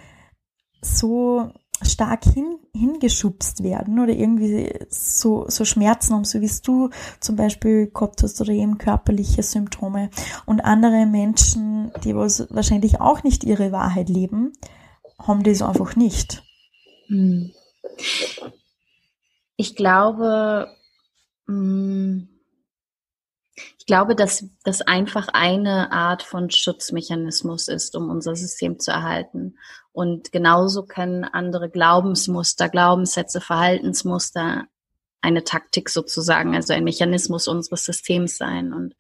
so 0.83 1.51
stark 1.83 2.25
hin, 2.25 2.59
hingeschubst 2.75 3.63
werden 3.63 3.99
oder 3.99 4.13
irgendwie 4.13 4.73
so, 4.89 5.47
so 5.49 5.65
Schmerzen 5.65 6.15
haben, 6.15 6.25
so 6.25 6.41
wie 6.41 6.51
du 6.65 6.91
zum 7.21 7.37
Beispiel 7.37 7.91
gehabt 7.91 8.23
hast 8.23 8.41
oder 8.41 8.53
eben 8.53 8.79
körperliche 8.79 9.43
Symptome. 9.43 10.11
Und 10.47 10.65
andere 10.65 11.07
Menschen, 11.07 11.93
die 12.05 12.15
was 12.15 12.47
wahrscheinlich 12.51 13.01
auch 13.01 13.23
nicht 13.23 13.45
ihre 13.45 13.73
Wahrheit 13.73 14.09
leben, 14.09 14.53
haben 15.19 15.43
das 15.43 15.63
einfach 15.63 15.97
nicht. 15.97 16.43
Hm. 17.07 17.53
Ich 19.57 19.77
glaube, 19.77 20.69
hm, 21.47 22.29
ich 23.85 23.87
glaube, 23.87 24.15
dass 24.15 24.47
das 24.63 24.81
einfach 24.81 25.29
eine 25.35 25.93
Art 25.93 26.23
von 26.23 26.49
Schutzmechanismus 26.51 27.69
ist, 27.69 27.95
um 27.95 28.09
unser 28.09 28.35
System 28.35 28.81
zu 28.81 28.91
erhalten. 28.91 29.59
Und 29.93 30.33
genauso 30.33 30.87
können 30.87 31.25
andere 31.25 31.69
Glaubensmuster, 31.69 32.71
Glaubenssätze, 32.71 33.43
Verhaltensmuster 33.43 34.65
eine 35.21 35.45
Taktik 35.45 35.91
sozusagen, 35.91 36.55
also 36.55 36.73
ein 36.73 36.83
Mechanismus 36.83 37.47
unseres 37.47 37.85
Systems 37.85 38.39
sein. 38.39 38.73
Und 38.73 38.95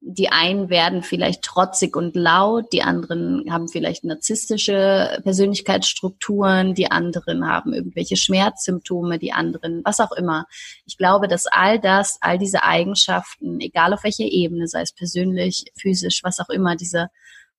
die 0.00 0.28
einen 0.28 0.70
werden 0.70 1.02
vielleicht 1.02 1.42
trotzig 1.42 1.96
und 1.96 2.14
laut, 2.14 2.72
die 2.72 2.82
anderen 2.82 3.44
haben 3.50 3.68
vielleicht 3.68 4.04
narzisstische 4.04 5.20
Persönlichkeitsstrukturen, 5.24 6.74
die 6.74 6.90
anderen 6.90 7.46
haben 7.48 7.72
irgendwelche 7.72 8.16
Schmerzsymptome, 8.16 9.18
die 9.18 9.32
anderen, 9.32 9.82
was 9.84 9.98
auch 9.98 10.12
immer. 10.12 10.46
Ich 10.86 10.96
glaube, 10.98 11.26
dass 11.26 11.46
all 11.46 11.80
das, 11.80 12.18
all 12.20 12.38
diese 12.38 12.62
Eigenschaften, 12.62 13.60
egal 13.60 13.92
auf 13.92 14.04
welcher 14.04 14.24
Ebene, 14.24 14.68
sei 14.68 14.82
es 14.82 14.92
persönlich, 14.92 15.64
physisch, 15.76 16.22
was 16.22 16.38
auch 16.38 16.48
immer, 16.48 16.76
diese, 16.76 17.08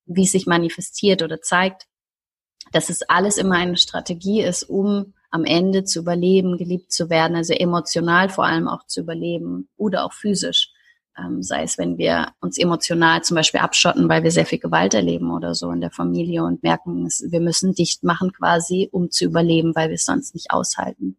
wie 0.05 0.23
es 0.23 0.31
sich 0.31 0.47
manifestiert 0.47 1.21
oder 1.21 1.41
zeigt, 1.41 1.87
dass 2.71 2.89
es 2.89 3.01
alles 3.03 3.37
immer 3.37 3.55
eine 3.55 3.77
Strategie 3.77 4.41
ist, 4.41 4.63
um 4.63 5.13
am 5.29 5.43
Ende 5.43 5.83
zu 5.83 5.99
überleben, 5.99 6.57
geliebt 6.57 6.91
zu 6.93 7.09
werden, 7.09 7.35
also 7.35 7.53
emotional 7.53 8.29
vor 8.29 8.45
allem 8.45 8.67
auch 8.67 8.85
zu 8.85 9.01
überleben 9.01 9.67
oder 9.75 10.05
auch 10.05 10.13
physisch 10.13 10.71
ähm, 11.20 11.43
sei 11.43 11.63
es, 11.63 11.78
wenn 11.78 11.97
wir 11.97 12.32
uns 12.39 12.57
emotional 12.57 13.24
zum 13.24 13.36
Beispiel 13.36 13.59
abschotten, 13.59 14.09
weil 14.09 14.24
wir 14.24 14.32
sehr 14.32 14.45
viel 14.45 14.59
Gewalt 14.59 14.93
erleben 14.93 15.32
oder 15.32 15.55
so 15.55 15.72
in 15.72 15.82
der 15.82 15.91
Familie 15.91 16.43
und 16.43 16.63
merken, 16.63 17.07
wir 17.07 17.39
müssen 17.39 17.74
dicht 17.74 18.03
machen 18.03 18.32
quasi, 18.32 18.89
um 18.91 19.11
zu 19.11 19.26
überleben, 19.26 19.76
weil 19.76 19.89
wir 19.89 19.95
es 19.95 20.05
sonst 20.05 20.34
nicht 20.34 20.51
aushalten. 20.51 21.17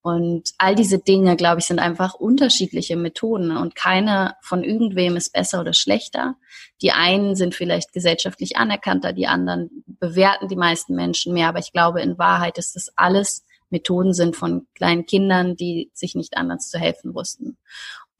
Und 0.00 0.50
all 0.58 0.74
diese 0.74 0.98
Dinge, 0.98 1.36
glaube 1.36 1.60
ich, 1.60 1.66
sind 1.66 1.78
einfach 1.78 2.14
unterschiedliche 2.14 2.96
Methoden 2.96 3.56
und 3.56 3.76
keine 3.76 4.34
von 4.42 4.64
irgendwem 4.64 5.16
ist 5.16 5.32
besser 5.32 5.60
oder 5.60 5.74
schlechter. 5.74 6.36
Die 6.82 6.90
einen 6.90 7.36
sind 7.36 7.54
vielleicht 7.54 7.92
gesellschaftlich 7.92 8.56
anerkannter, 8.56 9.12
die 9.12 9.28
anderen 9.28 9.84
bewerten 9.86 10.48
die 10.48 10.56
meisten 10.56 10.96
Menschen 10.96 11.34
mehr, 11.34 11.48
aber 11.48 11.60
ich 11.60 11.72
glaube, 11.72 12.02
in 12.02 12.18
Wahrheit 12.18 12.58
ist 12.58 12.74
das 12.74 12.90
alles 12.96 13.44
Methoden 13.72 14.12
sind 14.12 14.36
von 14.36 14.66
kleinen 14.74 15.06
Kindern, 15.06 15.56
die 15.56 15.90
sich 15.94 16.14
nicht 16.14 16.36
anders 16.36 16.68
zu 16.68 16.78
helfen 16.78 17.14
wussten. 17.14 17.56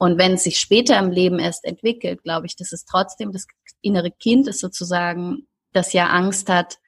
Und 0.03 0.19
wenn 0.19 0.33
es 0.33 0.43
sich 0.43 0.59
später 0.59 0.99
im 0.99 1.13
Leben 1.13 1.39
erst 1.39 1.65
entwickelt, 1.65 2.25
glaube 2.25 2.47
ich, 2.47 2.57
dass 2.57 2.73
es 2.73 2.85
trotzdem 2.85 3.31
das 3.31 3.47
innere 3.83 4.11
Kind 4.11 4.49
ist 4.49 4.59
sozusagen, 4.59 5.47
das 5.73 5.93
ja 5.93 6.09
Angst 6.09 6.49
hat, 6.49 6.81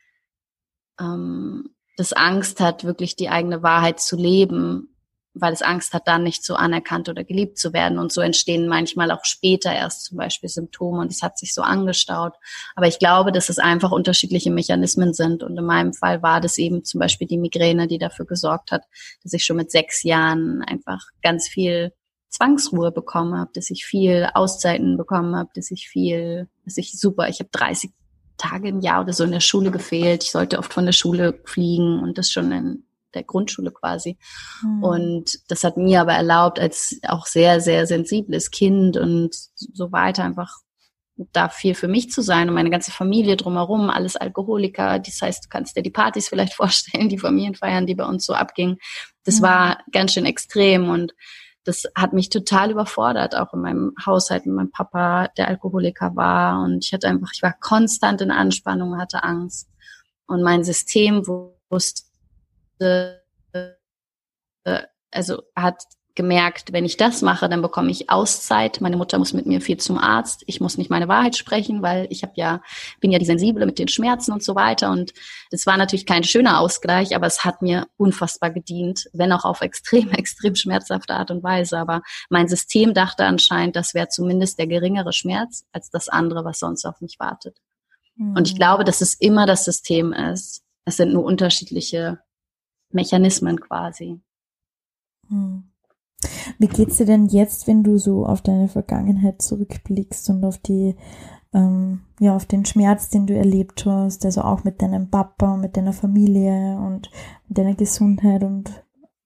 ähm, 0.99 1.77
das 1.97 2.12
Angst 2.12 2.59
hat, 2.59 2.83
wirklich 2.83 3.15
die 3.15 3.29
eigene 3.29 3.62
Wahrheit 3.62 4.01
zu 4.01 4.17
leben, 4.17 4.97
weil 5.33 5.53
es 5.53 5.62
Angst 5.62 5.95
hat, 5.95 6.09
dann 6.09 6.25
nicht 6.25 6.45
so 6.45 6.57
anerkannt 6.57 7.09
oder 7.09 7.23
geliebt 7.23 7.57
zu 7.57 7.73
werden. 7.73 8.01
Und 8.01 8.12
so 8.12 8.21
entstehen 8.21 8.67
manchmal 8.67 9.12
auch 9.12 9.25
später 9.25 9.73
erst 9.73 10.07
zum 10.07 10.19
Beispiel 10.19 10.49
Symptome 10.49 11.01
und 11.01 11.12
es 11.12 11.23
hat 11.23 11.39
sich 11.39 11.55
so 11.55 11.62
angestaut. 11.62 12.35
Aber 12.75 12.89
ich 12.89 12.99
glaube, 12.99 13.31
dass 13.31 13.49
es 13.49 13.61
einfach 13.61 13.93
unterschiedliche 13.93 14.51
Mechanismen 14.51 15.15
sind. 15.15 15.45
Und 15.45 15.57
in 15.57 15.65
meinem 15.65 15.93
Fall 15.93 16.21
war 16.25 16.41
das 16.41 16.59
eben 16.59 16.83
zum 16.83 16.99
Beispiel 16.99 17.29
die 17.29 17.39
Migräne, 17.39 17.87
die 17.87 17.99
dafür 17.99 18.27
gesorgt 18.27 18.73
hat, 18.73 18.83
dass 19.23 19.35
ich 19.35 19.45
schon 19.45 19.59
mit 19.59 19.71
sechs 19.71 20.03
Jahren 20.03 20.62
einfach 20.62 21.07
ganz 21.23 21.47
viel 21.47 21.93
Zwangsruhe 22.35 22.91
bekommen 22.91 23.39
habe, 23.39 23.51
dass 23.55 23.70
ich 23.70 23.85
viel 23.85 24.28
Auszeiten 24.35 24.97
bekommen 24.97 25.37
habe, 25.37 25.51
dass 25.55 25.70
ich 25.70 25.89
viel, 25.89 26.49
dass 26.64 26.76
ich 26.76 26.99
super, 26.99 27.28
ich 27.28 27.39
habe 27.39 27.51
30 27.53 27.93
Tage 28.37 28.68
im 28.68 28.80
Jahr 28.80 29.03
oder 29.03 29.12
so 29.12 29.22
in 29.22 29.30
der 29.30 29.41
Schule 29.41 29.70
gefehlt. 29.70 30.24
Ich 30.24 30.32
sollte 30.32 30.59
oft 30.59 30.72
von 30.72 30.85
der 30.85 30.93
Schule 30.93 31.41
fliegen 31.45 32.01
und 32.01 32.18
das 32.18 32.32
schon 32.32 32.51
in 32.51 32.85
der 33.14 33.22
Grundschule 33.22 33.70
quasi. 33.70 34.18
Mhm. 34.62 34.82
Und 34.82 35.39
das 35.49 35.62
hat 35.62 35.76
mir 35.76 36.01
aber 36.01 36.14
erlaubt, 36.14 36.59
als 36.59 36.99
auch 37.07 37.26
sehr, 37.26 37.61
sehr 37.61 37.87
sensibles 37.87 38.51
Kind 38.51 38.97
und 38.97 39.32
so 39.57 39.93
weiter 39.93 40.24
einfach 40.24 40.59
da 41.32 41.49
viel 41.49 41.76
für 41.76 41.87
mich 41.87 42.11
zu 42.11 42.22
sein 42.22 42.49
und 42.49 42.57
meine 42.57 42.70
ganze 42.70 42.91
Familie 42.91 43.37
drumherum, 43.37 43.89
alles 43.89 44.16
Alkoholiker. 44.16 44.99
Das 44.99 45.22
heißt, 45.22 45.45
du 45.45 45.49
kannst 45.49 45.76
dir 45.76 45.82
die 45.85 45.91
Partys 45.91 46.28
vielleicht 46.28 46.55
vorstellen, 46.55 47.09
die 47.09 47.18
Familienfeiern, 47.18 47.87
die 47.87 47.95
bei 47.95 48.05
uns 48.05 48.26
so 48.26 48.35
abgingen. 48.35 48.78
Das 49.22 49.39
mhm. 49.39 49.45
war 49.45 49.78
ganz 49.93 50.12
schön 50.12 50.26
extrem 50.26 50.89
und 50.89 51.14
das 51.65 51.85
hat 51.95 52.12
mich 52.12 52.29
total 52.29 52.71
überfordert, 52.71 53.35
auch 53.35 53.55
in 53.55 53.61
meinem 53.61 53.95
Haushalt 54.05 54.45
mit 54.47 54.55
meinem 54.55 54.71
Papa, 54.71 55.29
der 55.37 55.49
Alkoholiker 55.49 56.15
war. 56.15 56.62
Und 56.62 56.85
ich 56.85 56.93
hatte 56.93 57.09
einfach, 57.09 57.31
ich 57.33 57.43
war 57.43 57.55
konstant 57.59 58.21
in 58.21 58.31
Anspannung, 58.31 58.99
hatte 58.99 59.25
Angst. 59.25 59.71
Und 60.27 60.43
mein 60.43 60.62
System 60.62 61.27
wusste, 61.27 62.05
äh, 63.51 64.83
also 65.11 65.43
hat 65.57 65.83
gemerkt, 66.15 66.73
wenn 66.73 66.85
ich 66.85 66.97
das 66.97 67.23
mache, 67.23 67.49
dann 67.49 67.61
bekomme 67.61 67.91
ich 67.91 68.09
Auszeit. 68.09 68.81
Meine 68.81 68.97
Mutter 68.97 69.19
muss 69.19 69.33
mit 69.33 69.47
mir 69.47 69.61
viel 69.61 69.79
zum 69.79 69.99
Arzt. 69.99 70.45
Ich 70.47 70.61
muss 70.61 70.79
nicht 70.79 70.91
meine 70.91 71.09
Wahrheit 71.09 71.37
sprechen, 71.37 71.83
weil 71.83 72.07
ich 72.11 72.23
habe 72.23 72.35
ja 72.37 72.62
bin 73.01 73.11
ja 73.11 73.19
die 73.19 73.25
sensible 73.25 73.67
mit 73.67 73.79
den 73.79 73.89
Schmerzen 73.89 74.33
und 74.33 74.43
so 74.43 74.55
weiter 74.55 74.91
und 74.91 75.12
das 75.51 75.67
war 75.67 75.77
natürlich 75.77 76.07
kein 76.07 76.23
schöner 76.23 76.61
Ausgleich, 76.61 77.17
aber 77.17 77.27
es 77.27 77.45
hat 77.45 77.62
mir 77.62 77.87
unfassbar 77.97 78.51
gedient, 78.51 79.09
wenn 79.12 79.33
auch 79.33 79.45
auf 79.45 79.61
extrem 79.61 80.11
extrem 80.12 80.55
schmerzhafte 80.55 81.15
Art 81.15 81.31
und 81.31 81.43
Weise, 81.43 81.79
aber 81.79 82.03
mein 82.31 82.49
System 82.49 82.95
dachte 82.95 83.25
anscheinend, 83.25 83.75
das 83.75 83.95
wäre 83.95 84.09
zumindest 84.09 84.59
der 84.59 84.69
geringere 84.69 85.12
Schmerz 85.12 85.65
als 85.73 85.91
das 85.91 86.09
andere, 86.09 86.45
was 86.45 86.61
sonst 86.61 86.85
auf 86.85 87.01
mich 87.01 87.19
wartet. 87.19 87.59
Mhm. 88.17 88.37
Und 88.37 88.49
ich 88.49 88.55
glaube, 88.55 88.85
dass 88.85 89.01
es 89.01 89.15
immer 89.15 89.47
das 89.47 89.65
System 89.65 90.12
ist. 90.12 90.62
Es 90.85 90.97
sind 90.97 91.12
nur 91.12 91.25
unterschiedliche 91.25 92.21
Mechanismen 92.91 93.61
quasi. 93.61 94.21
Mhm. 95.29 95.74
Wie 96.59 96.68
geht's 96.68 96.99
dir 96.99 97.07
denn 97.07 97.26
jetzt, 97.26 97.66
wenn 97.66 97.82
du 97.82 97.99
so 97.99 98.26
auf 98.26 98.42
deine 98.42 98.68
Vergangenheit 98.68 99.42
zurückblickst 99.42 100.30
und 100.30 100.45
auf 100.45 100.59
die, 100.59 100.97
ähm, 101.53 102.01
ja, 102.20 102.34
auf 102.34 102.47
den 102.47 102.64
Schmerz, 102.64 103.09
den 103.11 103.26
du 103.26 103.34
erlebt 103.34 103.84
hast, 103.86 104.24
also 104.24 104.42
auch 104.42 104.64
mit 104.64 104.82
deinem 104.82 105.11
Papa, 105.11 105.57
mit 105.57 105.76
deiner 105.76 105.92
Familie 105.92 106.76
und 106.78 107.11
mit 107.49 107.59
deiner 107.59 107.74
Gesundheit 107.74 108.42
und 108.42 108.70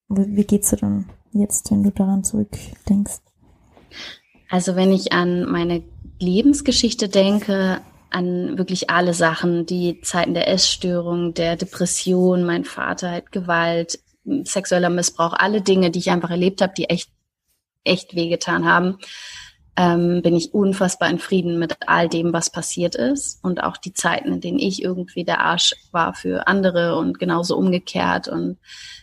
wie 0.09 0.45
geht's 0.45 0.71
dir 0.71 0.77
dann 0.77 1.07
jetzt, 1.33 1.71
wenn 1.71 1.83
du 1.83 1.91
daran 1.91 2.25
zurückdenkst? 2.25 3.21
Also 4.49 4.77
wenn 4.77 4.93
ich 4.93 5.13
an 5.13 5.45
meine 5.51 5.83
Lebensgeschichte 6.19 7.09
denke, 7.09 7.81
an 8.11 8.57
wirklich 8.57 8.89
alle 8.91 9.13
Sachen, 9.13 9.67
die 9.67 10.01
Zeiten 10.01 10.35
der 10.35 10.49
Essstörung, 10.49 11.35
der 11.35 11.57
Depression, 11.57 12.45
mein 12.45 12.65
Vater 12.65 13.11
hat 13.11 13.33
Gewalt, 13.33 13.99
sexueller 14.45 14.91
Missbrauch, 14.91 15.33
alle 15.33 15.63
Dinge, 15.63 15.91
die 15.91 15.99
ich 15.99 16.11
einfach 16.11 16.31
erlebt 16.31 16.63
habe, 16.63 16.73
die 16.77 16.91
echt, 16.91 17.11
echt 17.85 18.15
wehgetan 18.15 18.67
haben, 18.67 18.99
ähm, 19.77 20.23
bin 20.23 20.35
ich 20.35 20.53
unfassbar 20.53 21.09
in 21.09 21.21
Frieden 21.21 21.59
mit 21.59 21.77
all 21.87 22.09
dem, 22.09 22.33
was 22.33 22.51
passiert 22.51 22.97
ist 22.97 23.43
und 23.45 23.63
auch 23.63 23.77
die 23.77 23.93
Zeiten, 23.93 24.33
in 24.33 24.41
denen 24.41 24.59
ich 24.59 24.83
irgendwie 24.83 25.25
der 25.25 25.41
Arsch 25.41 25.75
war 25.93 26.15
für 26.15 26.49
andere 26.49 26.97
und 26.97 27.21
genauso 27.21 27.57
umgekehrt 27.57 28.27
und 28.27 28.59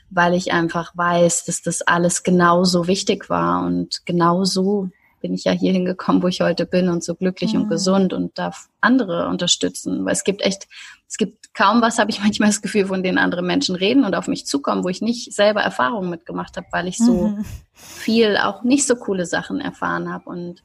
weil 0.10 0.34
ich 0.34 0.52
einfach 0.52 0.92
weiß, 0.96 1.46
dass 1.46 1.62
das 1.62 1.82
alles 1.82 2.24
genauso 2.24 2.88
wichtig 2.88 3.30
war 3.30 3.66
und 3.66 4.06
genauso 4.06 4.90
bin 5.26 5.34
ich 5.34 5.46
ja 5.46 5.54
hier 5.54 5.72
hingekommen, 5.72 6.22
wo 6.22 6.28
ich 6.28 6.42
heute 6.42 6.68
bin 6.68 6.88
und 6.88 7.04
so 7.04 7.16
glücklich 7.16 7.56
mhm. 7.56 7.62
und 7.62 7.70
gesund 7.70 8.14
und 8.14 8.38
darf 8.38 8.68
andere 8.80 9.28
unterstützen. 9.28 10.06
Weil 10.06 10.14
es 10.14 10.24
gibt 10.24 10.44
echt, 10.44 10.68
es 11.10 11.18
gibt 11.18 11.52
kaum 11.56 11.82
was, 11.82 11.98
habe 11.98 12.12
ich 12.12 12.20
manchmal 12.24 12.50
das 12.50 12.62
Gefühl, 12.62 12.86
von 12.86 13.02
denen 13.02 13.18
andere 13.18 13.42
Menschen 13.42 13.76
reden 13.76 14.06
und 14.06 14.14
auf 14.14 14.28
mich 14.28 14.46
zukommen, 14.46 14.84
wo 14.84 14.90
ich 14.90 15.02
nicht 15.02 15.34
selber 15.34 15.62
Erfahrungen 15.62 16.12
mitgemacht 16.12 16.58
habe, 16.58 16.68
weil 16.72 16.88
ich 16.88 17.00
so 17.00 17.30
mhm. 17.30 17.46
viel 17.74 18.38
auch 18.38 18.62
nicht 18.62 18.86
so 18.86 18.96
coole 18.96 19.26
Sachen 19.26 19.62
erfahren 19.62 20.14
habe. 20.14 20.30
Und 20.30 20.62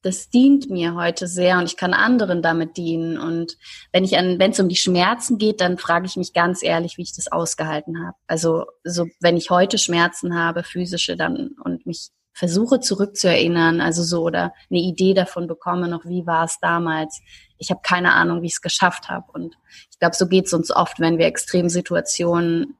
das 0.00 0.30
dient 0.30 0.70
mir 0.70 0.94
heute 0.94 1.26
sehr 1.26 1.58
und 1.58 1.64
ich 1.64 1.76
kann 1.76 1.92
anderen 1.92 2.40
damit 2.40 2.78
dienen. 2.78 3.18
Und 3.18 3.58
wenn 3.92 4.02
ich 4.02 4.16
an, 4.16 4.38
wenn 4.38 4.52
es 4.52 4.60
um 4.60 4.70
die 4.70 4.76
Schmerzen 4.76 5.36
geht, 5.36 5.60
dann 5.60 5.76
frage 5.76 6.06
ich 6.06 6.16
mich 6.16 6.32
ganz 6.32 6.62
ehrlich, 6.62 6.96
wie 6.96 7.02
ich 7.02 7.14
das 7.14 7.30
ausgehalten 7.30 8.02
habe. 8.02 8.16
Also 8.26 8.64
so, 8.82 9.08
wenn 9.20 9.36
ich 9.36 9.50
heute 9.50 9.76
Schmerzen 9.76 10.34
habe, 10.38 10.62
physische, 10.62 11.16
dann 11.18 11.56
und 11.62 11.84
mich 11.84 12.08
versuche 12.34 12.80
zurückzuerinnern, 12.80 13.80
also 13.80 14.02
so 14.02 14.22
oder 14.22 14.52
eine 14.68 14.80
Idee 14.80 15.14
davon 15.14 15.46
bekomme, 15.46 15.88
noch 15.88 16.04
wie 16.04 16.26
war 16.26 16.44
es 16.44 16.58
damals. 16.60 17.22
Ich 17.58 17.70
habe 17.70 17.80
keine 17.82 18.12
Ahnung, 18.12 18.42
wie 18.42 18.48
ich 18.48 18.54
es 18.54 18.60
geschafft 18.60 19.08
habe. 19.08 19.30
Und 19.32 19.56
ich 19.90 19.98
glaube, 20.00 20.16
so 20.16 20.26
geht 20.26 20.46
es 20.46 20.52
uns 20.52 20.74
oft, 20.74 20.98
wenn 20.98 21.16
wir 21.16 21.26
Extremsituationen 21.26 22.76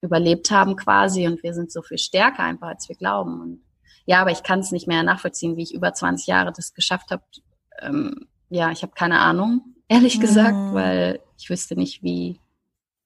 überlebt 0.00 0.50
haben 0.50 0.76
quasi 0.76 1.26
und 1.26 1.42
wir 1.42 1.54
sind 1.54 1.70
so 1.70 1.82
viel 1.82 1.98
stärker 1.98 2.42
einfach, 2.42 2.68
als 2.68 2.88
wir 2.88 2.96
glauben. 2.96 3.40
Und 3.40 3.64
ja, 4.06 4.20
aber 4.20 4.30
ich 4.30 4.42
kann 4.42 4.60
es 4.60 4.72
nicht 4.72 4.88
mehr 4.88 5.02
nachvollziehen, 5.02 5.56
wie 5.56 5.62
ich 5.62 5.74
über 5.74 5.92
20 5.92 6.26
Jahre 6.26 6.52
das 6.52 6.74
geschafft 6.74 7.10
habe. 7.10 7.22
Ähm, 7.80 8.26
ja, 8.48 8.70
ich 8.70 8.82
habe 8.82 8.92
keine 8.94 9.20
Ahnung, 9.20 9.74
ehrlich 9.88 10.18
gesagt, 10.18 10.56
mhm. 10.56 10.74
weil 10.74 11.20
ich 11.38 11.50
wüsste 11.50 11.76
nicht, 11.76 12.02
wie 12.02 12.40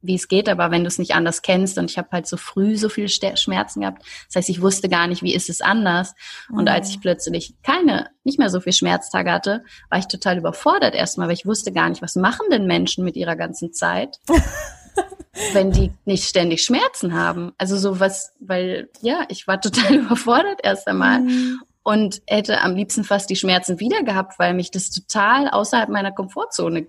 wie 0.01 0.15
es 0.15 0.29
geht, 0.29 0.49
aber 0.49 0.71
wenn 0.71 0.83
du 0.83 0.89
es 0.89 0.99
nicht 0.99 1.15
anders 1.15 1.43
kennst 1.43 1.77
und 1.77 1.91
ich 1.91 1.99
habe 1.99 2.09
halt 2.13 2.27
so 2.27 2.37
früh 2.37 2.77
so 2.77 2.89
viel 2.89 3.09
Schmerzen 3.09 3.81
gehabt, 3.81 4.05
das 4.27 4.37
heißt, 4.37 4.49
ich 4.49 4.63
wusste 4.63 4.89
gar 4.89 5.07
nicht, 5.09 5.23
wie 5.23 5.35
ist 5.35 5.51
es 5.51 5.61
anders. 5.61 6.15
Mhm. 6.49 6.59
Und 6.59 6.69
als 6.69 6.91
ich 6.91 7.01
plötzlich 7.01 7.55
keine, 7.63 8.11
nicht 8.23 8.39
mehr 8.39 8.51
so 8.51 8.61
viel 8.61 8.73
Schmerztage 8.73 9.33
hatte, 9.33 9.65
war 9.91 9.99
ich 9.99 10.07
total 10.07 10.39
überfordert 10.39 10.95
erstmal, 10.95 11.29
weil 11.29 11.35
ich 11.35 11.47
wusste 11.47 11.73
gar 11.73 11.89
nicht, 11.89 12.03
was 12.03 12.15
machen 12.15 12.47
denn 12.51 12.67
Menschen 12.67 13.05
mit 13.05 13.17
ihrer 13.17 13.35
ganzen 13.35 13.73
Zeit, 13.73 14.21
wenn 15.53 15.73
die 15.73 15.93
nicht 16.05 16.29
ständig 16.29 16.63
Schmerzen 16.63 17.15
haben. 17.15 17.53
Also 17.59 17.77
so 17.77 17.99
was, 17.99 18.33
weil 18.39 18.91
ja, 19.01 19.25
ich 19.29 19.49
war 19.49 19.61
total 19.61 19.95
überfordert 20.05 20.61
erst 20.63 20.87
einmal. 20.87 21.21
Mhm. 21.21 21.61
Und 21.83 22.21
hätte 22.27 22.61
am 22.61 22.75
liebsten 22.75 23.03
fast 23.03 23.31
die 23.31 23.37
Schmerzen 23.37 23.81
wieder 23.81 24.03
gehabt, 24.03 24.39
weil 24.39 24.53
mich 24.53 24.71
das 24.71 24.91
total 24.91 25.49
außerhalb 25.49 25.89
meiner 25.89 26.13
Komfortzone 26.13 26.87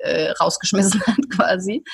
äh, 0.00 0.30
rausgeschmissen 0.32 1.00
hat 1.06 1.30
quasi, 1.30 1.84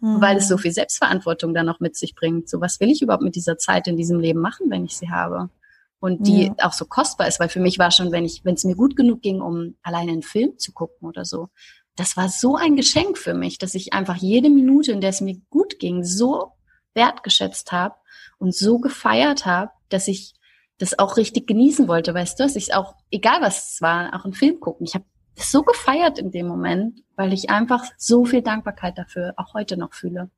mhm. 0.00 0.20
weil 0.20 0.36
es 0.36 0.48
so 0.48 0.58
viel 0.58 0.72
Selbstverantwortung 0.72 1.54
dann 1.54 1.66
noch 1.66 1.80
mit 1.80 1.96
sich 1.96 2.14
bringt. 2.14 2.48
So 2.48 2.60
was 2.60 2.80
will 2.80 2.90
ich 2.90 3.02
überhaupt 3.02 3.22
mit 3.22 3.36
dieser 3.36 3.58
Zeit 3.58 3.86
in 3.86 3.96
diesem 3.96 4.20
Leben 4.20 4.40
machen, 4.40 4.70
wenn 4.70 4.84
ich 4.84 4.96
sie 4.96 5.10
habe? 5.10 5.50
Und 6.00 6.26
die 6.26 6.46
ja. 6.46 6.54
auch 6.66 6.74
so 6.74 6.84
kostbar 6.84 7.28
ist, 7.28 7.40
weil 7.40 7.48
für 7.48 7.60
mich 7.60 7.78
war 7.78 7.90
schon, 7.90 8.12
wenn 8.12 8.26
ich, 8.26 8.44
wenn 8.44 8.56
es 8.56 8.64
mir 8.64 8.76
gut 8.76 8.94
genug 8.94 9.22
ging, 9.22 9.40
um 9.40 9.76
alleine 9.82 10.12
einen 10.12 10.22
Film 10.22 10.58
zu 10.58 10.72
gucken 10.72 11.08
oder 11.08 11.24
so, 11.24 11.48
das 11.96 12.16
war 12.16 12.28
so 12.28 12.56
ein 12.56 12.76
Geschenk 12.76 13.16
für 13.16 13.34
mich, 13.34 13.56
dass 13.58 13.74
ich 13.74 13.92
einfach 13.92 14.16
jede 14.16 14.50
Minute, 14.50 14.92
in 14.92 15.00
der 15.00 15.10
es 15.10 15.20
mir 15.20 15.40
gut 15.48 15.78
ging, 15.78 16.04
so 16.04 16.52
wertgeschätzt 16.92 17.72
habe 17.72 17.94
und 18.38 18.54
so 18.54 18.78
gefeiert 18.78 19.46
habe, 19.46 19.70
dass 19.88 20.08
ich 20.08 20.34
das 20.78 20.98
auch 20.98 21.16
richtig 21.16 21.46
genießen 21.46 21.86
wollte, 21.88 22.14
weißt 22.14 22.38
du, 22.38 22.42
dass 22.42 22.56
ich 22.56 22.74
auch, 22.74 22.94
egal 23.10 23.40
was 23.40 23.74
es 23.74 23.82
war, 23.82 24.14
auch 24.14 24.24
einen 24.24 24.34
Film 24.34 24.60
gucken. 24.60 24.86
Ich 24.86 24.94
habe 24.94 25.04
so 25.36 25.62
gefeiert 25.62 26.18
in 26.18 26.30
dem 26.30 26.46
Moment, 26.46 27.02
weil 27.16 27.32
ich 27.32 27.50
einfach 27.50 27.84
so 27.96 28.24
viel 28.24 28.42
Dankbarkeit 28.42 28.98
dafür 28.98 29.34
auch 29.36 29.54
heute 29.54 29.76
noch 29.76 29.94
fühle. 29.94 30.30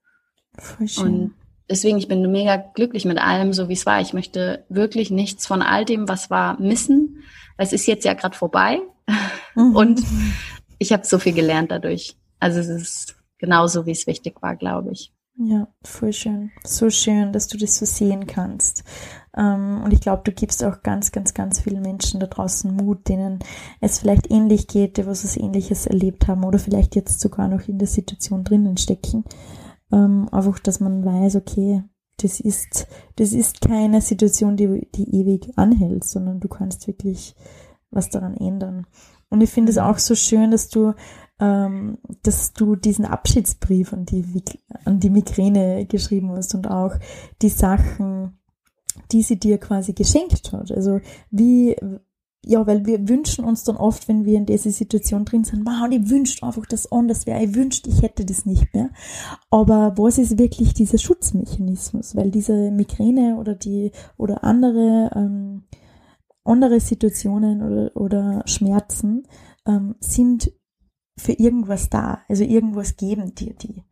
Und 0.98 1.34
deswegen, 1.68 1.98
ich 1.98 2.08
bin 2.08 2.30
mega 2.30 2.56
glücklich 2.56 3.04
mit 3.04 3.18
allem, 3.18 3.52
so 3.52 3.68
wie 3.68 3.74
es 3.74 3.86
war. 3.86 4.00
Ich 4.00 4.12
möchte 4.12 4.64
wirklich 4.68 5.10
nichts 5.10 5.46
von 5.46 5.62
all 5.62 5.84
dem, 5.84 6.08
was 6.08 6.30
war, 6.30 6.60
missen. 6.60 7.22
Es 7.56 7.72
ist 7.72 7.86
jetzt 7.86 8.04
ja 8.04 8.14
gerade 8.14 8.36
vorbei 8.36 8.80
mhm. 9.54 9.76
und 9.76 10.02
ich 10.78 10.92
habe 10.92 11.06
so 11.06 11.18
viel 11.18 11.32
gelernt 11.32 11.70
dadurch. 11.70 12.16
Also 12.38 12.60
es 12.60 12.68
ist 12.68 13.16
genauso, 13.38 13.86
wie 13.86 13.92
es 13.92 14.06
wichtig 14.06 14.42
war, 14.42 14.56
glaube 14.56 14.92
ich. 14.92 15.12
Ja, 15.38 15.68
voll 15.84 16.14
schön. 16.14 16.50
So 16.64 16.88
schön, 16.88 17.32
dass 17.32 17.46
du 17.46 17.58
das 17.58 17.76
so 17.76 17.84
sehen 17.84 18.26
kannst. 18.26 18.84
Ähm, 19.36 19.82
und 19.84 19.92
ich 19.92 20.00
glaube, 20.00 20.22
du 20.24 20.32
gibst 20.32 20.64
auch 20.64 20.82
ganz, 20.82 21.12
ganz, 21.12 21.34
ganz 21.34 21.60
vielen 21.60 21.82
Menschen 21.82 22.20
da 22.20 22.26
draußen 22.26 22.74
Mut, 22.74 23.06
denen 23.08 23.40
es 23.82 23.98
vielleicht 23.98 24.30
ähnlich 24.30 24.66
geht, 24.66 24.96
die 24.96 25.06
was 25.06 25.24
es 25.24 25.36
Ähnliches 25.36 25.86
erlebt 25.86 26.26
haben 26.26 26.42
oder 26.42 26.58
vielleicht 26.58 26.96
jetzt 26.96 27.20
sogar 27.20 27.48
noch 27.48 27.68
in 27.68 27.78
der 27.78 27.88
Situation 27.88 28.44
drinnen 28.44 28.78
stecken. 28.78 29.24
Ähm, 29.92 30.26
einfach, 30.32 30.58
dass 30.58 30.80
man 30.80 31.04
weiß, 31.04 31.36
okay, 31.36 31.84
das 32.16 32.40
ist, 32.40 32.86
das 33.16 33.32
ist 33.32 33.60
keine 33.60 34.00
Situation, 34.00 34.56
die, 34.56 34.88
die 34.94 35.20
ewig 35.20 35.52
anhält, 35.56 36.04
sondern 36.04 36.40
du 36.40 36.48
kannst 36.48 36.86
wirklich 36.86 37.36
was 37.90 38.08
daran 38.08 38.34
ändern. 38.38 38.86
Und 39.28 39.42
ich 39.42 39.50
finde 39.50 39.70
es 39.70 39.76
mhm. 39.76 39.82
auch 39.82 39.98
so 39.98 40.14
schön, 40.14 40.50
dass 40.50 40.68
du 40.68 40.94
ähm, 41.38 41.98
dass 42.22 42.52
du 42.52 42.76
diesen 42.76 43.04
Abschiedsbrief 43.04 43.92
an 43.92 44.06
die, 44.06 44.24
an 44.84 45.00
die 45.00 45.10
Migräne 45.10 45.86
geschrieben 45.86 46.30
hast 46.30 46.54
und 46.54 46.68
auch 46.70 46.94
die 47.42 47.50
Sachen, 47.50 48.38
die 49.12 49.22
sie 49.22 49.38
dir 49.38 49.58
quasi 49.58 49.92
geschenkt 49.92 50.52
hat. 50.52 50.72
Also 50.72 51.00
wie, 51.30 51.76
ja, 52.48 52.66
weil 52.66 52.86
wir 52.86 53.08
wünschen 53.08 53.44
uns 53.44 53.64
dann 53.64 53.76
oft, 53.76 54.08
wenn 54.08 54.24
wir 54.24 54.38
in 54.38 54.46
dieser 54.46 54.70
Situation 54.70 55.24
drin 55.24 55.44
sind, 55.44 55.66
wow, 55.66 55.88
ich 55.90 56.08
wünschte 56.08 56.46
einfach, 56.46 56.64
dass 56.66 56.90
anders 56.90 57.26
wäre, 57.26 57.42
ich 57.42 57.54
wünschte, 57.54 57.90
ich 57.90 58.02
hätte 58.02 58.24
das 58.24 58.46
nicht 58.46 58.72
mehr. 58.72 58.90
Aber 59.50 59.94
was 59.96 60.16
ist 60.16 60.38
wirklich 60.38 60.72
dieser 60.72 60.98
Schutzmechanismus? 60.98 62.14
Weil 62.16 62.30
diese 62.30 62.70
Migräne 62.70 63.36
oder 63.36 63.54
die, 63.54 63.90
oder 64.16 64.44
andere, 64.44 65.10
ähm, 65.14 65.64
andere 66.44 66.80
Situationen 66.80 67.62
oder, 67.62 67.96
oder 67.96 68.42
Schmerzen 68.46 69.26
ähm, 69.66 69.96
sind 70.00 70.52
für 71.18 71.32
irgendwas 71.32 71.88
da. 71.88 72.22
Also 72.28 72.44
irgendwas 72.44 72.96
geben 72.96 73.34
dir 73.34 73.54
die. 73.54 73.82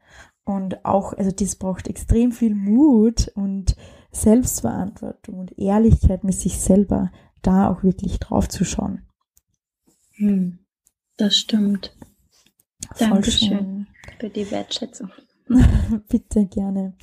Und 0.44 0.84
auch, 0.84 1.14
also 1.14 1.30
das 1.30 1.56
braucht 1.56 1.88
extrem 1.88 2.32
viel 2.32 2.54
Mut 2.54 3.28
und 3.34 3.76
Selbstverantwortung 4.12 5.38
und 5.38 5.58
Ehrlichkeit 5.58 6.22
mit 6.22 6.34
sich 6.34 6.60
selber, 6.60 7.10
da 7.42 7.70
auch 7.70 7.82
wirklich 7.82 8.18
drauf 8.18 8.48
zu 8.48 8.64
schauen. 8.64 9.02
Hm, 10.16 10.58
das 11.16 11.36
stimmt. 11.36 11.96
Dankeschön 12.98 13.86
für 14.20 14.28
die 14.28 14.50
Wertschätzung. 14.50 15.10
Bitte 16.08 16.46
gerne. 16.46 16.94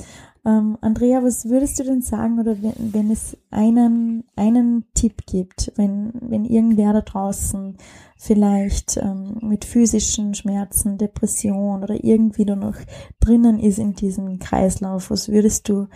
Ähm, 0.44 0.78
Andrea, 0.82 1.22
was 1.22 1.46
würdest 1.46 1.78
du 1.80 1.84
denn 1.84 2.02
sagen, 2.02 2.40
oder 2.40 2.62
wenn, 2.64 2.94
wenn 2.94 3.12
es 3.12 3.38
einen, 3.52 4.24
einen 4.36 4.86
Tipp 4.96 5.26
gibt, 5.28 5.72
wenn, 5.76 6.12
wenn 6.20 6.46
irgendwer 6.46 6.94
da 6.94 7.02
draußen 7.02 7.78
vielleicht 8.18 8.98
ähm, 8.98 9.38
mit 9.42 9.66
physischen 9.66 10.34
Schmerzen, 10.34 10.98
Depression 10.98 11.84
oder 11.84 12.04
irgendwie 12.04 12.46
da 12.46 12.56
noch 12.56 12.78
drinnen 13.20 13.60
ist 13.60 13.78
in 13.78 13.94
diesem 13.94 14.40
Kreislauf, 14.40 15.12
was 15.12 15.30
würdest 15.30 15.70
du 15.70 15.88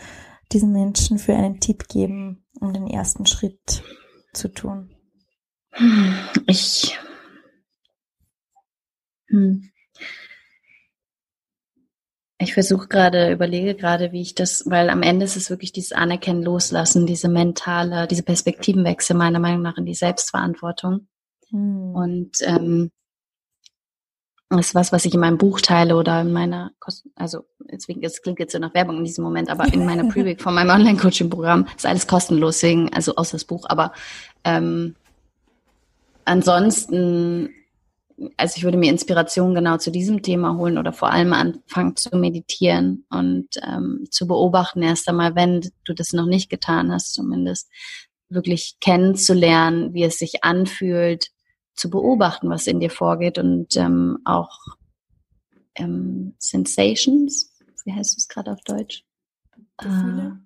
diesen 0.51 0.71
Menschen 0.71 1.17
für 1.17 1.35
einen 1.35 1.59
Tipp 1.59 1.87
geben, 1.87 2.45
um 2.61 2.71
den 2.71 2.87
ersten 2.87 3.25
Schritt 3.25 3.81
zu 4.33 4.49
tun? 4.49 4.91
Ich 6.45 6.95
hm. 9.27 9.69
Ich 12.37 12.53
versuche 12.53 12.87
gerade, 12.87 13.31
überlege 13.31 13.75
gerade, 13.75 14.11
wie 14.11 14.21
ich 14.21 14.35
das, 14.35 14.63
weil 14.69 14.89
am 14.89 15.03
Ende 15.03 15.23
ist 15.23 15.37
es 15.37 15.49
wirklich 15.49 15.71
dieses 15.71 15.93
Anerkennen, 15.93 16.43
Loslassen, 16.43 17.05
diese 17.05 17.29
mentale, 17.29 18.07
diese 18.07 18.23
Perspektivenwechsel 18.23 19.15
meiner 19.15 19.39
Meinung 19.39 19.61
nach 19.61 19.77
in 19.77 19.85
die 19.85 19.93
Selbstverantwortung. 19.93 21.07
Hm. 21.49 21.95
Und 21.95 22.31
ähm, 22.41 22.91
das 24.49 24.67
ist 24.67 24.75
was, 24.75 24.91
was 24.91 25.05
ich 25.05 25.13
in 25.13 25.19
meinem 25.19 25.37
Buch 25.37 25.61
teile 25.61 25.95
oder 25.95 26.21
in 26.21 26.31
meiner, 26.31 26.71
also 27.15 27.45
deswegen, 27.59 28.03
es 28.03 28.21
klingt 28.21 28.39
jetzt 28.39 28.51
so 28.51 28.59
nach 28.59 28.73
Werbung 28.73 28.97
in 28.97 29.05
diesem 29.05 29.23
Moment, 29.23 29.49
aber 29.49 29.71
in 29.73 29.85
meiner 29.85 30.03
Preview 30.09 30.35
von 30.37 30.53
meinem 30.53 30.69
Online-Coaching-Programm 30.69 31.67
ist 31.75 31.85
alles 31.85 32.05
kostenlos, 32.05 32.59
deswegen, 32.59 32.93
also 32.93 33.15
außer 33.15 33.37
das 33.37 33.45
Buch, 33.45 33.65
aber 33.67 33.93
ähm, 34.43 34.95
ansonsten 36.25 37.49
also 38.37 38.57
ich 38.57 38.63
würde 38.63 38.77
mir 38.77 38.91
Inspiration 38.91 39.55
genau 39.55 39.77
zu 39.77 39.91
diesem 39.91 40.21
Thema 40.21 40.55
holen 40.57 40.77
oder 40.77 40.93
vor 40.93 41.11
allem 41.11 41.33
anfangen 41.33 41.95
zu 41.95 42.15
meditieren 42.15 43.05
und 43.09 43.49
ähm, 43.61 44.05
zu 44.09 44.27
beobachten 44.27 44.81
erst 44.81 45.07
einmal, 45.09 45.35
wenn 45.35 45.69
du 45.83 45.93
das 45.93 46.13
noch 46.13 46.25
nicht 46.25 46.49
getan 46.49 46.91
hast, 46.91 47.13
zumindest 47.13 47.69
wirklich 48.29 48.77
kennenzulernen, 48.79 49.93
wie 49.93 50.03
es 50.03 50.17
sich 50.17 50.43
anfühlt, 50.43 51.27
zu 51.73 51.89
beobachten, 51.89 52.49
was 52.49 52.67
in 52.67 52.79
dir 52.79 52.89
vorgeht 52.89 53.37
und 53.37 53.75
ähm, 53.75 54.19
auch 54.23 54.59
ähm, 55.75 56.33
Sensations, 56.39 57.53
wie 57.83 57.93
heißt 57.93 58.17
es 58.17 58.27
gerade 58.27 58.51
auf 58.53 58.61
Deutsch? 58.61 59.03
Gefühle. 59.77 60.39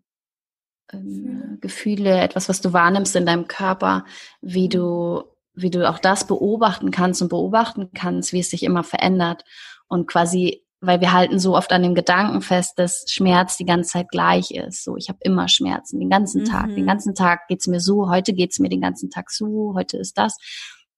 Äh, 0.91 0.97
ähm, 0.97 1.57
Gefühle, 1.61 2.19
etwas, 2.19 2.49
was 2.49 2.61
du 2.61 2.73
wahrnimmst 2.73 3.15
in 3.15 3.27
deinem 3.27 3.47
Körper, 3.47 4.05
wie 4.41 4.65
mhm. 4.65 4.71
du 4.71 5.23
wie 5.61 5.69
du 5.69 5.89
auch 5.89 5.99
das 5.99 6.25
beobachten 6.25 6.91
kannst 6.91 7.21
und 7.21 7.29
beobachten 7.29 7.89
kannst, 7.93 8.33
wie 8.33 8.39
es 8.39 8.49
sich 8.49 8.63
immer 8.63 8.83
verändert 8.83 9.43
und 9.87 10.07
quasi, 10.07 10.63
weil 10.81 11.01
wir 11.01 11.11
halten 11.11 11.39
so 11.39 11.55
oft 11.55 11.71
an 11.71 11.83
dem 11.83 11.95
Gedanken 11.95 12.41
fest, 12.41 12.73
dass 12.77 13.05
Schmerz 13.09 13.57
die 13.57 13.65
ganze 13.65 13.89
Zeit 13.89 14.09
gleich 14.09 14.51
ist. 14.51 14.83
So, 14.83 14.95
ich 14.95 15.09
habe 15.09 15.19
immer 15.21 15.47
Schmerzen, 15.47 15.99
den 15.99 16.09
ganzen 16.09 16.45
Tag. 16.45 16.67
Mhm. 16.67 16.75
Den 16.75 16.85
ganzen 16.85 17.15
Tag 17.15 17.47
geht's 17.47 17.67
mir 17.67 17.81
so, 17.81 18.09
heute 18.09 18.33
geht's 18.33 18.59
mir 18.59 18.69
den 18.69 18.81
ganzen 18.81 19.09
Tag 19.09 19.31
so, 19.31 19.73
heute 19.75 19.97
ist 19.97 20.17
das. 20.17 20.37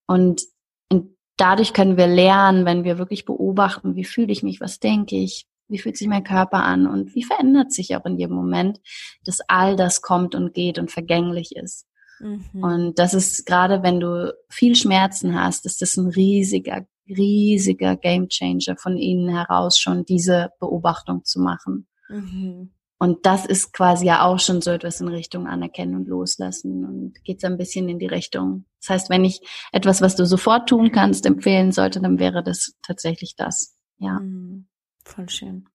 Und, 0.06 0.42
und 0.88 1.16
dadurch 1.36 1.72
können 1.72 1.96
wir 1.96 2.06
lernen, 2.06 2.64
wenn 2.64 2.84
wir 2.84 2.98
wirklich 2.98 3.24
beobachten, 3.24 3.96
wie 3.96 4.04
fühle 4.04 4.32
ich 4.32 4.42
mich, 4.42 4.60
was 4.60 4.78
denke 4.78 5.16
ich, 5.16 5.46
wie 5.68 5.78
fühlt 5.78 5.96
sich 5.96 6.06
mein 6.06 6.24
Körper 6.24 6.62
an 6.62 6.86
und 6.86 7.14
wie 7.14 7.24
verändert 7.24 7.72
sich 7.72 7.96
auch 7.96 8.04
in 8.04 8.18
jedem 8.18 8.36
Moment, 8.36 8.80
dass 9.24 9.40
all 9.48 9.74
das 9.74 10.02
kommt 10.02 10.34
und 10.34 10.54
geht 10.54 10.78
und 10.78 10.90
vergänglich 10.90 11.56
ist. 11.56 11.86
Mhm. 12.22 12.62
Und 12.62 12.98
das 12.98 13.14
ist 13.14 13.44
gerade, 13.46 13.82
wenn 13.82 14.00
du 14.00 14.34
viel 14.48 14.76
Schmerzen 14.76 15.38
hast, 15.38 15.66
ist 15.66 15.82
das 15.82 15.96
ein 15.96 16.08
riesiger, 16.08 16.86
riesiger 17.08 17.96
Gamechanger 17.96 18.76
von 18.76 18.96
ihnen 18.96 19.28
heraus 19.28 19.78
schon 19.78 20.04
diese 20.04 20.50
Beobachtung 20.60 21.24
zu 21.24 21.40
machen. 21.40 21.88
Mhm. 22.08 22.70
Und 22.98 23.26
das 23.26 23.46
ist 23.46 23.72
quasi 23.72 24.06
ja 24.06 24.24
auch 24.24 24.38
schon 24.38 24.62
so 24.62 24.70
etwas 24.70 25.00
in 25.00 25.08
Richtung 25.08 25.48
Anerkennen 25.48 25.96
und 25.96 26.06
Loslassen 26.06 26.84
und 26.84 27.24
geht 27.24 27.40
so 27.40 27.48
ein 27.48 27.58
bisschen 27.58 27.88
in 27.88 27.98
die 27.98 28.06
Richtung. 28.06 28.64
Das 28.80 28.90
heißt, 28.90 29.10
wenn 29.10 29.24
ich 29.24 29.40
etwas, 29.72 30.00
was 30.00 30.14
du 30.14 30.24
sofort 30.24 30.68
tun 30.68 30.92
kannst, 30.92 31.26
empfehlen 31.26 31.72
sollte, 31.72 32.00
dann 32.00 32.20
wäre 32.20 32.44
das 32.44 32.74
tatsächlich 32.86 33.34
das. 33.34 33.76
Ja. 33.98 34.20
Mhm. 34.20 34.68
Voll 35.04 35.28
schön. 35.28 35.68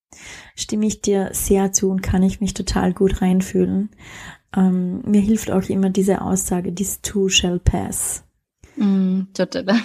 Stimme 0.55 0.85
ich 0.85 1.01
dir 1.01 1.29
sehr 1.33 1.73
zu 1.73 1.89
und 1.89 2.01
kann 2.01 2.23
ich 2.23 2.39
mich 2.39 2.53
total 2.53 2.93
gut 2.93 3.21
reinfühlen. 3.21 3.89
Ähm, 4.57 5.01
mir 5.05 5.21
hilft 5.21 5.51
auch 5.51 5.69
immer 5.69 5.89
diese 5.89 6.21
Aussage, 6.21 6.73
this 6.73 6.99
too 7.01 7.29
shall 7.29 7.59
pass. 7.59 8.23
Mm, 8.75 9.21
total. 9.33 9.65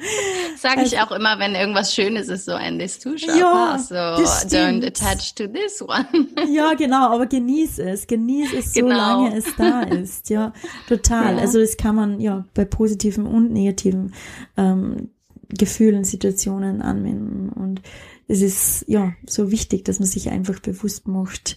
Sage 0.56 0.82
ich 0.82 0.98
also, 0.98 1.14
auch 1.14 1.16
immer, 1.16 1.38
wenn 1.38 1.54
irgendwas 1.54 1.94
Schönes 1.94 2.28
ist, 2.28 2.46
so 2.46 2.52
ein 2.52 2.78
this 2.78 2.98
too 2.98 3.16
shall 3.16 3.38
ja, 3.38 3.72
pass. 3.72 3.88
So 3.88 3.94
don't 3.94 4.84
attach 4.84 5.34
to 5.34 5.46
this 5.46 5.80
one. 5.80 6.28
ja, 6.52 6.74
genau, 6.74 7.14
aber 7.14 7.26
genieß 7.26 7.78
es. 7.78 8.06
Genieß 8.06 8.52
es, 8.54 8.72
genau. 8.74 8.88
solange 8.88 9.36
es 9.36 9.44
da 9.56 9.82
ist. 9.82 10.28
Ja, 10.30 10.52
total. 10.88 11.36
Ja. 11.36 11.40
Also 11.40 11.60
das 11.60 11.76
kann 11.76 11.94
man 11.94 12.20
ja 12.20 12.44
bei 12.54 12.64
positiven 12.64 13.26
und 13.26 13.52
negativen 13.52 14.14
ähm, 14.56 15.10
Gefühlen, 15.48 16.04
Situationen 16.04 16.82
anwenden. 16.82 17.50
Und 17.50 17.82
es 18.28 18.42
ist 18.42 18.84
ja 18.88 19.12
so 19.26 19.50
wichtig, 19.50 19.84
dass 19.84 19.98
man 19.98 20.08
sich 20.08 20.30
einfach 20.30 20.60
bewusst 20.60 21.08
macht, 21.08 21.56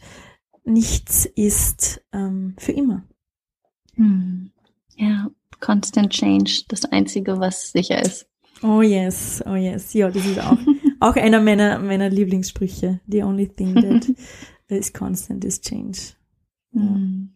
nichts 0.66 1.26
ist 1.26 2.01
ähm, 2.11 2.55
für 2.57 2.72
immer. 2.72 3.03
Hm. 3.95 4.51
Ja, 4.95 5.30
Constant 5.59 6.11
Change, 6.11 6.64
das 6.68 6.86
Einzige, 6.86 7.39
was 7.39 7.72
sicher 7.72 8.01
ist. 8.01 8.28
Oh 8.61 8.82
yes, 8.82 9.43
oh 9.45 9.55
yes. 9.55 9.93
Ja, 9.93 10.09
das 10.09 10.26
ist 10.26 10.39
auch, 10.39 10.57
auch 10.99 11.16
einer 11.16 11.41
meiner, 11.41 11.80
meiner 11.80 12.09
Lieblingssprüche. 12.09 12.99
The 13.07 13.24
only 13.24 13.47
thing 13.47 13.76
that 13.76 14.16
is 14.68 14.91
constant 14.91 15.43
is 15.45 15.59
change. 15.61 16.14
Ja. 16.72 16.82
Hm. 16.82 17.30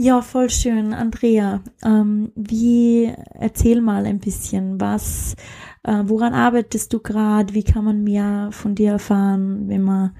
Ja, 0.00 0.22
voll 0.22 0.48
schön. 0.48 0.94
Andrea, 0.94 1.60
ähm, 1.84 2.30
wie, 2.36 3.12
erzähl 3.34 3.80
mal 3.80 4.06
ein 4.06 4.20
bisschen, 4.20 4.80
was, 4.80 5.34
äh, 5.82 6.04
woran 6.04 6.34
arbeitest 6.34 6.92
du 6.92 7.00
gerade? 7.00 7.52
Wie 7.52 7.64
kann 7.64 7.84
man 7.84 8.04
mehr 8.04 8.50
von 8.52 8.76
dir 8.76 8.92
erfahren, 8.92 9.68
wenn 9.68 9.82
man 9.82 10.14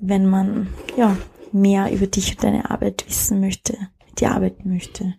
wenn 0.00 0.26
man 0.26 0.68
ja 0.96 1.16
mehr 1.52 1.92
über 1.92 2.06
dich 2.06 2.32
und 2.32 2.44
deine 2.44 2.70
Arbeit 2.70 3.04
wissen 3.06 3.40
möchte, 3.40 3.76
mit 4.06 4.20
dir 4.20 4.32
arbeiten 4.32 4.68
möchte. 4.68 5.14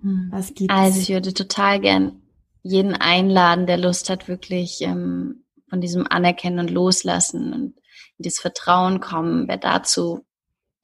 Hm. 0.00 0.28
Was 0.30 0.54
gibt's? 0.54 0.74
Also 0.74 1.00
ich 1.00 1.08
würde 1.10 1.32
total 1.32 1.80
gern 1.80 2.22
jeden 2.62 2.94
einladen, 2.94 3.66
der 3.66 3.78
Lust 3.78 4.08
hat, 4.08 4.28
wirklich 4.28 4.82
ähm, 4.82 5.44
von 5.68 5.80
diesem 5.80 6.06
Anerkennen 6.08 6.60
und 6.60 6.70
Loslassen 6.70 7.52
und 7.52 7.74
in 8.18 8.24
das 8.24 8.38
Vertrauen 8.38 9.00
kommen, 9.00 9.48
wer 9.48 9.56
dazu 9.56 10.24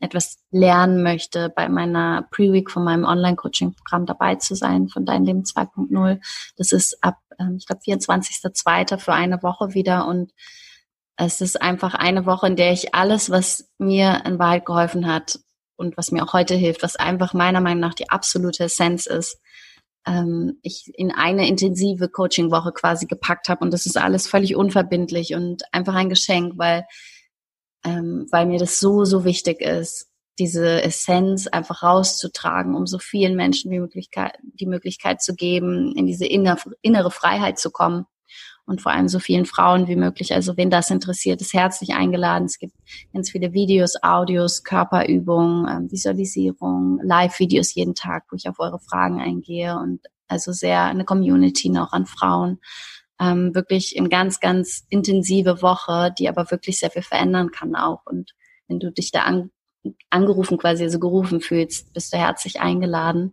etwas 0.01 0.39
lernen 0.51 1.03
möchte, 1.03 1.51
bei 1.55 1.68
meiner 1.68 2.26
Pre-Week 2.30 2.70
von 2.70 2.84
meinem 2.84 3.05
Online-Coaching-Programm 3.05 4.07
dabei 4.07 4.36
zu 4.36 4.55
sein, 4.55 4.89
von 4.89 5.05
Dein 5.05 5.24
Leben 5.24 5.43
2.0. 5.43 6.20
Das 6.57 6.72
ist 6.72 7.03
ab, 7.03 7.18
ähm, 7.39 7.57
ich 7.59 7.66
glaube, 7.66 7.82
24.02. 7.82 8.99
für 8.99 9.12
eine 9.12 9.43
Woche 9.43 9.74
wieder 9.74 10.07
und 10.07 10.32
es 11.19 11.41
ist 11.41 11.61
einfach 11.61 11.95
eine 11.95 12.27
Woche, 12.27 12.47
in 12.47 12.57
der 12.57 12.73
ich 12.73 12.95
alles, 12.95 13.29
was 13.29 13.69
mir 13.79 14.23
in 14.25 14.39
Wahrheit 14.39 14.64
geholfen 14.64 15.12
hat 15.12 15.41
und 15.77 15.97
was 15.97 16.12
mir 16.12 16.23
auch 16.23 16.33
heute 16.33 16.55
hilft, 16.55 16.85
was 16.85 16.95
einfach 16.95 17.35
meiner 17.35 17.61
Meinung 17.61 17.81
nach 17.81 17.95
die 17.95 18.09
absolute 18.09 18.64
Essenz 18.64 19.07
ist, 19.07 19.41
ähm, 20.07 20.59
ich 20.62 20.93
in 20.95 21.11
eine 21.11 21.49
intensive 21.49 22.09
Coaching-Woche 22.09 22.71
quasi 22.73 23.07
gepackt 23.07 23.49
habe. 23.49 23.64
Und 23.64 23.73
das 23.73 23.85
ist 23.85 23.97
alles 23.97 24.29
völlig 24.29 24.55
unverbindlich 24.55 25.35
und 25.35 25.64
einfach 25.73 25.97
ein 25.97 26.09
Geschenk, 26.09 26.53
weil, 26.57 26.87
ähm, 27.85 28.29
weil 28.31 28.47
mir 28.47 28.61
das 28.61 28.79
so, 28.79 29.05
so 29.05 29.25
wichtig 29.25 29.61
ist, 29.61 30.07
diese 30.39 30.83
Essenz 30.83 31.49
einfach 31.49 31.83
rauszutragen, 31.83 32.77
um 32.77 32.87
so 32.87 33.01
vielen 33.01 33.35
Menschen 33.35 33.73
wie 33.73 33.81
Möglichkeit, 33.81 34.39
die 34.43 34.66
Möglichkeit 34.66 35.21
zu 35.21 35.35
geben, 35.35 35.97
in 35.97 36.07
diese 36.07 36.27
innere 36.27 37.11
Freiheit 37.11 37.59
zu 37.59 37.73
kommen 37.73 38.07
und 38.69 38.83
vor 38.83 38.93
allem 38.93 39.09
so 39.09 39.19
vielen 39.19 39.47
Frauen 39.47 39.89
wie 39.89 39.97
möglich. 39.97 40.35
Also 40.35 40.57
wen 40.59 40.69
das 40.69 40.91
interessiert, 40.91 41.41
ist 41.41 41.55
herzlich 41.55 41.95
eingeladen. 41.95 42.45
Es 42.45 42.59
gibt 42.59 42.75
ganz 43.14 43.31
viele 43.31 43.55
Videos, 43.55 43.95
Audios, 44.03 44.62
Körperübungen, 44.62 45.66
ähm, 45.69 45.91
Visualisierung, 45.91 47.01
Live-Videos 47.03 47.75
jeden 47.75 47.95
Tag, 47.95 48.25
wo 48.31 48.37
ich 48.37 48.47
auf 48.47 48.61
eure 48.61 48.79
Fragen 48.79 49.21
eingehe 49.21 49.79
und 49.79 50.03
also 50.29 50.53
sehr 50.53 50.83
eine 50.83 51.07
Community 51.07 51.71
noch 51.71 51.93
an 51.93 52.05
Frauen. 52.05 52.59
Ähm, 53.19 53.55
wirklich 53.55 53.99
eine 53.99 54.11
ganz, 54.11 54.39
ganz 54.39 54.85
intensive 54.91 55.62
Woche, 55.62 56.14
die 56.19 56.29
aber 56.29 56.51
wirklich 56.51 56.79
sehr 56.79 56.91
viel 56.91 57.03
verändern 57.03 57.51
kann 57.51 57.75
auch. 57.75 58.03
Und 58.05 58.35
wenn 58.69 58.79
du 58.79 58.93
dich 58.93 59.11
da 59.11 59.23
an, 59.23 59.51
angerufen 60.11 60.59
quasi, 60.59 60.85
also 60.85 60.99
gerufen 60.99 61.41
fühlst, 61.41 61.95
bist 61.95 62.12
du 62.12 62.19
herzlich 62.19 62.61
eingeladen. 62.61 63.33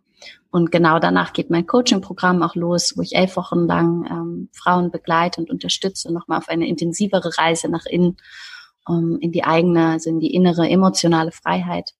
Und 0.51 0.71
genau 0.71 0.99
danach 0.99 1.33
geht 1.33 1.49
mein 1.49 1.67
Coaching-Programm 1.67 2.41
auch 2.41 2.55
los, 2.55 2.93
wo 2.95 3.01
ich 3.01 3.15
elf 3.15 3.35
Wochen 3.35 3.67
lang 3.67 4.05
ähm, 4.09 4.49
Frauen 4.53 4.91
begleite 4.91 5.41
und 5.41 5.49
unterstütze, 5.49 6.13
nochmal 6.13 6.37
auf 6.37 6.47
eine 6.47 6.67
intensivere 6.67 7.37
Reise 7.37 7.69
nach 7.69 7.85
innen, 7.85 8.17
um, 8.85 9.19
in 9.19 9.31
die 9.31 9.43
eigene, 9.43 9.89
also 9.89 10.09
in 10.09 10.19
die 10.19 10.33
innere 10.33 10.69
emotionale 10.69 11.31
Freiheit. 11.31 11.91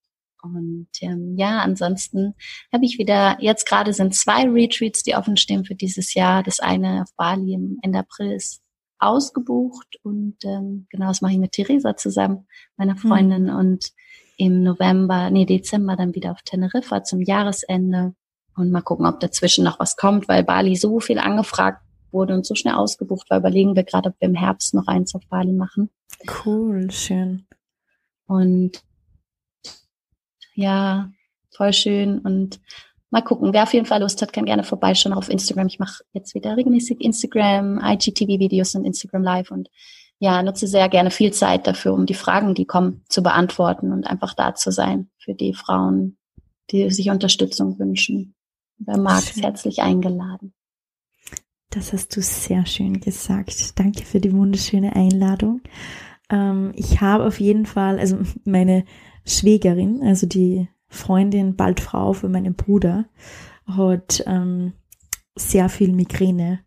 Und 0.41 0.87
ähm, 1.01 1.35
ja, 1.37 1.59
ansonsten 1.59 2.35
habe 2.71 2.85
ich 2.85 2.97
wieder, 2.97 3.37
jetzt 3.39 3.67
gerade 3.67 3.93
sind 3.93 4.15
zwei 4.15 4.47
Retreats, 4.47 5.03
die 5.03 5.15
offen 5.15 5.37
stehen 5.37 5.65
für 5.65 5.75
dieses 5.75 6.13
Jahr. 6.13 6.43
Das 6.43 6.59
eine 6.59 7.01
auf 7.01 7.15
Bali 7.17 7.53
im 7.53 7.79
Ende 7.81 7.99
April 7.99 8.31
ist 8.31 8.61
ausgebucht 8.99 9.99
und 10.03 10.37
ähm, 10.43 10.87
genau 10.89 11.07
das 11.07 11.21
mache 11.21 11.33
ich 11.33 11.39
mit 11.39 11.51
Theresa 11.51 11.97
zusammen, 11.97 12.47
meiner 12.77 12.95
Freundin. 12.95 13.45
Mhm. 13.45 13.55
Und 13.55 13.91
im 14.37 14.63
November, 14.63 15.29
nee, 15.29 15.45
Dezember 15.45 15.95
dann 15.95 16.15
wieder 16.15 16.31
auf 16.31 16.41
Teneriffa 16.43 17.03
zum 17.03 17.21
Jahresende. 17.21 18.13
Und 18.57 18.71
mal 18.71 18.81
gucken, 18.81 19.05
ob 19.05 19.19
dazwischen 19.19 19.65
noch 19.65 19.79
was 19.79 19.97
kommt, 19.97 20.27
weil 20.27 20.43
Bali 20.43 20.75
so 20.75 20.99
viel 20.99 21.19
angefragt 21.19 21.81
wurde 22.11 22.33
und 22.33 22.45
so 22.45 22.55
schnell 22.55 22.75
ausgebucht 22.75 23.29
war, 23.29 23.39
überlegen 23.39 23.75
wir 23.75 23.83
gerade, 23.83 24.09
ob 24.09 24.15
wir 24.19 24.29
im 24.29 24.35
Herbst 24.35 24.73
noch 24.73 24.87
eins 24.87 25.13
auf 25.13 25.27
Bali 25.27 25.51
machen. 25.51 25.89
Cool, 26.45 26.89
schön. 26.89 27.45
Und 28.27 28.81
ja, 30.53 31.11
voll 31.51 31.73
schön. 31.73 32.19
Und 32.19 32.61
mal 33.09 33.21
gucken, 33.21 33.53
wer 33.53 33.63
auf 33.63 33.73
jeden 33.73 33.85
Fall 33.85 34.01
Lust 34.01 34.21
hat, 34.21 34.33
kann 34.33 34.45
gerne 34.45 34.63
vorbeischauen 34.63 35.13
auf 35.13 35.29
Instagram. 35.29 35.67
Ich 35.67 35.79
mache 35.79 36.03
jetzt 36.13 36.33
wieder 36.33 36.55
regelmäßig 36.55 37.01
Instagram, 37.01 37.79
IGTV-Videos 37.83 38.75
und 38.75 38.85
Instagram 38.85 39.23
Live 39.23 39.51
und 39.51 39.69
ja, 40.19 40.41
nutze 40.41 40.67
sehr 40.67 40.89
gerne 40.89 41.11
viel 41.11 41.33
Zeit 41.33 41.67
dafür, 41.67 41.93
um 41.93 42.05
die 42.05 42.13
Fragen, 42.13 42.55
die 42.55 42.65
kommen, 42.65 43.03
zu 43.09 43.21
beantworten 43.21 43.91
und 43.91 44.07
einfach 44.07 44.33
da 44.33 44.55
zu 44.55 44.71
sein 44.71 45.09
für 45.17 45.33
die 45.33 45.53
Frauen, 45.53 46.17
die 46.71 46.89
sich 46.89 47.09
Unterstützung 47.09 47.77
wünschen. 47.79 48.35
Wer 48.77 48.97
mag, 48.97 49.23
ist 49.23 49.41
herzlich 49.41 49.81
eingeladen. 49.81 50.53
Das 51.69 51.91
hast 51.91 52.15
du 52.15 52.21
sehr 52.21 52.65
schön 52.65 52.99
gesagt. 53.01 53.77
Danke 53.77 54.05
für 54.05 54.21
die 54.21 54.33
wunderschöne 54.33 54.95
Einladung. 54.95 55.61
Ähm, 56.29 56.71
ich 56.75 57.01
habe 57.01 57.25
auf 57.25 57.39
jeden 57.39 57.65
Fall, 57.65 57.99
also 57.99 58.17
meine 58.45 58.85
Schwägerin, 59.25 60.01
also 60.01 60.27
die 60.27 60.69
Freundin, 60.87 61.55
bald 61.55 61.79
Frau 61.79 62.13
von 62.13 62.31
meinem 62.31 62.55
Bruder, 62.55 63.05
hat 63.67 64.23
ähm, 64.25 64.73
sehr 65.35 65.69
viel 65.69 65.91
Migräne. 65.91 66.64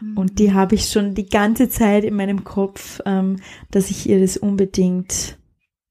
Mhm. 0.00 0.16
Und 0.16 0.38
die 0.38 0.52
habe 0.52 0.74
ich 0.74 0.88
schon 0.88 1.14
die 1.14 1.28
ganze 1.28 1.68
Zeit 1.68 2.04
in 2.04 2.14
meinem 2.14 2.44
Kopf, 2.44 3.00
ähm, 3.04 3.36
dass 3.70 3.90
ich 3.90 4.08
ihr 4.08 4.20
das 4.20 4.36
unbedingt 4.36 5.38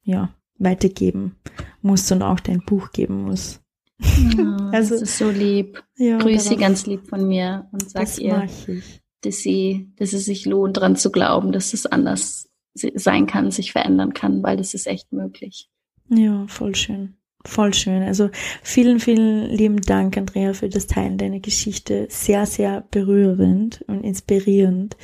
ja, 0.03 0.33
weitergeben 0.57 1.35
muss 1.81 2.11
und 2.11 2.21
auch 2.21 2.39
dein 2.39 2.63
Buch 2.65 2.91
geben 2.91 3.23
muss. 3.23 3.61
Ja, 3.99 4.57
also, 4.71 4.95
das 4.95 5.01
ist 5.03 5.17
so 5.17 5.29
lieb. 5.29 5.83
Ja, 5.97 6.17
Grüß 6.17 6.45
sie 6.45 6.57
ganz 6.57 6.85
lieb 6.85 7.07
von 7.07 7.27
mir 7.27 7.67
und 7.71 7.89
sag 7.89 8.17
ihr, 8.19 8.47
dass 9.21 9.37
sie, 9.37 9.91
dass 9.97 10.13
es 10.13 10.25
sich 10.25 10.45
lohnt, 10.45 10.77
dran 10.77 10.95
zu 10.95 11.11
glauben, 11.11 11.51
dass 11.51 11.73
es 11.73 11.85
anders 11.85 12.49
sein 12.73 13.25
kann, 13.25 13.51
sich 13.51 13.71
verändern 13.71 14.13
kann, 14.13 14.43
weil 14.43 14.57
das 14.57 14.73
ist 14.73 14.85
echt 14.85 15.11
möglich. 15.13 15.69
Ja, 16.09 16.45
voll 16.47 16.75
schön. 16.75 17.15
Voll 17.45 17.75
schön. 17.75 18.01
Also 18.01 18.29
vielen, 18.63 18.99
vielen 18.99 19.49
lieben 19.49 19.79
Dank, 19.81 20.17
Andrea, 20.17 20.53
für 20.53 20.67
das 20.67 20.87
Teilen 20.87 21.19
deiner 21.19 21.39
Geschichte. 21.39 22.07
Sehr, 22.09 22.47
sehr 22.47 22.83
berührend 22.89 23.83
und 23.87 24.01
inspirierend 24.03 24.97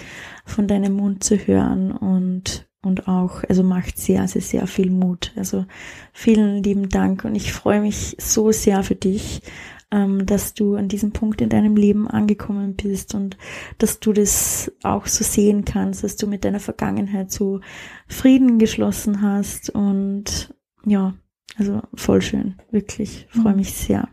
von 0.46 0.68
deinem 0.68 0.94
Mund 0.94 1.24
zu 1.24 1.38
hören 1.38 1.92
und, 1.92 2.68
und 2.82 3.08
auch, 3.08 3.44
also 3.48 3.62
macht 3.62 4.00
sehr, 4.00 4.28
sehr, 4.28 4.42
sehr 4.42 4.66
viel 4.66 4.90
Mut. 4.90 5.34
Also 5.36 5.66
vielen 6.14 6.64
lieben 6.64 6.90
Dank 6.90 7.26
und 7.26 7.36
ich 7.36 7.54
freue 7.54 7.80
mich 7.80 8.18
so 8.20 8.52
sehr 8.52 8.82
für 8.82 8.96
dich, 8.96 9.44
ähm, 9.92 10.26
dass 10.26 10.56
du 10.56 10.76
an 10.76 10.88
diesem 10.88 11.12
Punkt 11.12 11.42
in 11.42 11.50
deinem 11.50 11.76
Leben 11.76 12.08
angekommen 12.08 12.76
bist 12.76 13.14
und 13.14 13.38
dass 13.78 14.00
du 14.00 14.14
das 14.14 14.72
auch 14.82 15.06
so 15.06 15.24
sehen 15.24 15.64
kannst, 15.64 16.04
dass 16.04 16.16
du 16.16 16.26
mit 16.26 16.44
deiner 16.44 16.60
Vergangenheit 16.60 17.32
so 17.32 17.60
Frieden 18.08 18.58
geschlossen 18.58 19.22
hast 19.22 19.70
und 19.70 20.56
ja, 20.86 21.14
also 21.58 21.82
voll 21.94 22.22
schön, 22.22 22.56
wirklich. 22.72 23.28
Freue 23.30 23.54
mhm. 23.54 23.60
mich 23.60 23.74
sehr. 23.74 24.10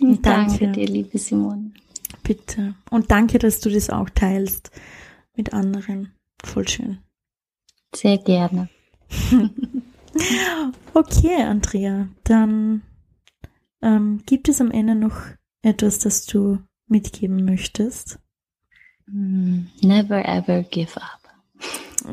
Und 0.00 0.24
danke, 0.24 0.58
danke 0.58 0.72
dir, 0.72 0.86
liebe 0.86 1.18
Simone. 1.18 1.72
Bitte. 2.22 2.74
Und 2.90 3.10
danke, 3.10 3.38
dass 3.38 3.60
du 3.60 3.70
das 3.70 3.90
auch 3.90 4.08
teilst 4.10 4.70
mit 5.36 5.52
anderen. 5.52 6.12
Voll 6.42 6.68
schön. 6.68 6.98
Sehr 7.94 8.18
gerne. 8.18 8.68
okay, 10.94 11.42
Andrea, 11.42 12.08
dann 12.24 12.82
ähm, 13.82 14.22
gibt 14.26 14.48
es 14.48 14.60
am 14.60 14.70
Ende 14.70 14.94
noch 14.94 15.16
etwas, 15.62 15.98
das 15.98 16.26
du 16.26 16.58
mitgeben 16.86 17.44
möchtest? 17.44 18.18
Mm, 19.06 19.66
never 19.82 20.24
ever 20.24 20.62
give 20.62 20.96
up. 20.96 21.20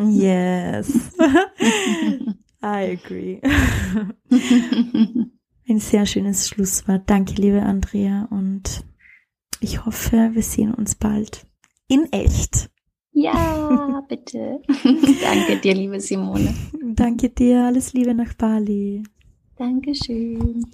Yes. 0.09 1.11
I 2.63 2.97
agree. 2.97 3.41
Ein 5.67 5.79
sehr 5.79 6.05
schönes 6.05 6.47
Schlusswort. 6.47 7.03
Danke, 7.07 7.33
liebe 7.33 7.61
Andrea. 7.63 8.27
Und 8.29 8.83
ich 9.59 9.85
hoffe, 9.85 10.31
wir 10.33 10.43
sehen 10.43 10.73
uns 10.73 10.95
bald 10.95 11.45
in 11.87 12.11
echt. 12.11 12.69
Ja, 13.13 14.03
bitte. 14.07 14.61
Danke 14.67 15.57
dir, 15.61 15.73
liebe 15.75 15.99
Simone. 15.99 16.53
Danke 16.81 17.29
dir. 17.29 17.65
Alles 17.65 17.93
Liebe 17.93 18.13
nach 18.13 18.33
Bali. 18.35 19.03
Dankeschön. 19.57 20.65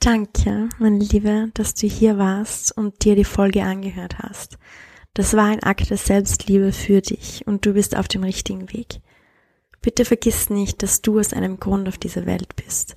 Danke, 0.00 0.68
meine 0.78 0.98
Liebe, 0.98 1.50
dass 1.54 1.74
du 1.74 1.86
hier 1.86 2.18
warst 2.18 2.76
und 2.76 3.04
dir 3.04 3.16
die 3.16 3.24
Folge 3.24 3.62
angehört 3.62 4.18
hast. 4.18 4.58
Das 5.14 5.34
war 5.34 5.46
ein 5.46 5.62
Akt 5.62 5.88
der 5.88 5.96
Selbstliebe 5.96 6.72
für 6.72 7.00
dich 7.00 7.46
und 7.46 7.64
du 7.64 7.72
bist 7.72 7.96
auf 7.96 8.08
dem 8.08 8.24
richtigen 8.24 8.72
Weg. 8.72 9.00
Bitte 9.84 10.06
vergiss 10.06 10.48
nicht, 10.48 10.82
dass 10.82 11.02
du 11.02 11.20
aus 11.20 11.34
einem 11.34 11.60
Grund 11.60 11.88
auf 11.88 11.98
dieser 11.98 12.24
Welt 12.24 12.56
bist. 12.56 12.94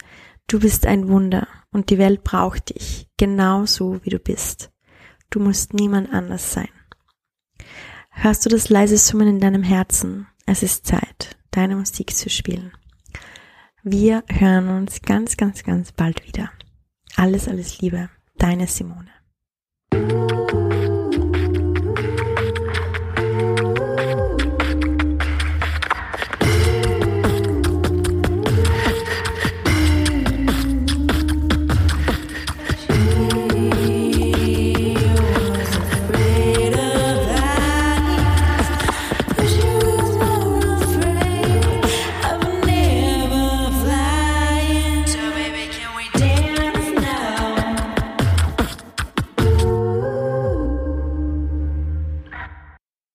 Du 0.47 0.61
bist 0.61 0.85
ein 0.85 1.09
Wunder 1.09 1.45
und 1.69 1.89
die 1.89 1.97
Welt 1.97 2.23
braucht 2.23 2.73
dich, 2.73 3.09
genauso 3.17 3.99
wie 4.05 4.09
du 4.09 4.19
bist. 4.19 4.71
Du 5.29 5.41
musst 5.41 5.73
niemand 5.73 6.13
anders 6.13 6.53
sein. 6.53 6.69
Hörst 8.09 8.45
du 8.45 8.49
das 8.49 8.69
leise 8.69 8.97
Summen 8.97 9.27
in 9.27 9.39
deinem 9.41 9.63
Herzen? 9.63 10.27
Es 10.45 10.63
ist 10.63 10.87
Zeit, 10.87 11.35
deine 11.51 11.75
Musik 11.75 12.15
zu 12.15 12.29
spielen. 12.29 12.71
Wir 13.83 14.23
hören 14.29 14.69
uns 14.69 15.01
ganz, 15.01 15.35
ganz, 15.35 15.63
ganz 15.63 15.91
bald 15.91 16.25
wieder. 16.25 16.53
Alles, 17.17 17.49
alles 17.49 17.81
Liebe, 17.81 18.09
deine 18.37 18.67
Simone. 18.67 19.11